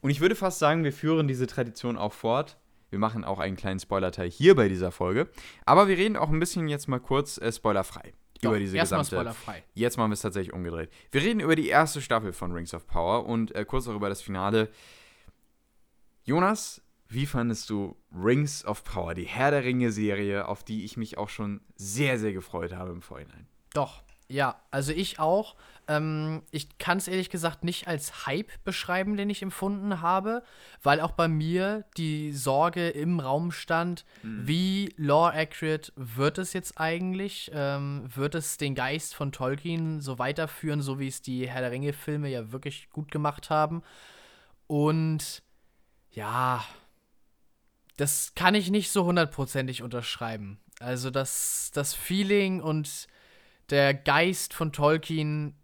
[0.00, 2.56] Und ich würde fast sagen, wir führen diese Tradition auch fort.
[2.94, 5.28] Wir machen auch einen kleinen Spoiler-Teil hier bei dieser Folge.
[5.66, 9.16] Aber wir reden auch ein bisschen jetzt mal kurz äh, spoilerfrei über diese gesamte.
[9.16, 9.64] spoilerfrei.
[9.74, 10.90] Jetzt machen wir es tatsächlich umgedreht.
[11.10, 14.08] Wir reden über die erste Staffel von Rings of Power und äh, kurz auch über
[14.08, 14.68] das Finale.
[16.22, 21.18] Jonas, wie fandest du Rings of Power, die Herr der Ringe-Serie, auf die ich mich
[21.18, 23.48] auch schon sehr, sehr gefreut habe im Vorhinein?
[23.72, 25.56] Doch, ja, also ich auch.
[25.88, 30.42] Ähm, ich kann es ehrlich gesagt nicht als Hype beschreiben, den ich empfunden habe,
[30.82, 36.80] weil auch bei mir die Sorge im Raum stand, wie lore accurate wird es jetzt
[36.80, 37.50] eigentlich?
[37.54, 41.70] Ähm, wird es den Geist von Tolkien so weiterführen, so wie es die Herr der
[41.70, 43.82] Ringe-Filme ja wirklich gut gemacht haben?
[44.66, 45.42] Und
[46.12, 46.64] ja,
[47.96, 50.58] das kann ich nicht so hundertprozentig unterschreiben.
[50.80, 53.06] Also das, das Feeling und
[53.70, 55.54] der Geist von Tolkien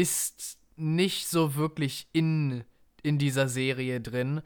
[0.00, 2.64] ist nicht so wirklich in,
[3.02, 4.42] in dieser Serie drin,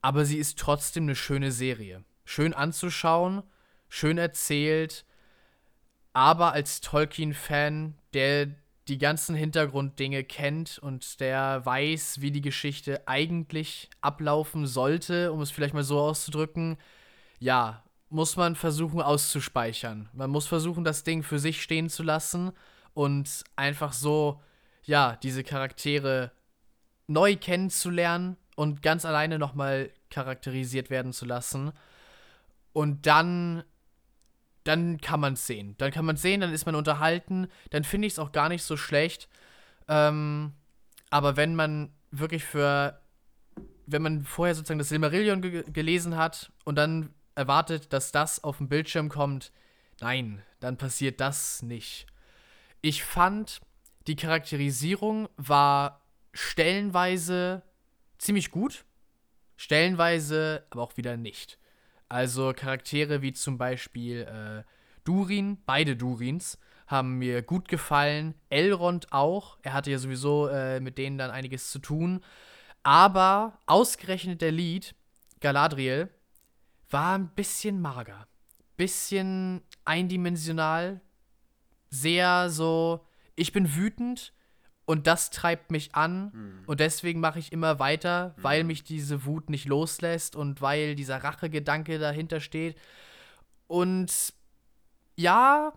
[0.00, 2.04] aber sie ist trotzdem eine schöne Serie.
[2.24, 3.42] Schön anzuschauen,
[3.88, 5.04] schön erzählt,
[6.14, 8.54] aber als Tolkien-Fan, der
[8.88, 15.50] die ganzen Hintergrunddinge kennt und der weiß, wie die Geschichte eigentlich ablaufen sollte, um es
[15.50, 16.76] vielleicht mal so auszudrücken,
[17.38, 20.08] ja, muss man versuchen auszuspeichern.
[20.12, 22.52] Man muss versuchen, das Ding für sich stehen zu lassen
[22.92, 24.40] und einfach so,
[24.84, 26.32] ja, diese Charaktere
[27.06, 31.72] neu kennenzulernen und ganz alleine nochmal charakterisiert werden zu lassen.
[32.72, 33.64] Und dann,
[34.64, 35.74] dann kann man es sehen.
[35.78, 38.48] Dann kann man es sehen, dann ist man unterhalten, dann finde ich es auch gar
[38.48, 39.28] nicht so schlecht.
[39.88, 40.52] Ähm,
[41.10, 43.00] aber wenn man wirklich für,
[43.86, 48.58] wenn man vorher sozusagen das Silmarillion ge gelesen hat und dann erwartet, dass das auf
[48.58, 49.52] dem Bildschirm kommt,
[50.00, 52.06] nein, dann passiert das nicht.
[52.80, 53.60] Ich fand,
[54.06, 56.02] die Charakterisierung war
[56.32, 57.62] stellenweise
[58.18, 58.84] ziemlich gut,
[59.56, 61.58] stellenweise aber auch wieder nicht.
[62.08, 64.62] Also Charaktere wie zum Beispiel äh,
[65.04, 68.34] Durin, beide Durins, haben mir gut gefallen.
[68.50, 69.58] Elrond auch.
[69.62, 72.20] Er hatte ja sowieso äh, mit denen dann einiges zu tun.
[72.82, 74.94] Aber ausgerechnet der Lied,
[75.40, 76.10] Galadriel,
[76.90, 78.26] war ein bisschen mager.
[78.76, 81.00] Bisschen eindimensional.
[81.88, 83.06] Sehr so,
[83.36, 84.32] ich bin wütend
[84.86, 89.48] und das treibt mich an und deswegen mache ich immer weiter, weil mich diese Wut
[89.48, 92.76] nicht loslässt und weil dieser Rachegedanke dahinter steht.
[93.66, 94.34] Und
[95.16, 95.72] ja,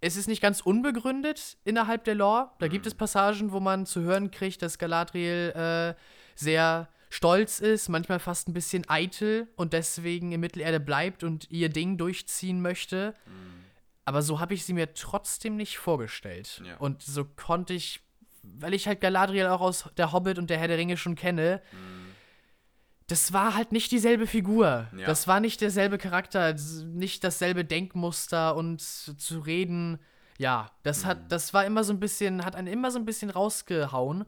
[0.00, 2.50] es ist nicht ganz unbegründet innerhalb der Lore.
[2.58, 5.94] Da gibt es Passagen, wo man zu hören kriegt, dass Galadriel äh,
[6.34, 11.70] sehr stolz ist, manchmal fast ein bisschen eitel und deswegen in Mittelerde bleibt und ihr
[11.70, 13.14] Ding durchziehen möchte.
[14.08, 16.62] Aber so habe ich sie mir trotzdem nicht vorgestellt.
[16.64, 16.76] Ja.
[16.78, 18.00] Und so konnte ich,
[18.42, 21.60] weil ich halt Galadriel auch aus der Hobbit und der Herr der Ringe schon kenne,
[23.06, 24.88] das war halt nicht dieselbe Figur.
[24.96, 25.06] Ja.
[25.06, 26.54] Das war nicht derselbe Charakter,
[26.86, 29.98] nicht dasselbe Denkmuster und zu reden.
[30.36, 31.08] Ja, das Mhm.
[31.08, 34.24] hat, das war immer so ein bisschen, hat einen immer so ein bisschen rausgehauen.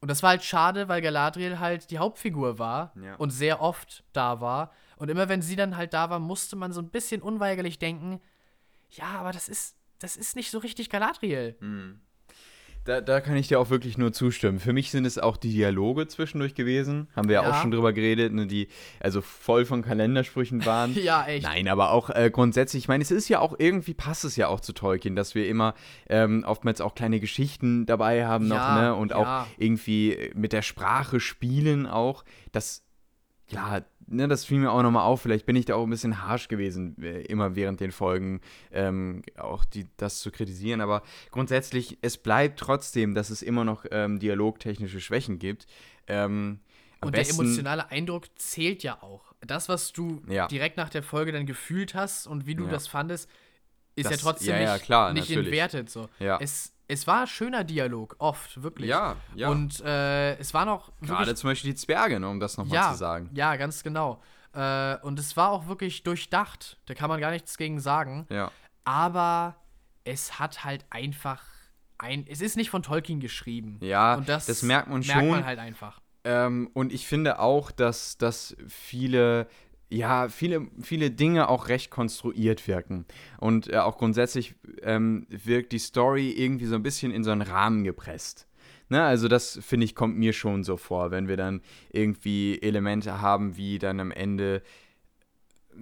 [0.00, 3.14] Und das war halt schade, weil Galadriel halt die Hauptfigur war Ja.
[3.16, 4.72] und sehr oft da war.
[4.96, 8.20] Und immer wenn sie dann halt da war, musste man so ein bisschen unweigerlich denken,
[8.96, 11.56] ja, aber das ist, das ist nicht so richtig Galadriel.
[12.84, 14.58] Da, da kann ich dir auch wirklich nur zustimmen.
[14.58, 17.08] Für mich sind es auch die Dialoge zwischendurch gewesen.
[17.16, 17.50] Haben wir ja, Ja.
[17.50, 18.68] auch schon drüber geredet, ne, die
[19.00, 20.94] also voll von Kalendersprüchen waren.
[21.02, 21.44] Ja, echt.
[21.44, 24.48] Nein, aber auch äh, grundsätzlich, ich meine, es ist ja auch irgendwie, passt es ja
[24.48, 25.72] auch zu Tolkien, dass wir immer
[26.10, 28.94] ähm, oftmals auch kleine Geschichten dabei haben noch, Ja, ne?
[28.94, 32.22] Und auch irgendwie mit der Sprache spielen auch.
[32.52, 32.84] Das,
[33.48, 35.22] ja, ne, das fiel mir auch nochmal auf.
[35.22, 38.40] Vielleicht bin ich da auch ein bisschen harsh gewesen, äh, immer während den Folgen,
[38.72, 40.80] ähm, auch die, das zu kritisieren.
[40.80, 45.66] Aber grundsätzlich, es bleibt trotzdem, dass es immer noch ähm, dialogtechnische Schwächen gibt.
[46.06, 46.60] Ähm,
[47.00, 49.32] Und besten, der emotionale Eindruck zählt ja auch.
[49.40, 50.46] Das, was du Ja.
[50.48, 52.70] direkt nach der Folge dann gefühlt hast und wie du Ja.
[52.70, 53.28] das fandest,
[53.96, 55.88] ist Das- ja trotzdem ja, nicht, klar, nicht entwertet.
[55.88, 56.08] So.
[56.18, 56.38] Ja.
[56.40, 58.90] Es, es war schöner Dialog, oft, wirklich.
[58.90, 59.48] Ja, ja.
[59.48, 62.92] Und äh, es war noch Gerade zum Beispiel die Zwerge, ne, um das nochmal ja,
[62.92, 63.30] zu sagen.
[63.32, 64.20] Ja, ganz genau.
[64.52, 66.78] Äh, und es war auch wirklich durchdacht.
[66.86, 68.26] Da kann man gar nichts gegen sagen.
[68.30, 68.50] Ja.
[68.84, 69.56] Aber
[70.04, 71.42] es hat halt einfach
[71.98, 72.26] ein.
[72.28, 73.78] Es ist nicht von Tolkien geschrieben.
[73.80, 75.30] Ja, und das, das merkt man Merkt schon.
[75.30, 76.00] man halt einfach.
[76.24, 79.46] Ähm, und ich finde auch, dass, dass viele,
[79.90, 83.04] ja, viele, viele Dinge auch recht konstruiert wirken.
[83.38, 87.42] Und äh, auch grundsätzlich ähm, wirkt die Story irgendwie so ein bisschen in so einen
[87.42, 88.48] Rahmen gepresst.
[88.90, 93.22] Ne, also das finde ich kommt mir schon so vor, wenn wir dann irgendwie Elemente
[93.22, 94.62] haben, wie dann am Ende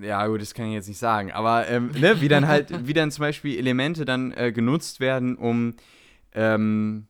[0.01, 2.93] ja, gut, das kann ich jetzt nicht sagen, aber ähm, ne, wie dann halt, wie
[2.93, 5.75] dann zum Beispiel Elemente dann äh, genutzt werden, um
[6.35, 7.09] ähm,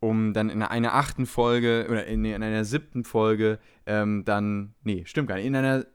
[0.00, 5.02] um dann in einer achten Folge oder in, in einer siebten Folge ähm, dann, nee,
[5.06, 5.86] stimmt gar nicht, in einer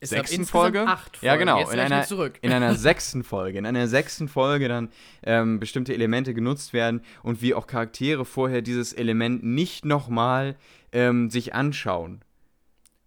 [0.00, 0.86] Es sechsten Folge?
[0.86, 1.26] Acht Folgen.
[1.26, 2.38] Ja, genau, Jetzt in einer- zurück.
[2.42, 4.88] in einer sechsten Folge, in einer sechsten Folge dann
[5.22, 10.56] ähm, bestimmte Elemente genutzt werden und wie auch Charaktere vorher dieses Element nicht nochmal
[10.92, 12.20] ähm, sich anschauen.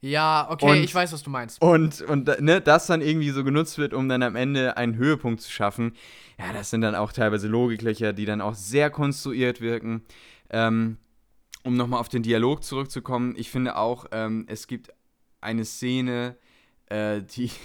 [0.03, 1.61] Ja, okay, Und- ich weiß, was du meinst.
[1.61, 5.39] Und, und ne, das dann irgendwie so genutzt wird, um dann am Ende einen Höhepunkt
[5.41, 5.93] zu schaffen.
[6.37, 10.03] Ja, das sind dann auch teilweise Logiklöcher, die dann auch sehr konstruiert wirken.
[10.49, 10.97] Ähm,
[11.63, 14.89] um nochmal auf den Dialog zurückzukommen, ich finde auch, ähm, es gibt
[15.39, 16.35] eine Szene,
[16.87, 17.49] äh, die.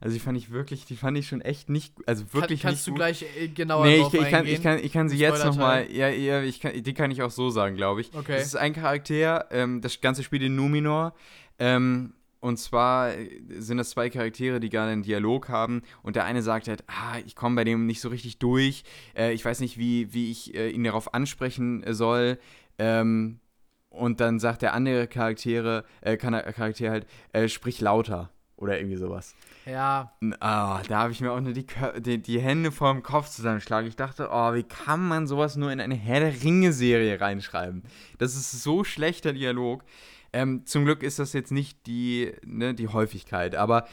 [0.00, 2.80] Also die fand ich wirklich, die fand ich schon echt nicht, also wirklich Kann, kannst
[2.80, 2.98] nicht du gut.
[2.98, 6.08] gleich äh, genauer Nee, ich, ich, kann, ich, kann, ich kann sie jetzt nochmal, ja,
[6.08, 8.12] ja ich kann, die kann ich auch so sagen, glaube ich.
[8.14, 8.36] Okay.
[8.36, 11.14] Es ist ein Charakter, ähm, das Ganze spielt in Numenor.
[11.58, 12.14] Ähm,
[12.44, 15.80] und zwar äh, sind das zwei Charaktere, die gerade einen Dialog haben.
[16.02, 18.84] Und der eine sagt halt, ah, ich komme bei dem nicht so richtig durch.
[19.16, 22.38] Äh, ich weiß nicht, wie, wie ich äh, ihn darauf ansprechen äh, soll.
[22.78, 23.40] Ähm,
[23.88, 27.06] und dann sagt der andere Charaktere, äh, Charakter halt,
[27.50, 28.28] sprich lauter.
[28.56, 29.34] Oder irgendwie sowas.
[29.66, 31.66] Ja, Ah, da habe ich mir auch nur die,
[31.98, 33.88] die, die Hände vor dem Kopf zusammengeschlagen.
[33.88, 37.82] Ich dachte, oh, wie kann man sowas nur in eine Herr der Ringe-Serie reinschreiben?
[38.18, 39.84] Das ist so schlechter Dialog.
[40.32, 43.86] Ähm, zum Glück ist das jetzt nicht die, ne, die Häufigkeit, aber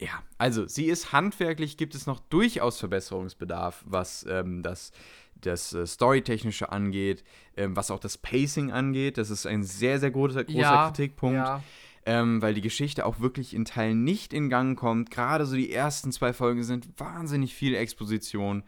[0.00, 4.90] ja, also sie ist handwerklich, gibt es noch durchaus Verbesserungsbedarf, was ähm, das,
[5.34, 7.24] das äh, Storytechnische angeht,
[7.56, 9.18] ähm, was auch das Pacing angeht.
[9.18, 11.62] Das ist ein sehr, sehr großer, großer ja, Kritikpunkt Ja.
[12.06, 15.10] Ähm, weil die Geschichte auch wirklich in Teilen nicht in Gang kommt.
[15.10, 18.64] Gerade so die ersten zwei Folgen sind wahnsinnig viel Exposition.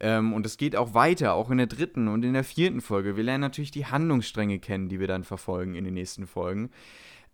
[0.00, 3.16] Ähm, und es geht auch weiter, auch in der dritten und in der vierten Folge.
[3.16, 6.70] Wir lernen natürlich die Handlungsstränge kennen, die wir dann verfolgen in den nächsten Folgen.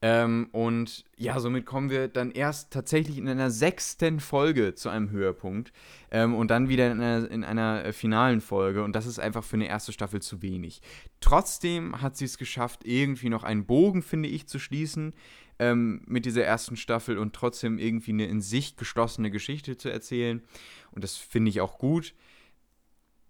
[0.02, 5.10] Ähm, und ja, somit kommen wir dann erst tatsächlich in einer sechsten Folge zu einem
[5.10, 5.72] Höhepunkt
[6.10, 8.84] ähm, und dann wieder in einer, in einer äh, finalen Folge.
[8.84, 10.82] Und das ist einfach für eine erste Staffel zu wenig.
[11.20, 15.14] Trotzdem hat sie es geschafft, irgendwie noch einen Bogen, finde ich, zu schließen
[15.58, 20.42] ähm, mit dieser ersten Staffel und trotzdem irgendwie eine in sich geschlossene Geschichte zu erzählen.
[20.90, 22.14] Und das finde ich auch gut.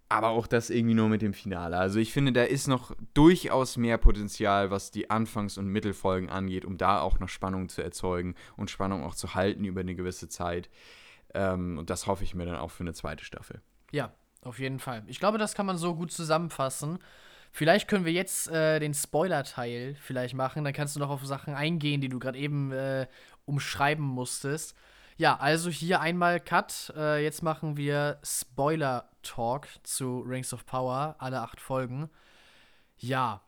[0.08, 1.76] Aber auch das irgendwie nur mit dem Finale.
[1.76, 6.64] Also ich finde, da ist noch durchaus mehr Potenzial, was die Anfangs- und Mittelfolgen angeht,
[6.64, 10.28] um da auch noch Spannung zu erzeugen und Spannung auch zu halten über eine gewisse
[10.28, 10.68] Zeit.
[11.32, 13.60] Ähm, und das hoffe ich mir dann auch für eine zweite Staffel.
[13.90, 15.02] Ja, auf jeden Fall.
[15.06, 16.98] Ich glaube, das kann man so gut zusammenfassen.
[17.56, 20.64] Vielleicht können wir jetzt äh, den Spoiler-Teil vielleicht machen.
[20.64, 23.06] Dann kannst du noch auf Sachen eingehen, die du gerade eben äh,
[23.44, 24.74] umschreiben musstest.
[25.18, 26.92] Ja, also hier einmal Cut.
[26.96, 32.10] Äh, jetzt machen wir Spoiler-Talk zu Rings of Power, alle acht Folgen.
[32.98, 33.40] Ja,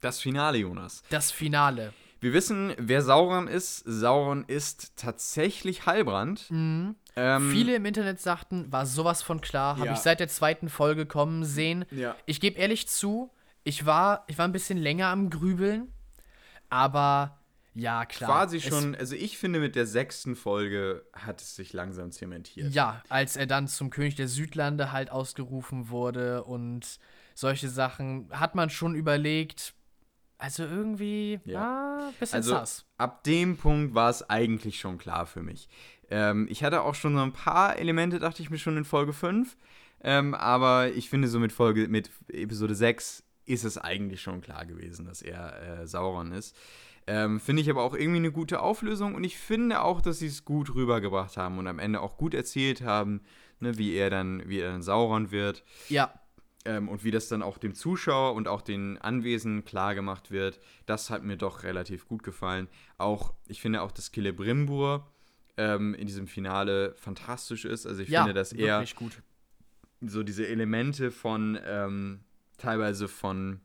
[0.00, 1.02] Das Finale, Jonas.
[1.10, 1.92] das Finale.
[2.20, 3.82] Wir wissen, wer Sauron ist.
[3.86, 6.46] Sauron ist tatsächlich Heilbrand.
[6.50, 6.96] Ähm,
[7.50, 9.76] Viele im Internet sagten, war sowas von klar.
[9.76, 9.92] Habe Ja.
[9.92, 11.84] ich seit der zweiten Folge kommen sehen.
[11.90, 12.16] Ja.
[12.26, 13.30] Ich gebe ehrlich zu,
[13.64, 15.92] ich war, ich war ein bisschen länger am Grübeln,
[16.70, 17.38] aber
[17.74, 18.30] ja, klar.
[18.30, 22.72] quasi schon, also ich finde, mit der sechsten Folge hat es sich langsam zementiert.
[22.74, 26.98] Ja, als er dann zum König der Südlande halt ausgerufen wurde und
[27.34, 29.74] solche Sachen, hat man schon überlegt,
[30.38, 31.98] also irgendwie, Ja.
[31.98, 32.86] ja, bisschen Also sass.
[32.96, 35.68] ab dem Punkt war es eigentlich schon klar für mich.
[36.10, 39.12] Ähm, ich hatte auch schon so ein paar Elemente, dachte ich mir schon in Folge
[39.12, 39.56] 5.
[40.00, 44.64] Ähm, aber ich finde, so mit Folge, mit Episode 6 ist es eigentlich schon klar
[44.64, 46.54] gewesen, dass er äh, Sauron ist.
[47.06, 50.26] Ähm, finde ich aber auch irgendwie eine gute Auflösung und ich finde auch, dass sie
[50.26, 53.22] es gut rübergebracht haben und am Ende auch gut erzählt haben,
[53.60, 55.64] ne, wie er dann, wie er dann Sauron wird.
[55.88, 56.12] Ja,
[56.68, 60.60] Ähm, und wie das dann auch dem Zuschauer und auch den Anwesenden klar gemacht wird,
[60.84, 62.68] das hat mir doch relativ gut gefallen.
[62.98, 65.10] Auch, ich finde auch, dass Celebrimbor
[65.56, 67.86] ähm, in diesem Finale fantastisch ist.
[67.86, 68.84] Also ich ja, finde, dass er
[70.02, 72.20] so diese Elemente von, ähm,
[72.58, 73.60] teilweise von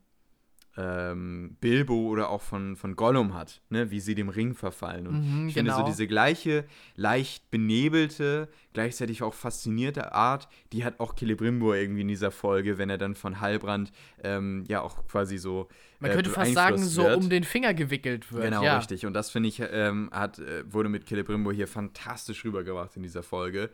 [0.76, 3.92] ähm, Bilbo oder auch von, von Gollum hat, ne?
[3.92, 5.08] wie sie dem Ring verfallen.
[5.08, 5.88] Und Mhm, ich finde so genau.
[5.88, 12.32] diese gleiche, leicht benebelte, gleichzeitig auch faszinierte Art, die hat auch Celebrimbor irgendwie in dieser
[12.32, 13.92] Folge, wenn er dann von Halbrand
[14.24, 15.68] ähm, ja auch quasi so
[16.00, 17.18] Man äh, könnte fast sagen, beeinflusst so wird.
[17.18, 18.46] um den Finger gewickelt wird.
[18.46, 18.78] Genau, ja.
[18.78, 19.06] richtig.
[19.06, 23.22] Und das finde ich, ähm, hat, äh, wurde mit Celebrimbor hier fantastisch rübergebracht in dieser
[23.24, 23.70] Folge.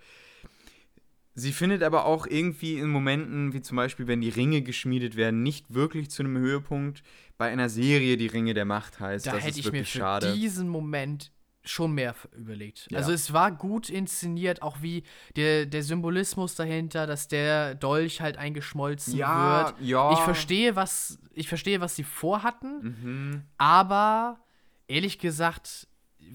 [1.40, 5.42] Sie findet aber auch irgendwie in Momenten, wie zum Beispiel, wenn die Ringe geschmiedet werden,
[5.44, 7.02] nicht wirklich zu einem Höhepunkt.
[7.38, 9.92] Bei einer Serie, die Ringe der Macht heißt, Da das hätte ist ich mir wirklich
[9.92, 10.34] für schade.
[10.34, 11.32] diesen Moment
[11.64, 12.88] schon mehr überlegt.
[12.90, 12.98] Ja.
[12.98, 15.04] Also es war gut inszeniert, auch wie
[15.36, 19.76] der, der Symbolismus dahinter, dass der Dolch halt eingeschmolzen Ja, wird.
[19.82, 20.14] ja.
[20.14, 23.42] Ich verstehe, was ich verstehe, was sie vorhatten, Mhm.
[23.58, 24.40] aber
[24.88, 25.88] ehrlich gesagt,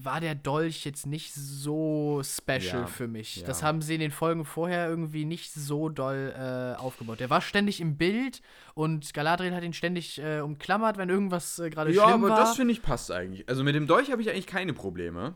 [0.03, 3.37] war der Dolch jetzt nicht so special Ja, für mich.
[3.37, 3.47] ja.
[3.47, 7.19] Das haben sie in den Folgen vorher irgendwie nicht so doll äh, aufgebaut.
[7.19, 8.41] Der war ständig im Bild
[8.73, 12.39] und Galadriel hat ihn ständig äh, umklammert, wenn irgendwas äh, gerade Ja, schlimm aber war.
[12.39, 13.47] das finde ich passt eigentlich.
[13.47, 15.35] Also mit dem Dolch habe ich eigentlich keine Probleme.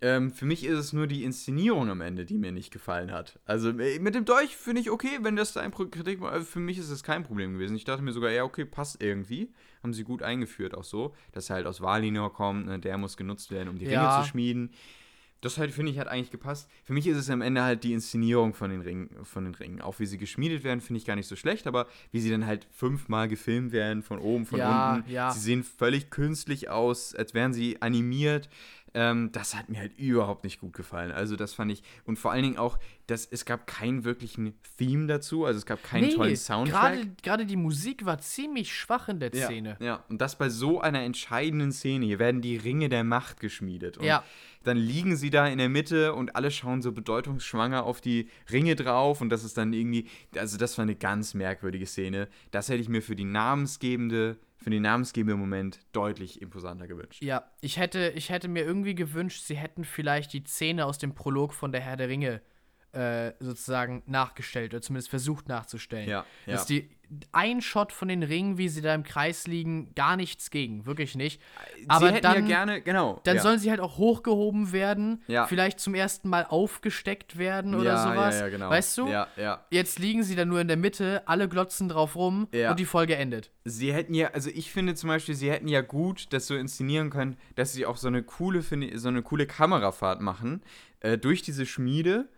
[0.00, 3.40] Ähm, für mich ist es nur die Inszenierung am Ende, die mir nicht gefallen hat.
[3.46, 6.30] Also äh, mit dem Dolch finde ich okay, wenn das dein Pro- Kritik war.
[6.30, 7.74] Also für mich ist es kein Problem gewesen.
[7.74, 9.50] Ich dachte mir sogar, ja, okay, passt irgendwie.
[9.82, 13.16] Haben sie gut eingeführt, auch so, dass er halt aus Valinor kommt, ne, der muss
[13.16, 14.08] genutzt werden, um die Ja.
[14.08, 14.70] Ringe zu schmieden.
[15.40, 16.68] Das halt, finde ich, hat eigentlich gepasst.
[16.82, 19.80] Für mich ist es am Ende halt die Inszenierung von den Ringen, von den Ringen.
[19.80, 22.44] Auch wie sie geschmiedet werden, finde ich gar nicht so schlecht, aber wie sie dann
[22.44, 25.08] halt fünfmal gefilmt werden, von oben, von Ja, unten.
[25.12, 25.30] ja.
[25.30, 28.48] Sie sehen völlig künstlich aus, als wären sie animiert.
[28.94, 31.12] Ähm, das hat mir halt überhaupt nicht gut gefallen.
[31.12, 35.06] Also das fand ich, und vor allen Dingen auch, dass es gab keinen wirklichen Theme
[35.06, 36.94] dazu, also es gab keinen tollen Soundtrack.
[36.94, 39.76] gerade- Gerade die Musik war ziemlich schwach in der Ja, Szene.
[39.80, 42.06] ja, und das bei so einer entscheidenden Szene.
[42.06, 43.98] Hier werden die Ringe der Macht geschmiedet.
[43.98, 44.24] Und Ja.
[44.64, 48.76] dann liegen sie da in der Mitte und alle schauen so bedeutungsschwanger auf die Ringe
[48.76, 49.20] drauf.
[49.20, 50.06] Und das ist dann irgendwie,
[50.36, 52.28] also das war eine ganz merkwürdige Szene.
[52.50, 57.22] Das hätte ich mir für die namensgebende, für den namensgebenden Moment deutlich imposanter gewünscht.
[57.22, 61.14] Ja, ich hätte, ich hätte mir irgendwie gewünscht, sie hätten vielleicht die Szene aus dem
[61.14, 62.40] Prolog von der Herr der Ringe äh,
[63.38, 66.08] sozusagen nachgestellt oder zumindest versucht nachzustellen.
[66.08, 66.52] Ja, ja.
[66.54, 66.88] Dass die
[67.32, 71.14] ein Shot von den Ringen, wie sie da im Kreis liegen, gar nichts gegen, wirklich
[71.14, 71.40] nicht.
[71.86, 73.20] Aber dann, ja gerne, genau.
[73.24, 73.42] dann ja.
[73.42, 75.46] sollen sie halt auch hochgehoben werden, Ja.
[75.46, 78.34] vielleicht zum ersten Mal aufgesteckt werden oder sowas.
[78.34, 78.70] Ja, ja, genau.
[78.70, 79.08] Weißt du?
[79.70, 82.70] Jetzt liegen sie dann nur in der Mitte, alle glotzen drauf rum Ja.
[82.70, 83.50] und die Folge endet.
[83.64, 87.10] Sie hätten ja, also ich finde zum Beispiel, sie hätten ja gut das so inszenieren
[87.10, 90.62] können, dass sie auch so eine coole, finde so eine coole Kamerafahrt machen
[91.00, 92.28] äh, durch diese Schmiede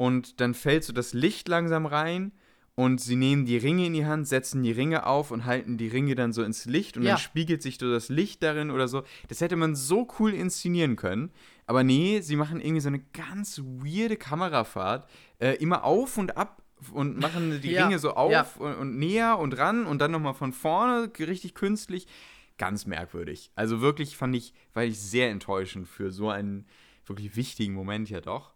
[0.00, 2.32] und dann fällt so das Licht langsam rein
[2.74, 5.88] und sie nehmen die Ringe in die Hand, setzen die Ringe auf und halten die
[5.88, 7.10] Ringe dann so ins Licht und Ja.
[7.10, 9.02] dann spiegelt sich so das Licht darin oder so.
[9.28, 11.30] Das hätte man so cool inszenieren können.
[11.66, 15.06] Aber nee, sie machen irgendwie so eine ganz weirde Kamerafahrt,
[15.38, 16.62] äh, immer auf und ab
[16.92, 18.46] und machen die Ja, Ringe so auf ja.
[18.58, 22.06] und, und näher und ran und dann nochmal von vorne, richtig künstlich.
[22.56, 23.50] Ganz merkwürdig.
[23.54, 26.64] Also wirklich fand ich, war ich sehr enttäuschend für so einen
[27.04, 28.54] wirklich wichtigen Moment ja doch.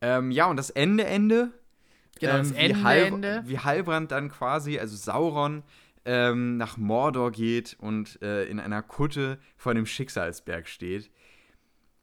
[0.00, 1.50] Ähm, ja, und das Ende, Ende.
[2.20, 3.42] Genau, das ähm, wie Ende, Halb- Ende.
[3.46, 5.62] Wie Halbrand dann quasi, also Sauron,
[6.04, 11.10] ähm, nach Mordor geht und äh, in einer Kutte vor dem Schicksalsberg steht.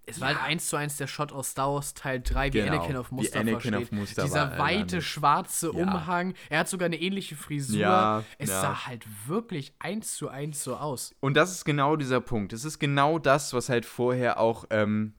[0.09, 2.71] Es war halt eins zu eins der Shot aus Star Wars Teil 3, wie Genau,
[2.77, 3.75] Anakin auf wie Mustafa Anakin steht.
[3.75, 5.03] auf Mustafa Dieser weite, landet.
[5.03, 5.73] schwarze Ja.
[5.83, 6.33] Umhang.
[6.49, 7.77] Er hat sogar eine ähnliche Frisur.
[7.79, 8.61] Ja, es ja.
[8.61, 11.13] sah halt wirklich eins zu eins so aus.
[11.19, 12.53] Und das ist genau dieser Punkt.
[12.53, 15.13] Es ist genau das, was halt vorher auch ähm,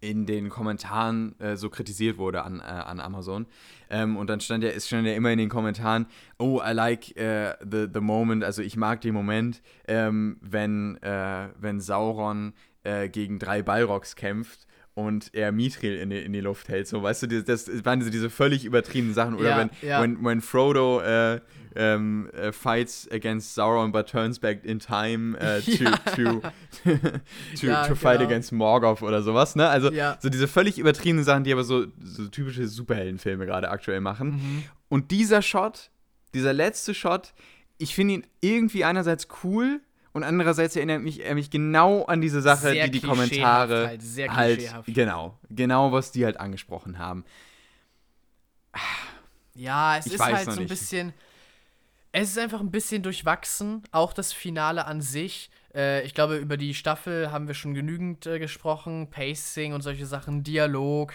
[0.00, 3.46] in den Kommentaren äh, so kritisiert wurde an, äh, an Amazon.
[3.90, 6.06] Ähm, und dann stand ja, es stand ja immer in den Kommentaren,
[6.38, 11.48] oh, I like äh, the, the moment, also ich mag den Moment, ähm, wenn, äh,
[11.58, 12.52] wenn Sauron
[12.84, 14.67] äh, gegen drei Balrogs kämpft
[14.98, 16.88] und er Mithril in die, in die Luft hält.
[16.88, 19.34] So, weißt du, das, das waren so diese völlig übertriebenen Sachen.
[19.36, 20.02] Oder Ja, wenn, ja.
[20.02, 21.40] wenn, when Frodo äh,
[21.76, 25.96] ähm, äh, fights against Sauron but turns back in time äh, to, Ja.
[26.16, 26.40] to,
[26.82, 26.98] to,
[27.66, 28.28] Ja, to fight genau.
[28.30, 29.68] against Morgoth oder sowas, ne?
[29.68, 30.18] Also Ja.
[30.20, 34.30] so diese völlig übertriebenen Sachen, die aber so, so typische Superheldenfilme gerade aktuell machen.
[34.30, 34.64] Mhm.
[34.88, 35.90] Und dieser Shot,
[36.34, 37.34] dieser letzte Shot,
[37.78, 39.80] ich finde ihn irgendwie einerseits cool
[40.12, 44.02] und andererseits erinnert mich, er mich genau an diese Sache, Sehr die die Kommentare halt,
[44.02, 47.24] sehr halt, genau, genau was die halt angesprochen haben.
[49.54, 51.12] Ja, es Ich ist halt so ein bisschen.
[52.10, 55.50] Es ist einfach ein bisschen durchwachsen, auch das Finale an sich.
[55.74, 59.10] Äh, ich glaube, über die Staffel haben wir schon genügend äh, gesprochen.
[59.10, 61.14] Pacing und solche Sachen, Dialog.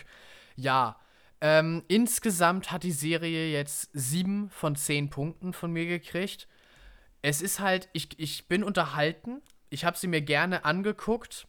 [0.55, 0.97] Ja.
[1.41, 6.47] Ähm, insgesamt hat die Serie jetzt sieben von zehn Punkten von mir gekriegt.
[7.23, 9.41] Es ist halt, ich, ich bin unterhalten.
[9.71, 11.47] Ich habe sie mir gerne angeguckt.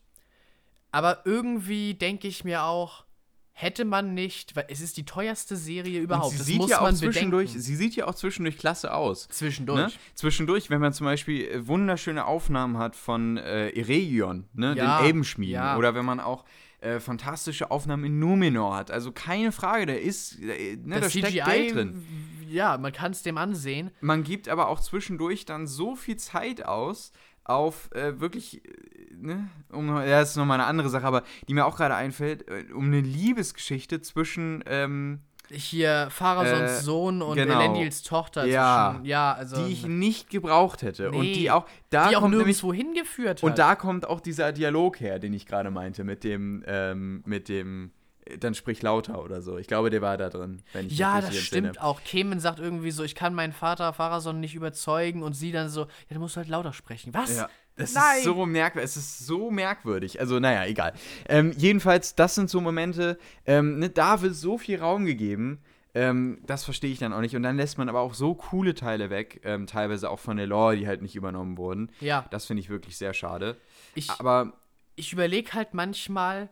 [0.91, 3.05] Aber irgendwie denke ich mir auch,
[3.51, 6.27] hätte man nicht, weil es ist die teuerste Serie überhaupt.
[6.27, 7.63] Und sie das sieht muss ja auch man zwischendurch, bedenken.
[7.63, 9.29] sie sieht ja auch zwischendurch klasse aus.
[9.29, 9.79] Zwischendurch.
[9.79, 9.93] Ne?
[10.15, 14.75] Zwischendurch, wenn man zum Beispiel äh, wunderschöne Aufnahmen hat von äh, Eregion, ne?
[14.77, 15.55] Ja, den Elbenschmieden.
[15.55, 15.77] ja.
[15.77, 16.45] Oder wenn man auch
[16.85, 18.91] äh, fantastische Aufnahmen in Numenor hat.
[18.91, 22.07] Also keine Frage, da ist, äh, ne, da das steckt CGI, Geld drin.
[22.49, 23.91] ja, man kann es dem ansehen.
[24.01, 27.13] Man gibt aber auch zwischendurch dann so viel Zeit aus
[27.45, 28.71] auf äh, wirklich, äh,
[29.17, 32.49] ne, um, ja, das ist nochmal eine andere Sache, aber die mir auch gerade einfällt,
[32.49, 37.61] äh, um eine Liebesgeschichte zwischen, ähm, Hier Pharasons Äh, Sohn und genau.
[37.61, 38.47] Elendils Tochter.
[38.47, 38.93] Ja.
[38.95, 41.11] zwischen, ja also, die ich nicht gebraucht hätte.
[41.11, 43.43] Und Nee, die auch, da die auch kommt nämlich nirgendwo hingeführt hat.
[43.43, 47.49] Und da kommt auch dieser Dialog her, den ich gerade meinte, mit dem, ähm, mit
[47.49, 47.93] dem,
[48.25, 49.59] äh, dann sprich lauter oder so.
[49.59, 51.43] Ich glaube, der war da drin, wenn ich ja, das entsinne.
[51.45, 52.03] stimmt auch.
[52.05, 55.83] Kemen sagt irgendwie so, ich kann meinen Vater Pharason nicht überzeugen und sie dann so,
[55.83, 57.13] ja, du musst halt lauter sprechen.
[57.13, 57.37] Was?
[57.37, 58.19] Ja, Das Nein.
[58.19, 58.91] ist so merkwürdig.
[58.91, 60.21] Es ist so merkwürdig.
[60.21, 60.93] Also, naja, egal.
[61.29, 65.61] Ähm, jedenfalls, das sind so Momente, ähm, ne, da wird so viel Raum gegeben.
[65.95, 67.37] Ähm, das verstehe ich dann auch nicht.
[67.37, 70.47] Und dann lässt man aber auch so coole Teile weg, ähm, teilweise auch von der
[70.47, 71.91] Lore, die halt nicht übernommen wurden.
[72.01, 72.27] Ja.
[72.31, 73.57] Das finde ich wirklich sehr schade.
[73.95, 74.53] Ich, Aber
[74.97, 76.49] ich überlege halt manchmal,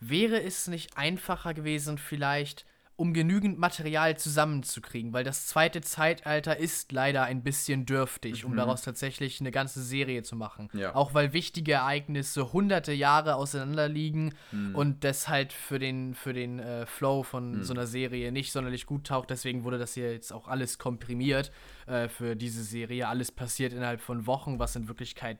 [0.00, 2.64] wäre es nicht einfacher gewesen, vielleicht,
[3.00, 8.82] um genügend Material zusammenzukriegen, weil das zweite Zeitalter ist leider ein bisschen dürftig, um daraus
[8.82, 10.68] tatsächlich eine ganze Serie zu machen.
[10.72, 10.78] Mhm.
[10.80, 10.94] Ja.
[10.94, 14.74] Auch weil wichtige Ereignisse hunderte Jahre auseinander liegen Mhm.
[14.74, 18.84] und das halt für den, für den äh, Flow von so einer Serie nicht sonderlich
[18.84, 19.30] gut taucht.
[19.30, 21.50] Deswegen wurde das hier jetzt auch alles komprimiert
[21.86, 23.08] äh, für diese Serie.
[23.08, 25.38] Alles passiert innerhalb von Wochen, was in Wirklichkeit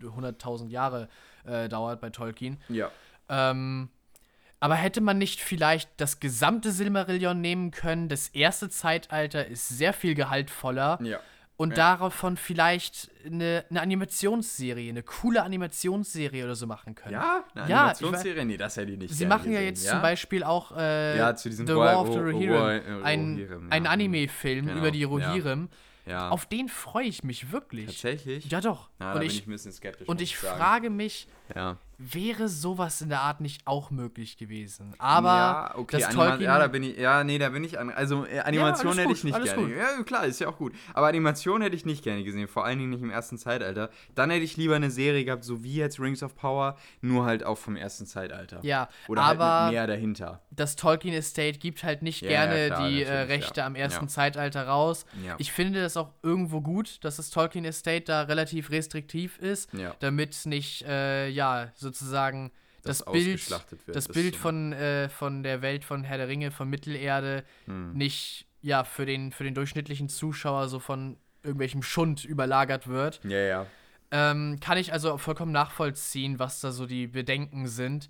[0.00, 1.08] 100.000 Jahre
[1.44, 2.58] äh, dauert bei Tolkien.
[2.68, 2.90] ja.
[3.28, 3.88] Ähm,
[4.60, 8.08] aber hätte man nicht vielleicht das gesamte Silmarillion nehmen können?
[8.08, 10.98] Das erste Zeitalter ist sehr viel gehaltvoller.
[11.02, 11.18] Ja.
[11.58, 11.96] Und Ja.
[11.96, 17.14] davon vielleicht eine, eine Animationsserie, eine coole Animationsserie oder so machen können.
[17.14, 18.44] Ja, eine Ja, Animationsserie?
[18.44, 21.48] Nee, das hätte ich nicht Sie machen ja jetzt zum Beispiel auch äh, Ja, zu
[21.48, 23.90] diesem The War of the Rohirrim, äh, ein, Rohirrim, ein ja.
[23.90, 25.08] Anime-Film Genau, über die ja.
[25.08, 25.68] Rohirrim.
[26.04, 26.28] Ja.
[26.28, 27.86] Auf den freue ich mich wirklich.
[27.86, 28.50] Tatsächlich?
[28.50, 28.90] Ja, doch.
[28.98, 30.06] Na, da und bin ich, ich ein bisschen skeptisch.
[30.08, 30.58] und ich sagen.
[30.58, 31.78] frage mich, Ja.
[31.98, 34.94] Wäre sowas in der Art nicht auch möglich gewesen?
[34.98, 37.78] Aber ja, okay, das Anima Tolkien ja, da bin ich, ja, nee, da bin ich
[37.78, 39.62] an, also äh, Animation alles hätte gut, ich nicht gerne.
[39.62, 39.70] gut.
[39.76, 40.74] Ja, klar, ist ja auch gut.
[40.94, 43.90] Aber Animation hätte ich nicht gerne gesehen, vor allen Dingen nicht im ersten Zeitalter.
[44.14, 47.44] Dann hätte ich lieber eine Serie gehabt, so wie jetzt Rings of Power, nur halt
[47.44, 48.58] auch vom ersten Zeitalter.
[48.62, 50.42] Ja, Oder halt aber mit mehr dahinter.
[50.50, 53.66] das Tolkien Estate gibt halt nicht Ja, gerne ja, klar, die äh, Rechte ja.
[53.66, 54.08] am ersten Ja.
[54.08, 55.06] Zeitalter raus.
[55.24, 55.34] Ja.
[55.38, 59.94] Ich finde das auch irgendwo gut, dass das Tolkien Estate da relativ restriktiv ist, Ja.
[60.00, 62.50] damit nicht, äh, ja, sozusagen
[62.82, 66.50] das, Das Bild, das das Bild von, äh, von der Welt von Herr der Ringe,
[66.50, 67.92] von Mittelerde, Hm.
[67.94, 73.20] nicht, ja, für den, für den durchschnittlichen Zuschauer so von irgendwelchem Schund überlagert wird.
[73.24, 73.66] Ja, ja.
[74.10, 78.08] Ähm, kann ich also vollkommen nachvollziehen, was da so die Bedenken sind.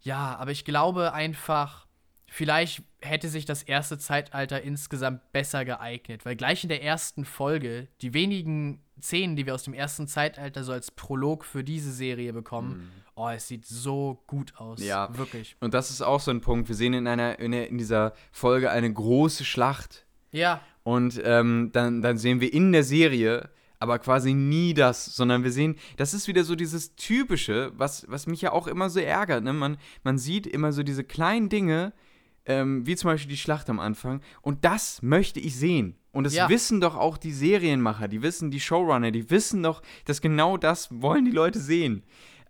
[0.00, 1.86] Ja, aber ich glaube einfach,
[2.26, 7.88] vielleicht hätte sich das erste Zeitalter insgesamt besser geeignet, weil gleich in der ersten Folge
[8.00, 12.32] die wenigen Szenen, die wir aus dem ersten Zeitalter so als Prolog für diese Serie
[12.32, 14.82] bekommen, oh, es sieht so gut aus.
[14.82, 15.08] Ja.
[15.16, 15.56] Wirklich.
[15.60, 16.68] Und das ist auch so ein Punkt.
[16.68, 20.06] Wir sehen in, einer, in, in dieser Folge eine große Schlacht.
[20.32, 25.44] Ja, Und ähm, dann, dann sehen wir in der Serie aber quasi nie das, sondern
[25.44, 28.98] wir sehen, das ist wieder so dieses Typische, was, was mich ja auch immer so
[28.98, 29.44] ärgert.
[29.44, 29.52] Ne?
[29.52, 31.92] Man, man sieht immer so diese kleinen Dinge,
[32.46, 35.96] ähm, wie zum Beispiel die Schlacht am Anfang, und das möchte ich sehen.
[36.12, 36.48] Und das Ja.
[36.48, 40.88] wissen doch auch die Serienmacher, die wissen, die Showrunner, die wissen doch, dass genau das
[41.02, 42.04] wollen die Leute sehen.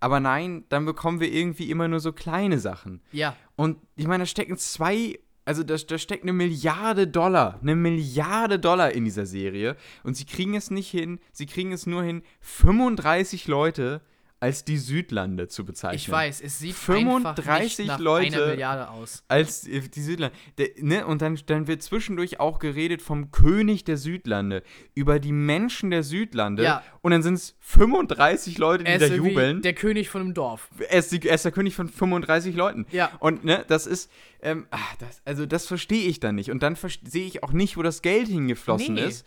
[0.05, 3.01] Aber nein, dann bekommen wir irgendwie immer nur so kleine Sachen.
[3.11, 3.35] ja.
[3.57, 8.59] Und ich meine, da stecken zwei, also da, da steckt eine Milliarde Dollar, eine Milliarde
[8.59, 9.77] Dollar in dieser Serie.
[10.03, 14.03] Und sie kriegen es nicht hin, sie kriegen es nur hin, 35 Leute
[14.41, 15.97] als die Südlande zu bezeichnen.
[15.97, 19.25] Ich weiß, es sieht 35 einfach nicht nach Leute- einer Milliarde aus.
[19.27, 20.37] Als die Südlande.
[20.59, 21.07] Der, ne?
[21.07, 24.63] Und dann, dann wird zwischendurch auch geredet vom König der Südlande,
[24.95, 26.63] über die Menschen der Südlande.
[26.63, 26.83] Ja.
[27.01, 29.63] Und dann sind es 35 Leute, die Er da ist jubeln.
[29.63, 30.69] der König von einem Dorf.
[30.91, 32.87] Er ist, die, er ist der König von 35 Leuten.
[32.93, 33.13] Ja.
[33.21, 34.11] Und ne, das ist,
[34.43, 36.51] ähm, ach, das, also das verstehe ich dann nicht.
[36.51, 39.05] Und dann sehe ich auch nicht, wo das Geld hingeflossen Nee.
[39.07, 39.27] ist.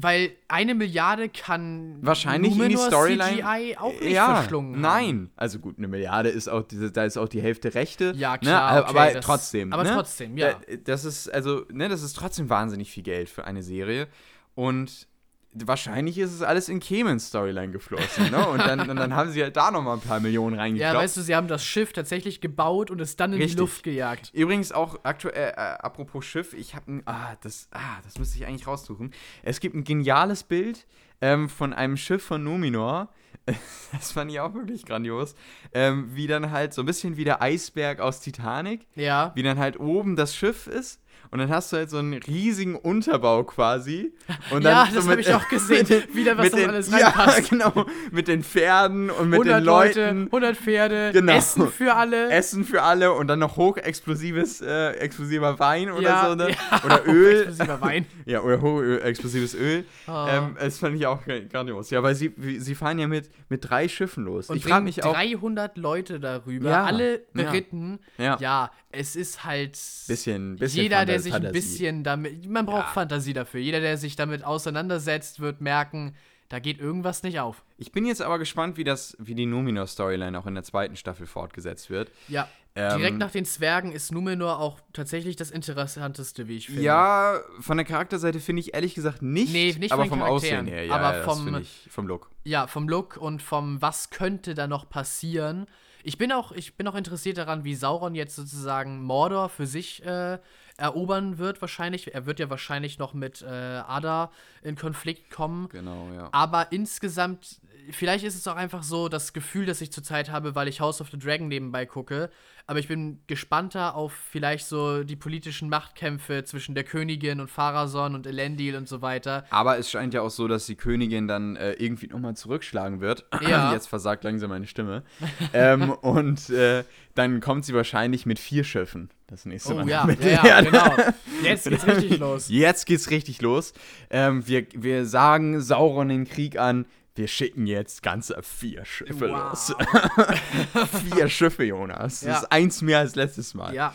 [0.00, 3.36] Weil eine Milliarde kann Wahrscheinlich in die Storyline.
[3.42, 4.80] CGI auch nicht ja, verschlungen haben.
[4.80, 5.30] Nein.
[5.36, 8.12] Also gut, eine Milliarde ist auch, diese, da ist auch die Hälfte Rechte.
[8.16, 9.72] Ja, klar, Ne, okay, aber das- trotzdem.
[9.72, 9.92] aber ne?
[9.94, 10.54] trotzdem, ja.
[10.54, 14.08] Da- Das ist, also, ne, das ist trotzdem wahnsinnig viel Geld für eine Serie.
[14.56, 15.06] Und
[15.54, 18.46] wahrscheinlich ist es alles in Cayman's Storyline geflossen, ne?
[18.48, 20.96] Und dann, und dann haben sie halt da nochmal ein paar Millionen Ja, reingeklopft.
[20.96, 23.56] weißt du, sie haben das Schiff tatsächlich gebaut und es dann in Richtig.
[23.56, 24.30] die Luft gejagt.
[24.34, 28.46] Übrigens auch aktuell, äh, apropos Schiff, ich habe ein, ah, das, ah, das müsste ich
[28.46, 29.12] eigentlich raussuchen.
[29.42, 30.86] Es gibt ein geniales Bild
[31.20, 33.08] ähm, von einem Schiff von Numenor.
[33.92, 35.34] Das fand ich auch wirklich grandios.
[35.74, 39.32] Ähm, wie dann halt so ein bisschen wie der Eisberg aus Titanic, Ja.
[39.34, 41.00] wie dann halt oben das Schiff ist.
[41.34, 44.12] Und dann hast du halt so einen riesigen Unterbau quasi.
[44.52, 46.70] Und Ja, dann so das mit- hab ich auch gesehen, den- wie da was den,
[46.70, 47.50] alles Ja, reinpasst.
[47.50, 47.86] genau.
[48.12, 50.18] Mit den Pferden und mit 100 den Leuten.
[50.20, 51.32] Leute, 100 Pferde, Genau.
[51.32, 52.30] Essen für alle.
[52.30, 56.50] Essen für alle und dann noch hochexplosives, äh, explosiver Wein oder Ja, so, ne?
[56.50, 57.40] ja, oder Öl.
[57.40, 58.06] hochexplosiver Wein.
[58.26, 59.84] ja, oder hochexplosives Öl.
[60.06, 60.28] Ah.
[60.38, 61.90] Ähm, das fand ich auch gra- grandios.
[61.90, 64.50] Ja, weil sie, sie fahren ja mit, mit drei Schiffen los.
[64.50, 65.12] und ich frage mich auch.
[65.12, 67.18] 300 Leute darüber, Ja, alle ja.
[67.32, 67.98] beritten.
[68.18, 68.36] Ja.
[68.40, 68.70] Ja.
[68.96, 71.60] Es ist halt Bisschen, bisschen jeder, der Fantas- sich ein Fantasie.
[71.68, 72.92] bisschen damit, man braucht Ja.
[72.92, 73.60] Fantasie dafür.
[73.60, 76.14] Jeder, der sich damit auseinandersetzt, wird merken,
[76.50, 77.64] Da geht irgendwas nicht auf.
[77.78, 81.26] Ich bin jetzt aber gespannt, wie das, wie die Numenor-Storyline auch in der zweiten Staffel
[81.26, 82.10] fortgesetzt wird.
[82.28, 82.46] Ja.
[82.76, 86.82] Ähm, Direkt nach den Zwergen ist Numenor auch tatsächlich das Interessanteste, wie ich finde.
[86.82, 90.84] Ja, von der Charakterseite finde ich ehrlich gesagt nicht, Nee, nicht aber vom Aussehen her,
[90.84, 92.30] ja, aber vom- das finde ich, vom Look.
[92.44, 95.66] Ja, vom Look und vom was könnte da noch passieren.
[96.04, 100.04] Ich bin auch, ich bin auch interessiert daran, wie Sauron jetzt sozusagen Mordor für sich
[100.04, 100.38] äh,
[100.76, 102.14] erobern wird, wahrscheinlich.
[102.14, 104.30] Er wird ja wahrscheinlich noch mit äh, Ada
[104.62, 105.68] in Konflikt kommen.
[105.70, 106.28] Genau, ja.
[106.32, 107.60] Aber insgesamt,
[107.90, 111.00] vielleicht ist es auch einfach so das Gefühl, das ich zurzeit habe, weil ich House
[111.00, 112.30] of the Dragon nebenbei gucke.
[112.66, 118.14] Aber ich bin gespannter auf vielleicht so die politischen Machtkämpfe zwischen der Königin und Pharason
[118.14, 119.44] und Elendil und so weiter.
[119.50, 123.26] Aber es scheint ja auch so, dass die Königin dann äh, irgendwie nochmal zurückschlagen wird.
[123.44, 123.74] Ja.
[123.74, 125.02] Jetzt versagt langsam meine Stimme.
[125.52, 126.84] ähm, und äh,
[127.14, 129.10] dann kommt sie wahrscheinlich mit vier Schiffen.
[129.26, 129.88] Das nächste Oh Mal.
[129.88, 130.96] ja, ja, ja genau.
[131.42, 132.48] Jetzt geht's richtig los.
[132.48, 133.74] Jetzt geht's richtig los.
[134.08, 136.86] Ähm, wir, wir sagen Sauron den Krieg an.
[137.16, 139.50] Wir schicken jetzt ganze vier Schiffe Wow.
[139.50, 139.72] los.
[141.14, 142.20] vier Schiffe, Jonas.
[142.20, 142.38] Das Ja.
[142.40, 143.72] ist eins mehr als letztes Mal.
[143.72, 143.94] Ja,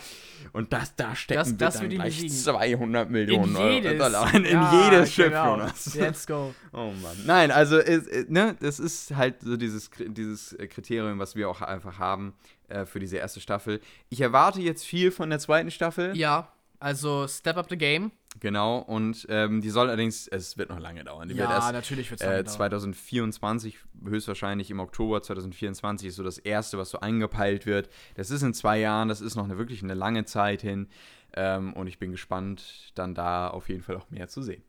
[0.52, 2.34] Und das, da stecken Das- wir das dann gleich besiegen.
[2.34, 3.98] 200 Millionen in Euro jedes.
[3.98, 5.50] Dollar in Ja, jedes Schiff, genau.
[5.58, 5.94] Jonas.
[5.94, 6.54] Let's go.
[6.72, 7.16] Oh Mann.
[7.26, 11.50] Nein, also es, äh, ne, das ist halt so dieses, dieses äh, Kriterium, was wir
[11.50, 12.32] auch einfach haben
[12.68, 13.80] äh, für diese erste Staffel.
[14.08, 16.16] Ich erwarte jetzt viel von der zweiten Staffel.
[16.16, 16.48] Ja,
[16.78, 18.12] also Step Up the Game.
[18.38, 21.28] Genau, und ähm, die soll allerdings, es wird noch lange dauern.
[21.28, 22.56] Die wird Ja, erst natürlich wird's äh, lange dauern.
[22.56, 27.90] 2024, höchstwahrscheinlich im Oktober 2024 ist so das erste, was so eingepeilt wird.
[28.14, 30.88] Das ist in zwei Jahren, das ist noch eine, wirklich eine lange Zeit hin.
[31.34, 34.62] Ähm, und ich bin gespannt, dann da auf jeden Fall auch mehr zu sehen.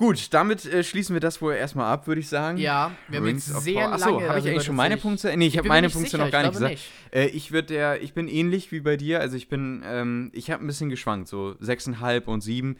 [0.00, 2.56] Gut, damit äh, schließen wir das wohl erstmal ab, würde ich sagen.
[2.56, 3.92] Ja, wir haben Rings jetzt sehr Power.
[3.92, 5.36] Achso, lange habe ich eigentlich schon meine Punkte?
[5.36, 6.80] Nee, ich, Ich habe meine nicht Punkte sicher, noch gar ich nicht gesagt.
[7.12, 9.20] Äh, ich, der, ich bin ähnlich wie bei dir.
[9.20, 12.78] Also ich bin, ähm, ich habe ein bisschen geschwankt, so 6,5 und 7.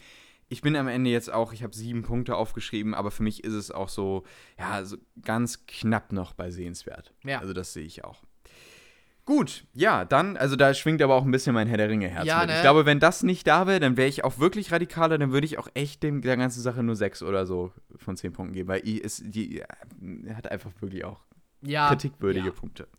[0.49, 3.53] Ich bin am Ende jetzt auch, ich habe sieben Punkte aufgeschrieben, aber für mich ist
[3.53, 4.23] es auch so,
[4.57, 7.13] ja, so ganz knapp noch bei sehenswert.
[7.23, 7.37] Ja.
[7.37, 8.23] Also das sehe ich auch.
[9.31, 12.39] Gut, ja, dann, also da schwingt aber auch ein bisschen mein Herr der Ringe-Herz Ja,
[12.41, 12.49] mit.
[12.49, 12.55] ne?
[12.55, 15.45] Ich glaube, wenn das nicht da wäre, dann wäre ich auch wirklich radikaler, dann würde
[15.45, 18.67] ich auch echt dem, der ganzen Sache nur sechs oder so von zehn Punkten geben,
[18.67, 19.65] weil ist, die äh,
[20.35, 21.21] hat einfach wirklich auch
[21.61, 22.51] Ja, kritikwürdige ja.
[22.51, 22.89] Punkte.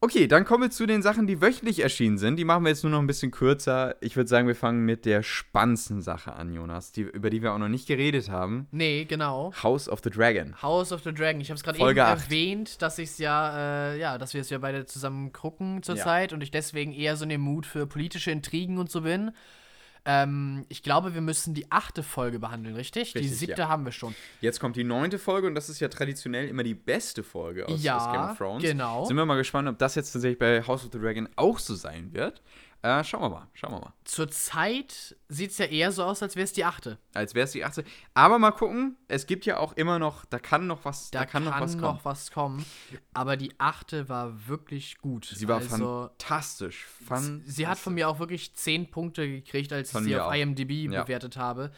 [0.00, 2.36] Okay, dann kommen wir zu den Sachen, die wöchentlich erschienen sind.
[2.36, 3.96] Die machen wir jetzt nur noch ein bisschen kürzer.
[4.00, 7.52] Ich würde sagen, wir fangen mit der spannendsten Sache an, Jonas, die, über die wir
[7.52, 8.68] auch noch nicht geredet haben.
[8.70, 9.52] Nee, genau.
[9.60, 10.54] House of the Dragon.
[10.62, 11.40] House of the Dragon.
[11.40, 12.26] Ich habe es gerade eben Folge acht.
[12.26, 16.32] erwähnt, dass ich es ja, äh, ja, dass wir es ja beide zusammen gucken zurzeit
[16.32, 19.32] und ich deswegen eher so in dem Mut für politische Intrigen und so bin.
[20.04, 23.12] Ähm, ich glaube, wir müssen die achte Folge behandeln, richtig?
[23.12, 23.68] die Richtig, siebte ja.
[23.68, 24.14] haben wir schon.
[24.40, 27.82] Jetzt kommt die neunte Folge und das ist ja traditionell immer die beste Folge aus,
[27.82, 28.62] Ja, aus Game of Thrones.
[28.62, 29.04] genau.
[29.04, 31.74] Sind wir mal gespannt, ob das jetzt tatsächlich bei House of the Dragon auch so
[31.74, 32.42] sein wird.
[32.80, 33.92] Äh, schauen wir mal, schauen wir mal.
[34.04, 36.98] Zurzeit sieht es ja eher so aus, als wäre es die achte.
[37.12, 37.84] Als wäre es die 18.
[38.14, 41.42] Aber mal gucken, es gibt ja auch immer noch, da kann noch was, Da, kann,
[41.44, 41.98] noch, was kommen.
[42.04, 42.64] was kommen.
[43.14, 45.24] Aber die achte war wirklich gut.
[45.34, 46.86] Sie war also, fantastisch.
[47.04, 50.28] Fan Sie hat von mir auch wirklich 10 Punkte gekriegt, als Von ich sie auf
[50.28, 50.34] auch.
[50.34, 51.02] IMDb Ja.
[51.02, 51.72] bewertet habe.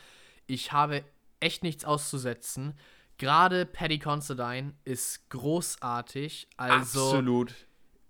[0.47, 1.03] Ich habe
[1.41, 2.75] echt nichts auszusetzen.
[3.17, 6.49] Gerade Paddy Considine ist großartig.
[6.57, 7.55] Also, absolut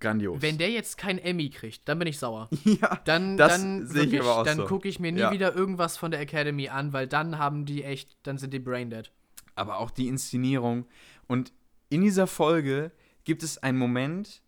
[0.00, 0.40] grandios.
[0.42, 2.48] wenn der jetzt kein Emmy kriegt, dann bin ich sauer.
[2.64, 4.64] ja, Dann, Das dann, sehe ich aber auch dann so.
[4.66, 5.32] gucke ich mir nie Ja.
[5.32, 9.10] wieder irgendwas von der Academy an, weil dann haben die echt, dann sind die braindead.
[9.54, 10.86] aber auch die Inszenierung.
[11.26, 11.52] Und
[11.90, 12.92] in dieser Folge
[13.24, 14.42] gibt es einen Moment,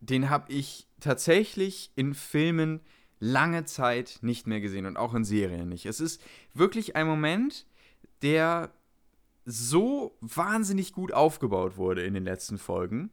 [0.00, 2.80] den habe ich tatsächlich in Filmen
[3.20, 5.86] lange Zeit nicht mehr gesehen und auch in Serien nicht.
[5.86, 6.20] Es ist
[6.54, 7.66] wirklich ein Moment,
[8.22, 8.70] der
[9.44, 13.10] so wahnsinnig gut aufgebaut wurde in den letzten Folgen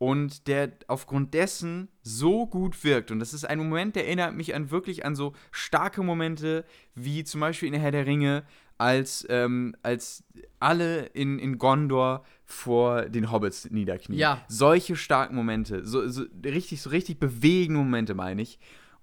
[0.00, 3.10] und der aufgrund dessen so gut wirkt.
[3.10, 6.64] Und das ist ein Moment, der erinnert mich an wirklich an so starke Momente,
[6.94, 8.44] wie zum Beispiel in der Herr der Ringe,
[8.78, 10.24] als, ähm, als
[10.58, 14.18] alle in, in Gondor vor den Hobbits niederknien.
[14.18, 14.42] Ja.
[14.48, 18.58] Solche starken Momente, so, so richtig, so richtig bewegende Momente, meine ich.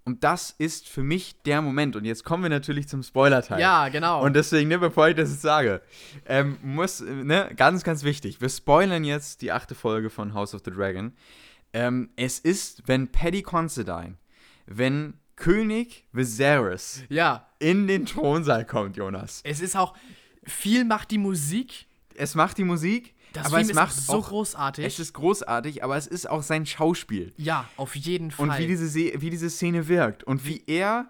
[0.08, 1.98] Und das ist für mich der Moment.
[1.98, 3.60] Und jetzt kommen wir natürlich zum Spoiler-Teil.
[3.60, 4.24] Ja, genau.
[4.24, 5.82] Und deswegen, ne, bevor ich das jetzt sage,
[6.26, 10.62] ähm, muss, ne, ganz, ganz wichtig, wir spoilern jetzt die achte Folge von House of
[10.64, 11.12] the Dragon.
[11.74, 14.16] Ähm, es ist, wenn Paddy Considine,
[14.66, 19.42] wenn König Viserys ja, in den Thronsaal kommt, Jonas.
[19.44, 19.94] es ist auch,
[20.46, 21.86] viel macht die Musik.
[22.16, 24.86] Es macht die Musik, Das aber Film es ist macht so auch, großartig.
[24.86, 27.34] es ist großartig, aber es ist auch sein Schauspiel.
[27.38, 28.50] ja, auf jeden Fall.
[28.50, 31.10] Und wie diese, Se wie diese Szene wirkt und wie er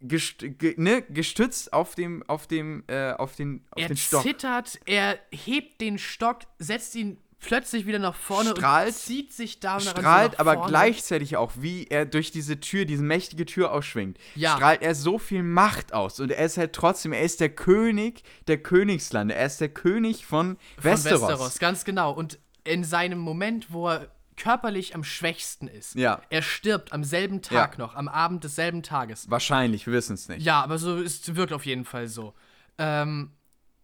[0.00, 4.22] gest ge ne, gestützt auf dem, auf dem, äh, auf den, auf er den Stock.
[4.22, 9.60] zittert, er hebt den Stock, setzt ihn plötzlich wieder nach vorne Strahlt- und zieht sich
[9.60, 13.72] da so strahlt nach aber gleichzeitig auch, wie er durch diese Tür, diese mächtige Tür
[13.72, 14.56] ausschwingt, Ja.
[14.56, 16.20] strahlt er so viel Macht aus.
[16.20, 19.34] Und er ist halt trotzdem, er ist der König der Königslande.
[19.34, 21.22] Er ist der König von von Westeros.
[21.22, 22.12] Westeros, ganz genau.
[22.12, 26.20] Und in seinem Moment, wo er körperlich am schwächsten ist, Ja.
[26.28, 27.78] er stirbt am selben Tag Ja.
[27.78, 29.30] noch, am Abend desselben Tages.
[29.30, 30.42] Wahrscheinlich, wir wissen es nicht.
[30.42, 32.34] Ja, aber so ist wirkt auf jeden Fall so.
[32.76, 33.30] Ähm,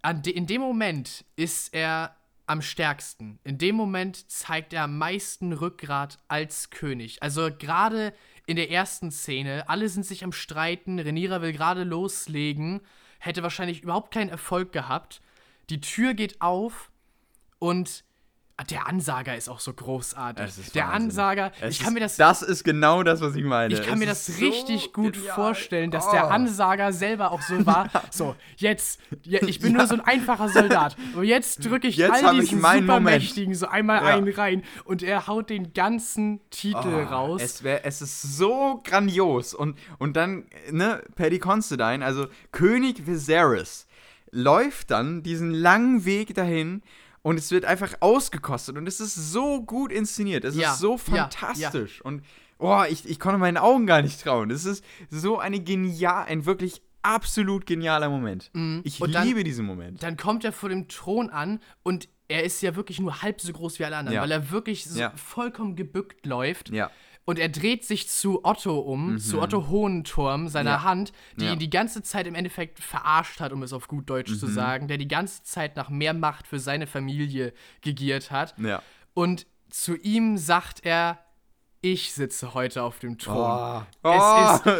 [0.04, 2.14] de, in dem Moment ist er
[2.52, 3.38] am stärksten.
[3.44, 7.22] In dem Moment zeigt er am meisten Rückgrat als König.
[7.22, 8.14] Also gerade
[8.46, 12.80] in der ersten Szene, alle sind sich am Streiten, Rhaenyra will gerade loslegen,
[13.18, 15.20] hätte wahrscheinlich überhaupt keinen Erfolg gehabt.
[15.70, 16.90] Die Tür geht auf
[17.58, 18.04] und
[18.70, 20.72] der Ansager ist auch so großartig.
[20.72, 21.02] Der Wahnsinn.
[21.02, 23.72] Ansager, Es ich kann ist, mir das Das ist genau das, was ich meine.
[23.74, 25.34] ich kann Es mir das so richtig gut genial.
[25.34, 26.12] vorstellen, dass Oh.
[26.12, 27.88] der Ansager selber auch so war.
[28.10, 30.96] So, jetzt, ja, ich bin nur so ein einfacher Soldat.
[31.14, 32.80] Und jetzt drücke ich Jetzt all ich diesen Moment.
[32.82, 34.16] Supermächtigen so einmal Ja.
[34.16, 37.40] einen rein und er haut den ganzen Titel Oh, raus.
[37.42, 39.54] Es, wär, es ist so grandios.
[39.54, 43.86] Und, und dann, ne, Paddy Considine, also König Viserys,
[44.30, 46.82] läuft dann diesen langen Weg dahin
[47.22, 48.76] und es wird einfach ausgekostet.
[48.76, 50.44] Und es ist so gut inszeniert.
[50.44, 52.00] Es Ja, ist so ja, fantastisch.
[52.02, 52.22] Und
[52.58, 54.50] oh, ich, ich konnte meinen Augen gar nicht trauen.
[54.50, 58.44] Es ist so eine genial, ein wirklich absolut genialer Moment.
[58.84, 59.04] Ich Mhm.
[59.04, 60.02] Und dann- liebe diesen Moment.
[60.02, 63.52] Dann kommt er vor dem Thron an und er ist ja wirklich nur halb so
[63.52, 64.22] groß wie alle anderen, Ja.
[64.22, 65.12] weil er wirklich so Ja.
[65.16, 66.70] vollkommen gebückt läuft.
[66.70, 66.90] Ja.
[67.24, 70.82] Und er dreht sich zu Otto um, zu Otto Hohenturm, seiner Mhm.
[70.82, 70.82] Ja.
[70.82, 71.52] Hand, die Ja.
[71.52, 74.38] ihn die ganze Zeit im Endeffekt verarscht hat, um es auf gut Deutsch Mhm.
[74.38, 78.54] zu sagen, der die ganze Zeit nach mehr Macht für seine Familie gegiert hat.
[78.58, 78.82] Ja.
[79.14, 81.18] Und zu ihm sagt er,
[81.80, 83.86] ich sitze heute auf dem Thron.
[84.04, 84.10] Oh,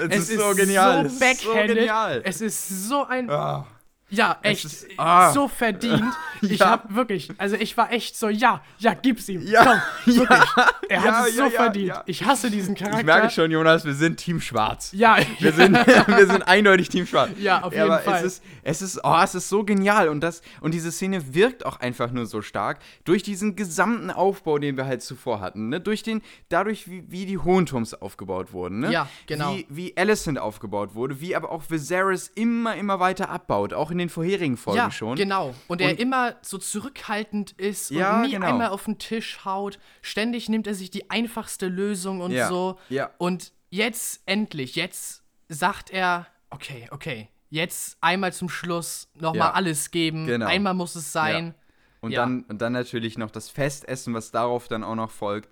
[0.08, 1.08] es ist, so es genial.
[1.08, 2.22] so es ist so genial.
[2.24, 3.66] Es ist so ein Ah.
[4.12, 4.64] Ja, echt.
[4.64, 5.32] ist- ah.
[5.32, 6.04] So verdient.
[6.44, 6.70] Ich Ja.
[6.70, 9.42] hab wirklich, also ich war echt so, ja, ja, gib's ihm.
[9.46, 9.62] Ja,
[10.04, 10.40] Komm, wirklich.
[10.88, 11.86] Er hat Ja, es so ja, ja, verdient.
[11.86, 12.02] ja.
[12.06, 12.98] Ich hasse diesen Charakter.
[12.98, 14.90] Ich merke schon, Jonas, wir sind Team Schwarz.
[14.92, 17.30] Ja, Wir sind, wir sind eindeutig Team Schwarz.
[17.38, 18.16] Ja, auf jeden aber Fall.
[18.18, 21.64] Es ist, es ist, oh, es ist so genial und das und diese Szene wirkt
[21.64, 25.80] auch einfach nur so stark durch diesen gesamten Aufbau, den wir halt zuvor hatten, ne?
[25.80, 28.90] Durch den, dadurch wie, wie die Hohenturms aufgebaut wurden, ne?
[28.90, 29.54] Ja, genau.
[29.54, 33.98] Wie, wie Alicent aufgebaut wurde, wie aber auch Viserys immer immer weiter abbaut, auch in
[34.02, 35.16] den vorherigen Folgen ja, schon.
[35.16, 35.54] genau.
[35.68, 38.46] Und, er Und- immer so zurückhaltend ist und Ja, nie genau.
[38.46, 39.78] einmal auf den Tisch haut.
[40.02, 42.78] Ständig nimmt er sich die einfachste Lösung und Ja, so.
[42.88, 43.10] ja.
[43.18, 49.90] Und jetzt endlich, jetzt sagt er, okay, okay, jetzt einmal zum Schluss nochmal Ja, alles
[49.90, 50.26] geben.
[50.26, 50.46] genau.
[50.46, 51.54] Einmal muss es sein.
[52.00, 55.50] Und, dann, und dann natürlich noch das Festessen, was darauf dann auch noch folgt.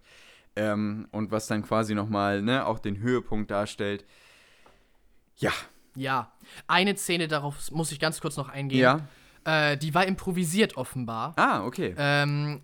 [0.57, 4.05] Ähm, und was dann quasi nochmal ne, auch den Höhepunkt darstellt.
[5.37, 5.53] Ja.
[5.95, 6.33] Ja,
[6.67, 8.81] eine Szene, darauf muss ich ganz kurz noch eingehen.
[8.81, 9.09] Ja.
[9.45, 11.35] Äh, die war improvisiert offenbar.
[11.37, 11.95] Ah, okay.
[11.97, 12.63] Ähm,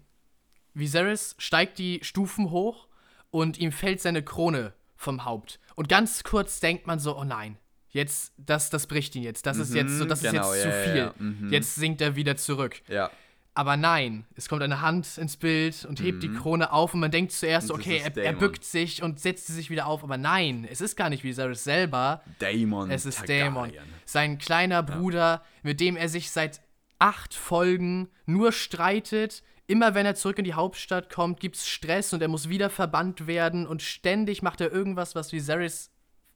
[0.74, 2.88] Viserys steigt die Stufen hoch
[3.30, 5.58] und ihm fällt seine Krone vom Haupt.
[5.74, 7.58] Und ganz kurz denkt man so, oh nein,
[7.90, 9.46] jetzt, das, das bricht ihn jetzt.
[9.46, 10.96] Das ist jetzt so, das genau, ist jetzt ja, zu ja, viel.
[10.96, 11.52] ja, mhm.
[11.52, 12.82] Jetzt sinkt er wieder zurück.
[12.88, 13.10] ja.
[13.56, 17.10] Aber nein, es kommt eine Hand ins Bild und hebt die Krone auf und man
[17.10, 17.74] denkt zuerst, Mhm.
[17.74, 20.04] Und okay, er, er bückt sich und setzt sie sich wieder auf.
[20.04, 22.22] Aber nein, es ist gar nicht Viserys selber.
[22.38, 22.90] Daemon.
[22.90, 23.54] Es ist Targaryen.
[23.54, 23.72] Dämon.
[24.04, 26.60] Sein kleiner Bruder, mit dem er sich seit
[26.98, 29.42] acht Folgen nur streitet.
[29.66, 32.68] Immer wenn er zurück in die Hauptstadt kommt, gibt es Stress und er muss wieder
[32.68, 35.90] verbannt werden und ständig macht er irgendwas, was Viserys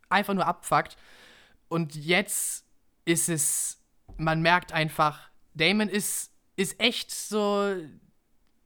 [0.09, 0.97] einfach nur abfuckt.
[1.69, 2.65] Und jetzt
[3.05, 3.79] ist es,
[4.17, 6.30] man merkt einfach, Damon ist,
[6.61, 7.75] ist echt so,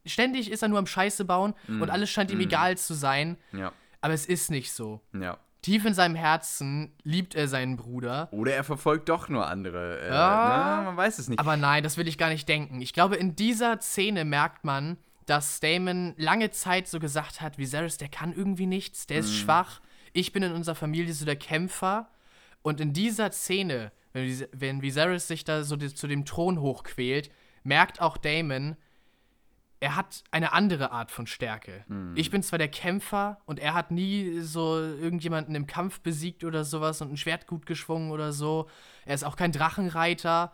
[0.07, 3.73] ständig ist er nur am Scheiße bauen und alles scheint ihm egal zu sein, Ja.
[4.01, 5.01] aber es ist nicht so.
[5.12, 5.39] Ja.
[5.62, 8.29] Tief in seinem Herzen liebt er seinen Bruder.
[8.33, 10.01] Oder er verfolgt doch nur andere.
[10.03, 10.77] Äh, Ja.
[10.81, 10.85] ne?
[10.85, 11.39] Man weiß es nicht.
[11.39, 12.83] Aber nein, das will ich gar nicht denken.
[12.83, 17.97] Ich glaube, in dieser Szene merkt man, dass Damon lange Zeit so gesagt hat, Viserys,
[17.97, 19.37] der kann irgendwie nichts, der ist Mhm.
[19.37, 19.81] schwach.
[20.12, 22.11] Ich bin in unserer Familie so der Kämpfer.
[22.61, 27.31] Und in dieser Szene, wenn, Vis- wenn Viserys sich da so zu dem Thron hochquält,
[27.65, 28.77] merkt auch Damon,
[29.81, 31.85] er hat eine andere Art von Stärke.
[31.89, 32.16] Mhm.
[32.16, 36.65] Ich bin zwar der Kämpfer und er hat nie so irgendjemanden im Kampf besiegt oder
[36.65, 38.69] sowas und ein Schwert gut geschwungen oder so.
[39.05, 40.53] Er ist auch kein Drachenreiter,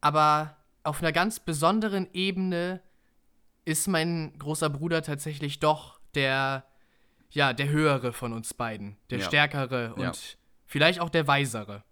[0.00, 2.80] aber auf einer ganz besonderen Ebene
[3.64, 6.64] ist mein großer Bruder tatsächlich doch der,
[7.30, 9.26] ja, der höhere von uns beiden, der Ja.
[9.26, 10.12] stärkere und Ja.
[10.66, 11.84] vielleicht auch der weisere.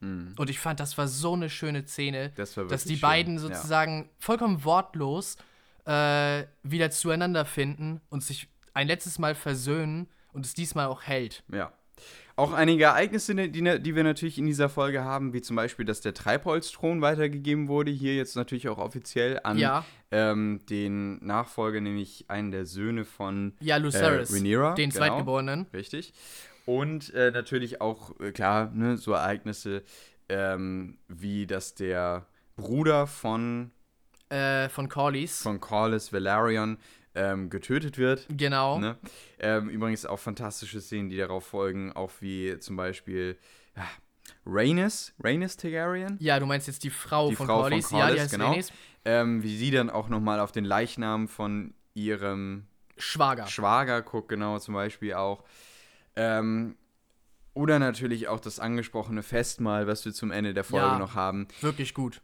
[0.00, 0.34] Mhm.
[0.36, 3.56] Und ich fand, das war so eine schöne Szene, Das dass die beiden schön, ja.
[3.56, 5.36] sozusagen vollkommen wortlos
[5.84, 11.42] äh, wieder zueinander finden und sich ein letztes Mal versöhnen und es diesmal auch hält.
[11.52, 11.72] Ja.
[12.38, 13.50] Auch einige Ereignisse, die,
[13.80, 17.90] die wir natürlich in dieser Folge haben, wie zum Beispiel, dass der Treibholzthron weitergegeben wurde,
[17.90, 19.86] hier jetzt natürlich auch offiziell an Ja.
[20.10, 25.06] ähm, den Nachfolger, nämlich einen der Söhne von Ja, Lucerys, äh, Rhaenyra, den genau.
[25.06, 25.66] Zweitgeborenen.
[25.72, 26.12] Richtig.
[26.66, 29.82] Und äh, natürlich auch, äh, klar, ne, so Ereignisse
[30.28, 32.26] ähm, wie, dass der
[32.56, 33.70] Bruder von,
[34.28, 35.40] Äh, von Corlys.
[35.42, 36.78] von Corlys Valerion
[37.14, 38.26] ähm, getötet wird.
[38.28, 38.78] genau.
[38.78, 38.98] Ne?
[39.38, 43.38] Ähm, übrigens auch fantastische Szenen, die darauf folgen, auch wie zum Beispiel
[43.76, 43.84] ja,
[44.44, 47.90] Rhaenys, Rhaenys Targaryen, Ja, du meinst jetzt die Frau Die von Frau von Corlys.
[47.92, 48.50] ja, Corlys, die heißt genau.
[48.50, 48.72] Rhaenys.
[49.04, 52.66] ähm, wie sie dann auch nochmal auf den Leichnam von ihrem
[52.98, 53.46] Schwager.
[53.46, 55.44] Schwager guckt, genau, zum Beispiel auch.
[56.16, 56.76] Ähm,
[57.54, 60.98] oder natürlich auch das angesprochene Festmahl, was wir zum Ende der Folge Ja.
[60.98, 61.48] noch haben.
[61.60, 62.20] Wirklich gut.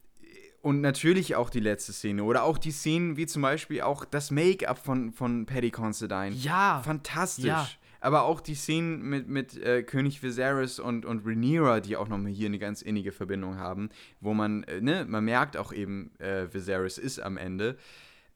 [0.60, 2.23] Und natürlich auch die letzte Szene.
[2.23, 6.31] Oder auch die Szenen wie zum Beispiel auch das Make-up von, von Paddy Considine.
[6.31, 6.82] Ja.
[6.85, 7.47] Fantastisch.
[7.47, 7.69] Ja.
[8.01, 12.32] Aber auch die Szenen mit, mit äh, König Viserys und, und Rhaenyra, die auch nochmal
[12.32, 13.90] hier eine ganz innige Verbindung haben,
[14.20, 17.77] wo man, äh, ne, man merkt auch eben, äh, Viserys ist am Ende.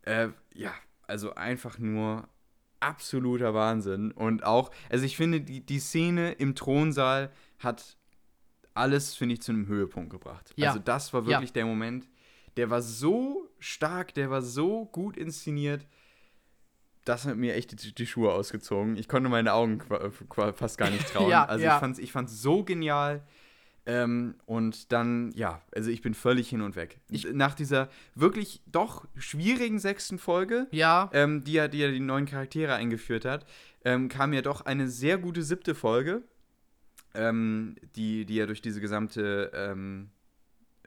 [0.03, 0.73] Äh, ja,
[1.09, 2.29] also einfach nur
[2.81, 4.13] absoluter Wahnsinn.
[4.13, 7.97] Und auch, also ich finde, die, die Szene im Thronsaal hat
[8.75, 10.53] alles, finde ich, zu einem Höhepunkt gebracht.
[10.57, 10.69] Ja.
[10.69, 11.29] Also das war Ja.
[11.29, 12.09] wirklich der Moment,
[12.57, 15.87] der war so stark, der war so gut inszeniert,
[17.05, 18.97] das hat mir echt die, die Schuhe ausgezogen.
[18.97, 19.81] Ich konnte meine Augen
[20.55, 21.31] fast gar nicht trauen.
[21.31, 21.75] Ja, also ja.
[21.75, 23.23] ich fand es ich fand's so genial.
[23.89, 26.99] Ähm, und dann, ja, also ich bin völlig hin und weg.
[27.33, 31.09] Nach dieser wirklich doch schwierigen sechsten Folge, Ja.
[31.13, 33.47] ähm, die, ja, die ja die neuen Charaktere eingeführt hat,
[33.85, 36.23] ähm, kam ja doch eine sehr gute siebte Folge,
[37.15, 40.11] ähm, die, die ja durch diese gesamte ähm,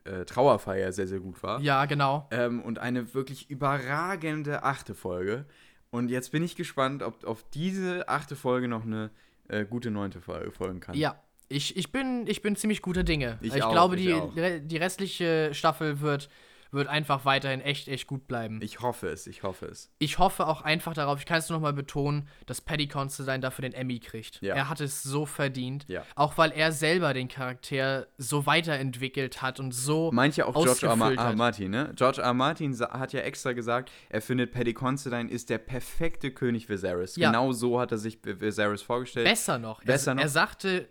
[0.03, 1.61] äh, Trauerfeier sehr, sehr gut war.
[1.61, 2.27] Ja, genau.
[2.31, 5.45] Ähm, und eine wirklich überragende achte Folge.
[5.91, 9.09] Und jetzt bin ich gespannt, ob auf diese achte Folge noch eine
[9.47, 10.95] äh, gute neunte Folge folgen kann.
[10.95, 11.19] Ja.
[11.49, 13.39] Ich, ich, bin, ich bin ziemlich guter Dinge.
[13.41, 14.31] Ich ich auch, glaube, ich die, auch.
[14.35, 16.29] die restliche Staffel wird,
[16.71, 18.59] wird einfach weiterhin echt, echt gut bleiben.
[18.61, 19.89] Ich hoffe es, ich hoffe es.
[19.97, 23.39] Ich hoffe auch einfach darauf, ich kann es nur noch mal betonen, dass Paddy Considine
[23.39, 24.41] dafür den Emmy kriegt.
[24.41, 24.53] Ja.
[24.53, 25.85] Er hat es so verdient.
[25.87, 26.03] Ja.
[26.15, 30.11] Auch weil er selber den Charakter so weiterentwickelt hat und so.
[30.13, 30.95] Manche auch George R.
[30.95, 31.23] Ma R.
[31.23, 31.35] hat.
[31.35, 31.91] Martin, ne?
[31.95, 32.33] George R.
[32.35, 37.15] Martin hat ja extra gesagt, er findet Paddy Considine ist der perfekte König Viserys.
[37.15, 37.31] Ja.
[37.31, 39.27] Genau so hat er sich Viserys vorgestellt.
[39.27, 39.83] Besser noch.
[39.83, 40.21] Besser er, noch.
[40.21, 40.87] Er sagte,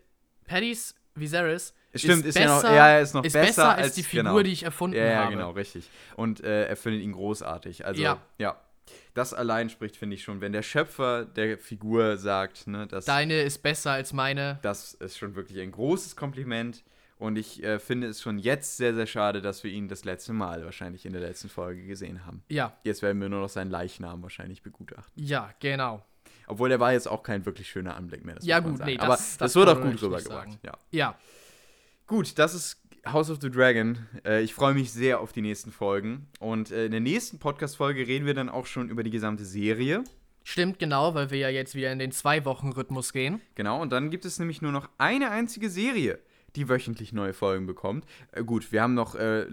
[0.49, 3.83] Paddys Viserys Stimmt, ist ist, ja noch- besser, ja, er ist noch ist besser als,
[3.87, 4.43] als- die Figur, genau.
[4.43, 5.33] die ich erfunden Ja, ja, habe.
[5.33, 5.89] genau, richtig.
[6.17, 7.87] Und äh, er findet ihn großartig.
[7.87, 8.21] Also, ja.
[8.39, 8.61] Ja.
[9.15, 13.41] Das allein spricht, finde ich schon, wenn der Schöpfer der Figur sagt, ne, dass Deine
[13.43, 14.59] ist besser als meine.
[14.63, 16.83] das ist schon wirklich ein großes Kompliment.
[17.19, 20.33] Und ich äh, finde es schon jetzt sehr, sehr schade, dass wir ihn das letzte
[20.33, 22.45] Mal wahrscheinlich in der letzten Folge gesehen haben.
[22.49, 25.13] Ja, Jetzt werden wir nur noch seinen Leichnam wahrscheinlich begutachten.
[25.17, 26.05] ja, genau.
[26.49, 28.37] Obwohl der war jetzt auch kein wirklich schöner Anblick mehr.
[28.37, 30.59] Das Ja, gut, nee, Aber das- das, das wird auch gut rübergebracht.
[30.65, 30.73] Ja.
[30.91, 31.19] Ja,
[32.07, 33.99] Gut, das ist House of the Dragon.
[34.25, 36.27] Äh, ich freue mich sehr auf die nächsten Folgen.
[36.41, 40.05] Und äh, in der nächsten Podcast-Folge reden wir dann auch schon über die gesamte Serie.
[40.43, 43.43] stimmt genau, weil wir ja jetzt wieder in den Zwei-Wochen-Rhythmus gehen.
[43.57, 46.19] Genau, und dann gibt es nämlich nur noch eine einzige Serie,
[46.57, 48.05] die wöchentlich neue Folgen bekommt.
[48.33, 49.47] Äh, gut, wir haben noch äh,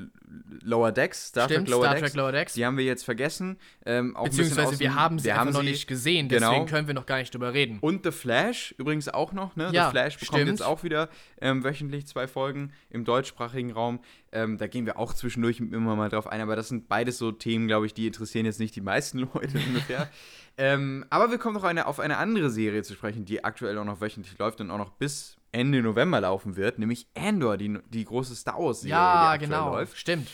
[0.63, 2.11] Lower Decks, Star Stimmt, Trek Lower Star Decks.
[2.11, 2.53] Trek Lower Decks.
[2.53, 3.57] Die haben wir jetzt vergessen.
[3.85, 6.49] Ähm, Beziehungsweise aus wir dem- haben sie wir haben noch sie- nicht gesehen, genau.
[6.49, 7.79] deswegen können wir noch gar nicht drüber reden.
[7.81, 9.69] Und The Flash übrigens auch noch, ne?
[9.73, 10.49] Ja, The Flash bekommt stimmt.
[10.59, 11.09] jetzt auch wieder
[11.41, 13.99] ähm, wöchentlich zwei Folgen im deutschsprachigen Raum.
[14.31, 17.31] Ähm, da gehen wir auch zwischendurch immer mal drauf ein, aber das sind beides so
[17.31, 20.09] Themen, glaube ich, die interessieren jetzt nicht die meisten Leute ungefähr.
[20.57, 23.85] ähm, aber wir kommen noch eine, auf eine andere Serie zu sprechen, die aktuell auch
[23.85, 28.03] noch wöchentlich läuft und auch noch bis Ende November laufen wird, nämlich Andor, die, die
[28.03, 29.73] große Star Wars-Serie, ja, die aktuell genau.
[29.73, 29.97] läuft.
[29.97, 30.27] Stimmt.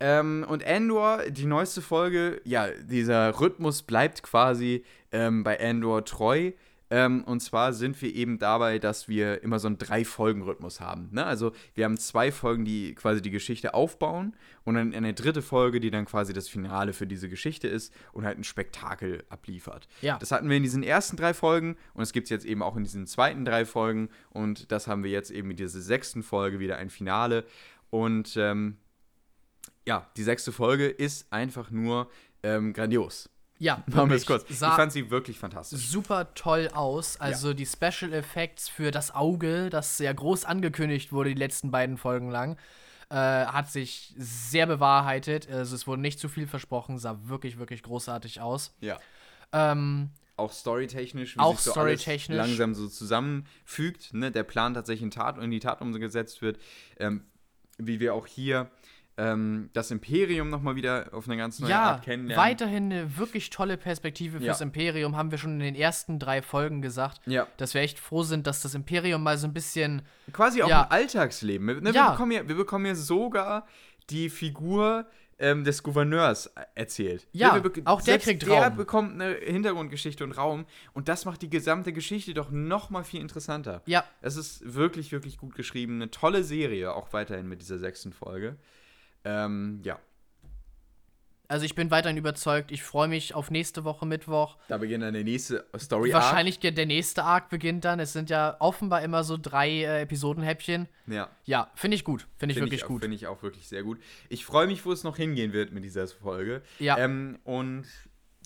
[0.00, 6.52] Ähm, und Andor, die neueste Folge, ja, dieser Rhythmus bleibt quasi ähm, bei Andor treu.
[6.90, 11.08] Ähm, und zwar sind wir eben dabei, dass wir immer so einen Drei-Folgen-Rhythmus haben.
[11.12, 11.24] Ne?
[11.24, 14.34] Also wir haben zwei Folgen, die quasi die Geschichte aufbauen
[14.64, 18.24] und dann eine dritte Folge, die dann quasi das Finale für diese Geschichte ist und
[18.24, 19.86] halt ein Spektakel abliefert.
[20.00, 20.18] Ja.
[20.18, 22.76] Das hatten wir in diesen ersten drei Folgen und es gibt es jetzt eben auch
[22.76, 26.58] in diesen zweiten drei Folgen und das haben wir jetzt eben mit dieser sechsten Folge
[26.58, 27.44] wieder ein Finale.
[27.90, 28.78] Und ähm,
[29.86, 32.10] ja, die sechste Folge ist einfach nur
[32.42, 33.30] ähm, grandios.
[33.58, 34.44] Ja, Machen wir es kurz.
[34.48, 35.88] Ich fand sie wirklich fantastisch.
[35.88, 37.20] super toll aus.
[37.20, 41.96] Also die Special Effects für das Auge, das ja groß angekündigt wurde, die letzten beiden
[41.96, 42.56] Folgen lang,
[43.10, 45.50] äh, hat sich sehr bewahrheitet.
[45.50, 48.76] Also es wurde nicht zu viel versprochen, sah wirklich, wirklich großartig aus.
[48.80, 48.98] Ja.
[49.52, 52.38] Ähm, Auch storytechnisch, wie Auch sich so storytechnisch.
[52.38, 54.30] alles langsam so zusammenfügt, ne?
[54.30, 56.58] der Plan tatsächlich in, Tat, in die Tat umgesetzt wird.
[56.98, 57.24] Ähm,
[57.78, 58.70] wie wir auch hier
[59.18, 62.42] ähm, das Imperium nochmal wieder auf eine ganz neue ja, Art kennenlernen.
[62.42, 64.64] weiterhin eine wirklich tolle Perspektive fürs Ja.
[64.64, 67.20] Imperium, haben wir schon in den ersten drei Folgen gesagt.
[67.26, 67.46] Ja.
[67.56, 70.02] Dass wir echt froh sind, dass das Imperium mal so ein bisschen.
[70.32, 70.84] Quasi auch Ja.
[70.84, 71.66] im Alltagsleben.
[71.66, 72.12] Ne, wir, Ja.
[72.12, 73.66] bekommen ja, wir bekommen ja sogar
[74.08, 75.06] die Figur
[75.40, 77.28] ähm, des Gouverneurs äh, erzählt.
[77.30, 78.76] Ja, wir bek- auch der kriegt der Raum.
[78.76, 80.64] bekommt eine Hintergrundgeschichte und Raum.
[80.94, 83.82] Und das macht die gesamte Geschichte doch noch mal viel interessanter.
[83.86, 85.94] Ja, Es ist wirklich, wirklich gut geschrieben.
[85.96, 88.56] Eine tolle Serie, auch weiterhin mit dieser sechsten Folge.
[89.24, 89.98] Ähm, ja,
[91.50, 92.70] also ich bin weiterhin überzeugt.
[92.70, 94.58] Ich freue mich auf nächste Woche Mittwoch.
[94.68, 98.00] da beginnt dann der nächste Story Wahrscheinlich der, der nächste Arc beginnt dann.
[98.00, 100.88] Es sind ja offenbar immer so drei äh, Episodenhäppchen.
[101.06, 101.30] Ja.
[101.44, 102.26] Ja, finde ich gut.
[102.36, 103.00] Finde ich Finde wirklich ich, gut.
[103.00, 103.98] Finde ich auch wirklich sehr gut.
[104.28, 106.60] Ich freue mich, wo es noch hingehen wird mit dieser Folge.
[106.78, 106.98] Ja.
[106.98, 107.86] Ähm, und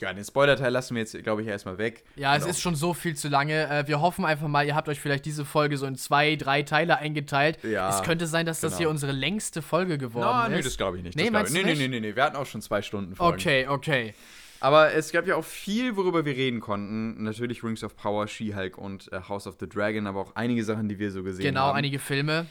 [0.03, 2.05] ja, den Spoiler-Teil lassen wir jetzt, glaube ich, erstmal weg.
[2.17, 3.69] Ja, es Und ist schon so viel zu lange.
[3.69, 6.63] Äh, wir hoffen einfach mal, ihr habt euch vielleicht diese Folge so in zwei, drei
[6.63, 7.59] Teile eingeteilt.
[7.63, 8.79] Ja, es könnte sein, dass das genau.
[8.79, 10.67] hier unsere längste Folge geworden nee, ist.
[10.67, 11.17] das glaube ich nicht.
[11.17, 11.55] Nee, das ich.
[11.55, 11.79] nee, nicht?
[11.79, 13.39] nee, nee, nee, wir hatten auch schon zwei Stunden Folgen.
[13.39, 14.15] Okay, okay.
[14.61, 17.23] Aber es gab ja auch viel, worüber wir reden konnten.
[17.25, 20.89] Natürlich Rings of Power, She-Hulk und äh, House of the Dragon, aber auch einige Sachen,
[20.89, 21.79] die wir so gesehen Genau, haben.
[21.79, 22.47] einige Filme.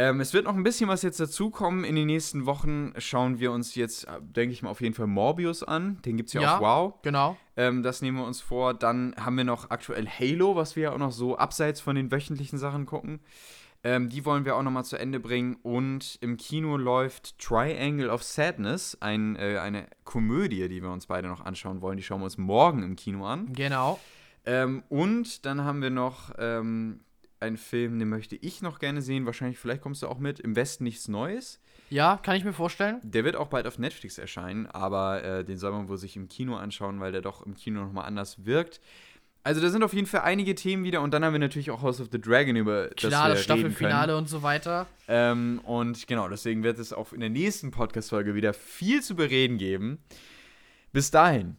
[0.00, 1.84] Ähm, es wird noch ein bisschen was jetzt dazukommen.
[1.84, 5.06] In den nächsten Wochen schauen wir uns jetzt, äh, denke ich mal, auf jeden Fall
[5.06, 6.00] Morbius an.
[6.06, 6.54] Den gibt es ja, Ja.
[6.56, 6.94] auf Wow.
[7.02, 7.36] Genau.
[7.58, 8.72] Ähm, das nehmen wir uns vor.
[8.72, 12.10] Dann haben wir noch aktuell Halo, was wir ja auch noch so abseits von den
[12.10, 13.20] wöchentlichen Sachen gucken.
[13.84, 15.58] Ähm, die wollen wir auch noch mal zu Ende bringen.
[15.62, 21.28] Und im Kino läuft Triangle of Sadness, ein, äh, eine Komödie, die wir uns beide
[21.28, 21.98] noch anschauen wollen.
[21.98, 23.52] Die schauen wir uns morgen im Kino an.
[23.52, 24.00] Genau.
[24.46, 27.00] Ähm, und dann haben wir noch ähm,
[27.40, 29.26] einen Film, den möchte ich noch gerne sehen.
[29.26, 30.40] Wahrscheinlich, vielleicht kommst du auch mit.
[30.40, 31.60] Im Westen nichts Neues.
[31.88, 33.00] Ja, kann ich mir vorstellen.
[33.02, 36.28] Der wird auch bald auf Netflix erscheinen, aber äh, den soll man wohl sich im
[36.28, 38.80] Kino anschauen, weil der doch im Kino nochmal anders wirkt.
[39.42, 41.80] Also da sind auf jeden Fall einige Themen wieder und dann haben wir natürlich auch
[41.80, 44.86] House of the Dragon, über das Klar, das reden Staffelfinale und so weiter.
[45.08, 49.56] Ähm, und genau, deswegen wird es auch in der nächsten Podcast-Folge wieder viel zu bereden
[49.56, 49.98] geben.
[50.92, 51.56] Bis dahin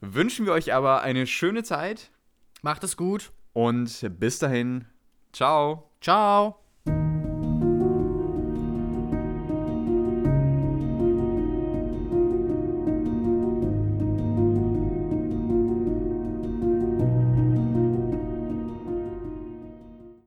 [0.00, 2.12] wünschen wir euch aber eine schöne Zeit
[2.62, 3.32] Macht es gut.
[3.52, 4.84] und bis dahin,
[5.32, 5.90] ciao.
[6.00, 6.67] Ciao.